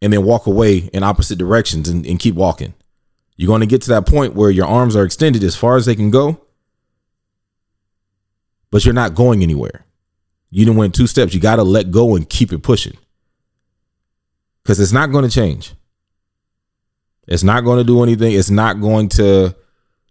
and 0.00 0.12
then 0.12 0.24
walk 0.24 0.48
away 0.48 0.90
in 0.92 1.04
opposite 1.04 1.38
directions 1.38 1.88
and, 1.88 2.04
and 2.04 2.18
keep 2.18 2.34
walking. 2.34 2.74
You're 3.36 3.46
going 3.46 3.60
to 3.60 3.66
get 3.68 3.82
to 3.82 3.90
that 3.90 4.08
point 4.08 4.34
where 4.34 4.50
your 4.50 4.66
arms 4.66 4.96
are 4.96 5.04
extended 5.04 5.44
as 5.44 5.54
far 5.54 5.76
as 5.76 5.86
they 5.86 5.94
can 5.94 6.10
go, 6.10 6.40
but 8.72 8.84
you're 8.84 8.94
not 8.94 9.14
going 9.14 9.44
anywhere. 9.44 9.86
You 10.54 10.66
didn't 10.66 10.76
win 10.76 10.92
two 10.92 11.06
steps. 11.06 11.32
You 11.32 11.40
got 11.40 11.56
to 11.56 11.62
let 11.62 11.90
go 11.90 12.14
and 12.14 12.28
keep 12.28 12.52
it 12.52 12.62
pushing 12.62 12.96
because 14.62 14.78
it's 14.78 14.92
not 14.92 15.10
going 15.10 15.24
to 15.24 15.30
change. 15.30 15.72
It's 17.26 17.42
not 17.42 17.62
going 17.62 17.78
to 17.78 17.84
do 17.84 18.02
anything. 18.02 18.34
It's 18.34 18.50
not 18.50 18.78
going 18.78 19.08
to 19.10 19.56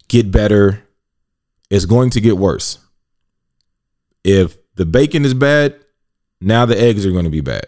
get 0.07 0.31
better. 0.31 0.81
It's 1.69 1.85
going 1.85 2.09
to 2.11 2.21
get 2.21 2.39
worse. 2.39 2.79
If 4.23 4.57
the 4.73 4.85
bacon 4.85 5.25
is 5.25 5.35
bad, 5.35 5.75
now 6.41 6.65
the 6.65 6.79
eggs 6.79 7.05
are 7.05 7.11
going 7.11 7.25
to 7.25 7.29
be 7.29 7.41
bad. 7.41 7.67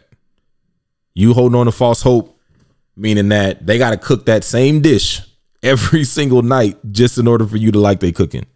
You 1.13 1.35
hold 1.35 1.53
on 1.53 1.67
to 1.67 1.71
false 1.71 2.01
hope, 2.01 2.39
meaning 2.95 3.29
that 3.29 3.67
they 3.67 3.77
got 3.77 3.91
to 3.91 3.97
cook 3.97 4.25
that 4.25 4.43
same 4.43 4.81
dish 4.81 5.21
every 5.61 6.05
single 6.05 6.41
night 6.41 6.79
just 6.91 7.19
in 7.19 7.27
order 7.27 7.45
for 7.45 7.57
you 7.57 7.71
to 7.71 7.79
like 7.79 7.99
they 7.99 8.11
cooking. 8.11 8.47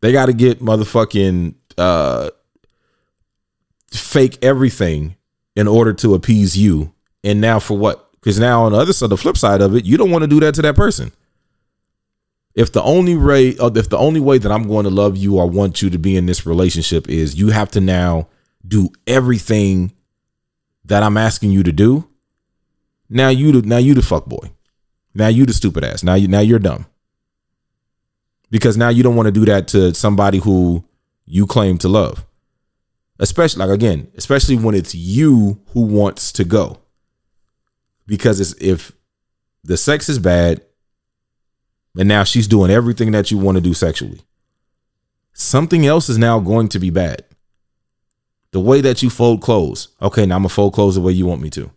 They 0.00 0.10
got 0.10 0.26
to 0.26 0.32
get 0.32 0.60
motherfucking 0.60 1.56
uh, 1.80 2.30
fake 3.90 4.38
everything 4.42 5.16
in 5.56 5.66
order 5.66 5.92
to 5.94 6.14
appease 6.14 6.56
you. 6.56 6.92
And 7.24 7.40
now 7.40 7.58
for 7.58 7.76
what? 7.76 8.12
Because 8.20 8.38
now 8.38 8.64
on 8.64 8.72
the 8.72 8.78
other 8.78 8.92
side, 8.92 9.10
the 9.10 9.16
flip 9.16 9.36
side 9.36 9.62
of 9.62 9.74
it, 9.74 9.84
you 9.84 9.96
don't 9.96 10.10
want 10.10 10.22
to 10.22 10.28
do 10.28 10.40
that 10.40 10.54
to 10.56 10.62
that 10.62 10.76
person. 10.76 11.10
If 12.54 12.72
the 12.72 12.82
only 12.82 13.16
way, 13.16 13.56
uh, 13.58 13.70
if 13.74 13.88
the 13.88 13.98
only 13.98 14.20
way 14.20 14.38
that 14.38 14.52
I'm 14.52 14.68
going 14.68 14.84
to 14.84 14.90
love 14.90 15.16
you 15.16 15.38
or 15.38 15.48
want 15.48 15.80
you 15.82 15.90
to 15.90 15.98
be 15.98 16.16
in 16.16 16.26
this 16.26 16.44
relationship 16.44 17.08
is 17.08 17.36
you 17.36 17.48
have 17.48 17.70
to 17.72 17.80
now 17.80 18.28
do 18.66 18.90
everything 19.06 19.92
that 20.84 21.02
I'm 21.02 21.16
asking 21.16 21.52
you 21.52 21.62
to 21.62 21.72
do. 21.72 22.08
Now 23.08 23.28
you, 23.28 23.52
the, 23.52 23.66
now 23.66 23.78
you 23.78 23.94
the 23.94 24.02
fuck 24.02 24.26
boy. 24.26 24.50
Now 25.14 25.28
you 25.28 25.46
the 25.46 25.52
stupid 25.52 25.84
ass. 25.84 26.02
Now 26.02 26.14
you, 26.14 26.28
now 26.28 26.40
you're 26.40 26.58
dumb. 26.58 26.86
Because 28.50 28.76
now 28.76 28.88
you 28.88 29.02
don't 29.02 29.16
want 29.16 29.26
to 29.26 29.32
do 29.32 29.44
that 29.46 29.68
to 29.68 29.94
somebody 29.94 30.38
who 30.38 30.84
you 31.30 31.46
claim 31.46 31.78
to 31.78 31.88
love. 31.88 32.26
Especially 33.18 33.60
like 33.60 33.70
again, 33.70 34.10
especially 34.16 34.56
when 34.56 34.74
it's 34.74 34.94
you 34.94 35.60
who 35.72 35.82
wants 35.82 36.32
to 36.32 36.44
go. 36.44 36.78
Because 38.06 38.40
it's 38.40 38.54
if 38.60 38.92
the 39.62 39.76
sex 39.76 40.08
is 40.08 40.18
bad 40.18 40.62
and 41.96 42.08
now 42.08 42.24
she's 42.24 42.48
doing 42.48 42.70
everything 42.70 43.12
that 43.12 43.30
you 43.30 43.38
want 43.38 43.56
to 43.56 43.60
do 43.60 43.74
sexually. 43.74 44.20
Something 45.32 45.86
else 45.86 46.08
is 46.08 46.18
now 46.18 46.40
going 46.40 46.68
to 46.70 46.78
be 46.78 46.90
bad. 46.90 47.24
The 48.52 48.60
way 48.60 48.80
that 48.80 49.02
you 49.02 49.10
fold 49.10 49.42
clothes. 49.42 49.88
Okay, 50.02 50.26
now 50.26 50.36
I'm 50.36 50.42
gonna 50.42 50.48
fold 50.48 50.74
clothes 50.74 50.96
the 50.96 51.00
way 51.00 51.12
you 51.12 51.26
want 51.26 51.42
me 51.42 51.50
to. 51.50 51.70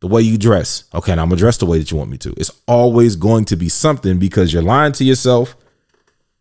The 0.00 0.06
way 0.06 0.22
you 0.22 0.38
dress. 0.38 0.84
Okay, 0.94 1.14
now 1.14 1.22
I'm 1.22 1.28
gonna 1.28 1.38
dress 1.38 1.58
the 1.58 1.66
way 1.66 1.78
that 1.78 1.90
you 1.90 1.98
want 1.98 2.10
me 2.10 2.18
to. 2.18 2.32
It's 2.38 2.52
always 2.66 3.16
going 3.16 3.44
to 3.46 3.56
be 3.56 3.68
something 3.68 4.18
because 4.18 4.52
you're 4.52 4.62
lying 4.62 4.92
to 4.92 5.04
yourself 5.04 5.56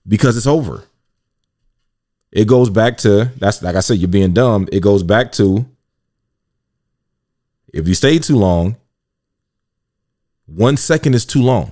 because 0.07 0.37
it's 0.37 0.47
over 0.47 0.86
it 2.31 2.47
goes 2.47 2.69
back 2.69 2.97
to 2.97 3.25
that's 3.37 3.61
like 3.61 3.75
I 3.75 3.81
said, 3.81 3.97
you're 3.97 4.07
being 4.07 4.33
dumb. 4.33 4.67
It 4.71 4.81
goes 4.81 5.03
back 5.03 5.31
to 5.33 5.65
if 7.73 7.87
you 7.87 7.93
stay 7.93 8.19
too 8.19 8.37
long, 8.37 8.77
one 10.45 10.77
second 10.77 11.13
is 11.13 11.25
too 11.25 11.41
long. 11.41 11.71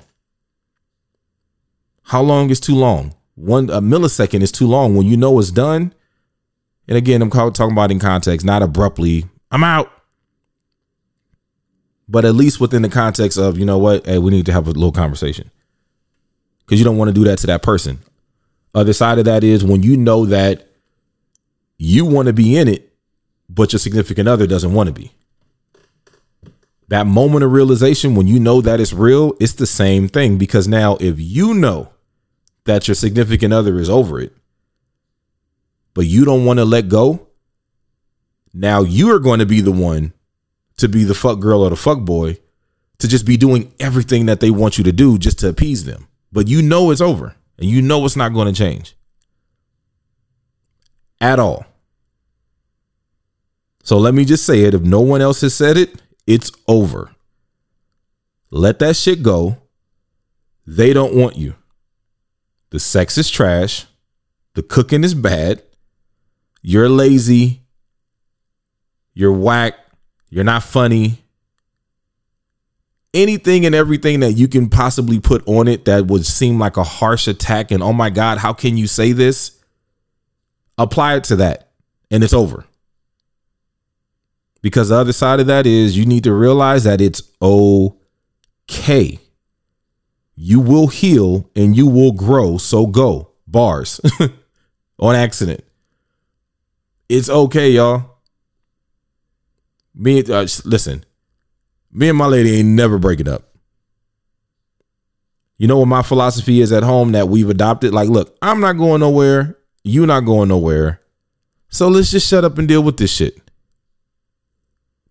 How 2.03 2.22
long 2.22 2.49
is 2.49 2.60
too 2.60 2.76
long? 2.76 3.16
One 3.36 3.70
a 3.70 3.82
millisecond 3.82 4.41
is 4.41 4.51
too 4.51 4.68
long 4.68 4.95
when 4.95 5.08
you 5.08 5.18
know 5.18 5.39
it's 5.39 5.51
done. 5.51 5.93
And 6.88 6.97
again, 6.97 7.22
I'm 7.22 7.32
talking 7.32 7.72
about 7.72 7.91
in 7.91 7.99
context, 7.99 8.45
not 8.45 8.62
abruptly. 8.62 9.26
I'm 9.51 9.64
out. 9.64 9.91
But 12.08 12.26
at 12.26 12.36
least 12.36 12.62
within 12.62 12.84
the 12.84 12.89
context 12.89 13.39
of, 13.39 13.58
you 13.58 13.66
know 13.66 13.80
what, 13.80 14.06
hey, 14.06 14.20
we 14.20 14.30
need 14.30 14.45
to 14.45 14.53
have 14.53 14.68
a 14.68 14.72
little 14.72 14.91
conversation. 14.91 15.49
Because 16.60 16.80
you 16.80 16.86
don't 16.86 16.97
want 16.97 17.10
to 17.10 17.14
do 17.14 17.24
that 17.24 17.39
to 17.39 17.47
that 17.47 17.64
person. 17.64 17.99
Other 18.76 18.91
side 18.91 19.19
of 19.19 19.26
that 19.26 19.45
is 19.45 19.63
when 19.63 19.84
you 19.84 19.95
know 19.95 20.26
that 20.26 20.67
you 21.78 22.05
want 22.05 22.28
to 22.28 22.34
be 22.34 22.57
in 22.57 22.67
it, 22.67 22.93
but 23.49 23.71
your 23.71 23.80
significant 23.80 24.28
other 24.28 24.45
doesn't 24.45 24.73
want 24.73 24.88
to 24.88 24.93
be. 24.93 25.11
That 26.89 27.07
moment 27.07 27.45
of 27.45 27.53
realization 27.53 28.15
when 28.15 28.28
you 28.28 28.38
know 28.38 28.59
that 28.59 28.82
it's 28.82 28.91
real, 28.91 29.34
it's 29.39 29.53
the 29.53 29.65
same 29.65 30.09
thing 30.09 30.38
because 30.38 30.67
now 30.67 30.97
if 30.97 31.15
you 31.17 31.53
know 31.53 31.89
that 32.65 32.88
your 32.89 32.95
significant 32.95 33.53
other 33.53 33.80
is 33.80 33.89
over 33.89 34.19
it, 34.19 34.36
but 35.93 36.05
you 36.05 36.26
don't 36.26 36.43
want 36.43 36.59
to 36.59 36.65
let 36.65 36.89
go, 36.89 37.28
now 38.53 38.82
you 38.82 39.09
are 39.11 39.19
going 39.19 39.39
to 39.39 39.45
be 39.45 39.61
the 39.61 39.71
one 39.71 40.11
to 40.78 40.89
be 40.89 41.05
the 41.05 41.15
fuck 41.15 41.39
girl 41.39 41.61
or 41.61 41.69
the 41.69 41.78
fuck 41.78 42.01
boy 42.01 42.38
to 42.97 43.07
just 43.07 43.26
be 43.26 43.38
doing 43.38 43.73
everything 43.80 44.26
that 44.26 44.41
they 44.41 44.51
want 44.51 44.78
you 44.78 44.84
to 44.84 44.91
do 44.91 45.17
just 45.17 45.39
to 45.39 45.47
appease 45.47 45.86
them. 45.86 46.09
But 46.34 46.49
you 46.49 46.61
know 46.61 46.91
it's 46.91 47.01
over 47.01 47.36
and 47.58 47.70
you 47.70 47.82
know 47.82 48.06
it's 48.06 48.16
not 48.16 48.34
going 48.34 48.47
to 48.47 48.53
change 48.53 48.95
at 51.22 51.39
all. 51.39 51.66
So 53.84 53.97
let 53.97 54.14
me 54.14 54.26
just 54.26 54.45
say 54.45 54.62
it. 54.62 54.74
If 54.74 54.82
no 54.82 55.01
one 55.01 55.22
else 55.22 55.41
has 55.41 55.53
said 55.53 55.78
it, 55.78 56.01
it's 56.26 56.51
over. 56.68 57.12
Let 58.49 58.80
that 58.80 58.95
shit 58.95 59.22
go. 59.22 59.58
They 60.66 60.93
don't 60.93 61.16
want 61.16 61.38
you. 61.38 61.56
The 62.72 62.80
sex 62.80 63.18
is 63.18 63.30
trash. 63.30 63.86
The 64.56 64.64
cooking 64.64 65.03
is 65.03 65.14
bad. 65.14 65.62
You're 66.62 66.89
lazy. 66.89 67.62
You're 69.14 69.34
whack. 69.34 69.76
You're 70.30 70.43
not 70.43 70.64
funny. 70.64 71.24
Anything 73.16 73.66
and 73.66 73.74
everything 73.74 74.20
that 74.20 74.34
you 74.34 74.47
can 74.47 74.70
possibly 74.70 75.20
put 75.20 75.47
on 75.47 75.68
it 75.68 75.86
that 75.86 76.05
would 76.07 76.26
seem 76.26 76.59
like 76.59 76.78
a 76.78 76.84
harsh 76.84 77.28
attack 77.28 77.72
and 77.72 77.82
oh 77.82 77.93
my 77.93 78.09
God, 78.09 78.38
how 78.38 78.53
can 78.53 78.78
you 78.78 78.86
say 78.86 79.13
this? 79.13 79.57
Apply 80.78 81.16
it 81.16 81.24
to 81.26 81.38
that 81.38 81.72
and 82.11 82.24
it's 82.24 82.34
over. 82.34 82.66
Because 84.61 84.89
the 84.89 84.95
other 84.95 85.13
side 85.13 85.39
of 85.39 85.47
that 85.47 85.66
is 85.66 85.97
you 85.97 86.05
need 86.05 86.26
to 86.26 86.34
realize 86.34 86.84
that 86.84 86.99
it's 86.99 87.22
okay. 87.41 89.20
You 90.36 90.59
will 90.59 90.88
heal 90.88 91.49
and 91.55 91.78
you 91.78 91.88
will 91.88 92.11
grow. 92.11 92.57
So 92.57 92.86
go. 92.86 93.32
Bars 93.47 94.01
on 94.99 95.16
accident. 95.16 95.63
It's 97.07 97.30
okay, 97.30 97.70
y'all. 97.70 98.18
Me, 99.93 100.20
uh, 100.20 100.47
listen, 100.66 101.05
me 101.96 102.10
and 102.10 102.18
my 102.18 102.26
lady 102.26 102.58
ain't 102.58 102.68
never 102.68 103.00
breaking 103.00 103.30
up. 103.30 103.43
You 105.58 105.68
know 105.68 105.78
what 105.78 105.88
my 105.88 106.02
philosophy 106.02 106.60
is 106.60 106.74
at 106.74 106.84
home 106.84 107.14
that 107.14 107.30
we've 107.30 107.50
adopted? 107.50 107.93
Like, 107.93 108.10
look, 108.10 108.38
I'm 108.41 108.60
not 108.60 108.74
going 108.74 109.00
nowhere. 109.00 109.58
You're 109.84 110.06
not 110.06 110.26
going 110.26 110.50
nowhere. 110.50 111.00
So 111.70 111.88
let's 111.88 112.12
just 112.12 112.28
shut 112.28 112.43
up 112.43 112.58
and 112.58 112.68
deal 112.68 112.84
with 112.84 112.98
this 112.98 113.14
shit. 113.14 113.39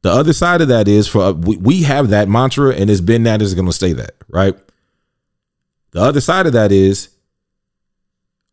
The 0.02 0.10
other 0.10 0.34
side 0.34 0.60
of 0.60 0.68
that 0.68 0.86
is 0.86 1.08
for 1.08 1.22
uh, 1.22 1.32
we, 1.32 1.56
we 1.56 1.82
have 1.84 2.10
that 2.10 2.28
mantra 2.28 2.74
and 2.74 2.90
it's 2.90 3.00
been 3.00 3.22
that 3.22 3.40
is 3.40 3.54
going 3.54 3.66
to 3.66 3.72
stay 3.72 3.94
that, 3.94 4.16
right? 4.28 4.54
The 5.92 6.00
other 6.00 6.20
side 6.20 6.46
of 6.46 6.52
that 6.52 6.70
is 6.70 7.08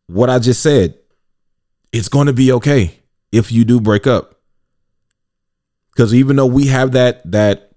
what 0.06 0.30
I 0.30 0.38
just 0.38 0.62
said. 0.62 0.98
It's 1.92 2.08
going 2.08 2.28
to 2.28 2.32
be 2.32 2.52
okay 2.52 2.98
if 3.30 3.52
you 3.52 3.66
do 3.66 3.78
break 3.78 4.06
up. 4.06 4.40
Cuz 5.94 6.14
even 6.14 6.36
though 6.36 6.46
we 6.46 6.68
have 6.68 6.92
that 6.92 7.30
that 7.30 7.71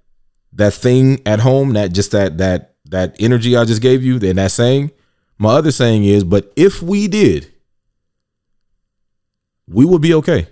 that 0.55 0.73
thing 0.73 1.21
at 1.25 1.39
home, 1.39 1.73
that 1.73 1.93
just 1.93 2.11
that 2.11 2.37
that 2.39 2.75
that 2.85 3.15
energy 3.19 3.55
I 3.55 3.65
just 3.65 3.81
gave 3.81 4.03
you, 4.03 4.19
then 4.19 4.37
that 4.37 4.51
saying, 4.51 4.91
my 5.37 5.53
other 5.53 5.71
saying 5.71 6.05
is, 6.05 6.23
but 6.23 6.51
if 6.55 6.81
we 6.81 7.07
did, 7.07 7.51
we 9.67 9.85
would 9.85 10.01
be 10.01 10.13
okay. 10.15 10.47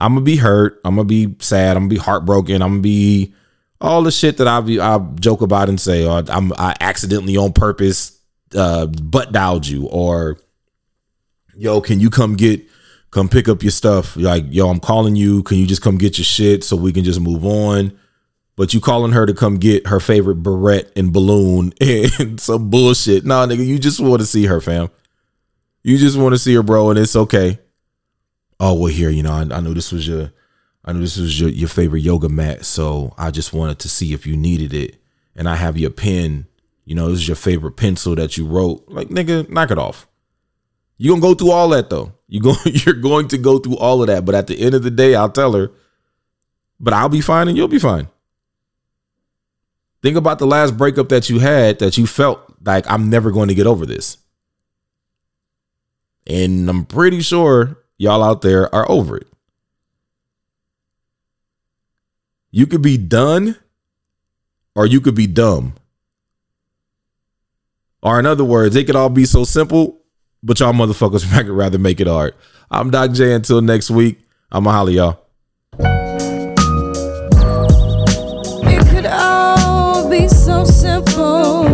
I'm 0.00 0.14
gonna 0.14 0.24
be 0.24 0.36
hurt. 0.36 0.80
I'm 0.84 0.96
gonna 0.96 1.06
be 1.06 1.36
sad. 1.38 1.76
I'm 1.76 1.84
gonna 1.84 1.90
be 1.90 1.96
heartbroken. 1.96 2.62
I'm 2.62 2.72
gonna 2.72 2.82
be 2.82 3.32
all 3.80 4.02
the 4.02 4.10
shit 4.10 4.38
that 4.38 4.48
I 4.48 4.60
be, 4.60 4.80
I 4.80 4.98
joke 5.20 5.40
about 5.40 5.68
and 5.68 5.80
say, 5.80 6.06
or 6.06 6.22
I'm 6.28 6.52
I 6.58 6.74
accidentally 6.80 7.36
on 7.36 7.52
purpose 7.52 8.18
uh, 8.54 8.86
butt 8.86 9.32
dialed 9.32 9.66
you, 9.66 9.86
or 9.86 10.38
yo, 11.56 11.80
can 11.80 12.00
you 12.00 12.10
come 12.10 12.34
get 12.36 12.62
come 13.10 13.28
pick 13.28 13.48
up 13.48 13.62
your 13.62 13.70
stuff? 13.70 14.16
Like 14.16 14.44
yo, 14.50 14.68
I'm 14.68 14.80
calling 14.80 15.16
you. 15.16 15.42
Can 15.44 15.58
you 15.58 15.66
just 15.66 15.82
come 15.82 15.96
get 15.96 16.18
your 16.18 16.24
shit 16.24 16.64
so 16.64 16.76
we 16.76 16.92
can 16.92 17.04
just 17.04 17.20
move 17.20 17.44
on? 17.44 17.98
But 18.56 18.72
you 18.72 18.80
calling 18.80 19.12
her 19.12 19.26
to 19.26 19.34
come 19.34 19.56
get 19.56 19.88
her 19.88 19.98
favorite 19.98 20.36
beret 20.36 20.92
and 20.96 21.12
balloon 21.12 21.72
and 21.80 22.40
some 22.40 22.70
bullshit. 22.70 23.24
Nah, 23.24 23.46
nigga, 23.46 23.66
you 23.66 23.78
just 23.78 24.00
want 24.00 24.20
to 24.20 24.26
see 24.26 24.46
her, 24.46 24.60
fam. 24.60 24.90
You 25.82 25.98
just 25.98 26.16
want 26.16 26.34
to 26.34 26.38
see 26.38 26.54
her, 26.54 26.62
bro, 26.62 26.90
and 26.90 26.98
it's 26.98 27.16
okay. 27.16 27.58
Oh 28.60 28.74
well 28.74 28.92
here 28.92 29.10
you 29.10 29.22
know 29.22 29.32
I, 29.32 29.40
I 29.40 29.60
know 29.60 29.74
this 29.74 29.92
was 29.92 30.06
your 30.06 30.32
I 30.84 30.92
know 30.92 31.00
this 31.00 31.16
was 31.16 31.38
your, 31.38 31.50
your 31.50 31.68
favorite 31.68 32.00
yoga 32.00 32.28
mat 32.28 32.64
so 32.64 33.14
I 33.18 33.30
just 33.30 33.52
wanted 33.52 33.78
to 33.80 33.88
see 33.88 34.12
if 34.12 34.26
you 34.26 34.36
needed 34.36 34.72
it. 34.72 34.96
And 35.36 35.48
I 35.48 35.56
have 35.56 35.76
your 35.76 35.90
pen. 35.90 36.46
You 36.84 36.94
know 36.94 37.08
this 37.08 37.20
is 37.20 37.28
your 37.28 37.36
favorite 37.36 37.72
pencil 37.72 38.14
that 38.14 38.36
you 38.38 38.46
wrote. 38.46 38.84
Like 38.88 39.08
nigga 39.08 39.48
knock 39.48 39.70
it 39.70 39.78
off. 39.78 40.06
You 40.96 41.10
gonna 41.10 41.20
go 41.20 41.34
through 41.34 41.50
all 41.50 41.68
that 41.70 41.90
though. 41.90 42.12
You 42.28 42.40
go 42.40 42.54
you're 42.64 42.94
going 42.94 43.28
to 43.28 43.38
go 43.38 43.58
through 43.58 43.76
all 43.76 44.00
of 44.00 44.06
that. 44.06 44.24
But 44.24 44.34
at 44.34 44.46
the 44.46 44.58
end 44.58 44.74
of 44.74 44.82
the 44.82 44.90
day 44.90 45.14
I'll 45.14 45.30
tell 45.30 45.52
her. 45.52 45.72
But 46.78 46.94
I'll 46.94 47.08
be 47.08 47.20
fine 47.20 47.48
and 47.48 47.56
you'll 47.56 47.68
be 47.68 47.78
fine 47.78 48.08
think 50.04 50.18
about 50.18 50.38
the 50.38 50.46
last 50.46 50.76
breakup 50.76 51.08
that 51.08 51.30
you 51.30 51.38
had 51.38 51.78
that 51.78 51.96
you 51.96 52.06
felt 52.06 52.40
like 52.62 52.84
I'm 52.90 53.08
never 53.08 53.30
going 53.30 53.48
to 53.48 53.54
get 53.54 53.66
over 53.66 53.86
this 53.86 54.18
and 56.26 56.68
I'm 56.68 56.84
pretty 56.84 57.20
sure 57.20 57.78
y'all 57.98 58.22
out 58.22 58.42
there 58.42 58.74
are 58.74 58.90
over 58.90 59.16
it. 59.16 59.26
You 62.50 62.66
could 62.66 62.82
be 62.82 62.96
done 62.96 63.56
or 64.74 64.86
you 64.86 65.00
could 65.00 65.14
be 65.14 65.26
dumb. 65.26 65.74
Or 68.02 68.18
in 68.20 68.26
other 68.26 68.44
words, 68.44 68.76
it 68.76 68.84
could 68.84 68.96
all 68.96 69.08
be 69.08 69.24
so 69.24 69.44
simple, 69.44 69.98
but 70.42 70.60
y'all 70.60 70.72
motherfuckers 70.72 71.30
might 71.32 71.48
rather 71.48 71.78
make 71.78 72.00
it 72.00 72.06
hard. 72.06 72.34
I'm 72.70 72.90
Doc 72.90 73.12
J. 73.12 73.32
Until 73.32 73.60
next 73.60 73.90
week, 73.90 74.20
I'm 74.52 74.64
going 74.64 74.72
to 74.72 74.76
holler 74.76 74.90
y'all. 74.90 75.23
be 80.14 80.28
so 80.28 80.62
simple. 80.64 81.64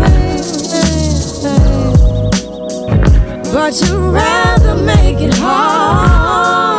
But 3.53 3.75
you'd 3.83 4.13
rather 4.15 4.77
make 4.83 5.21
it 5.21 5.35
hard. 5.35 6.70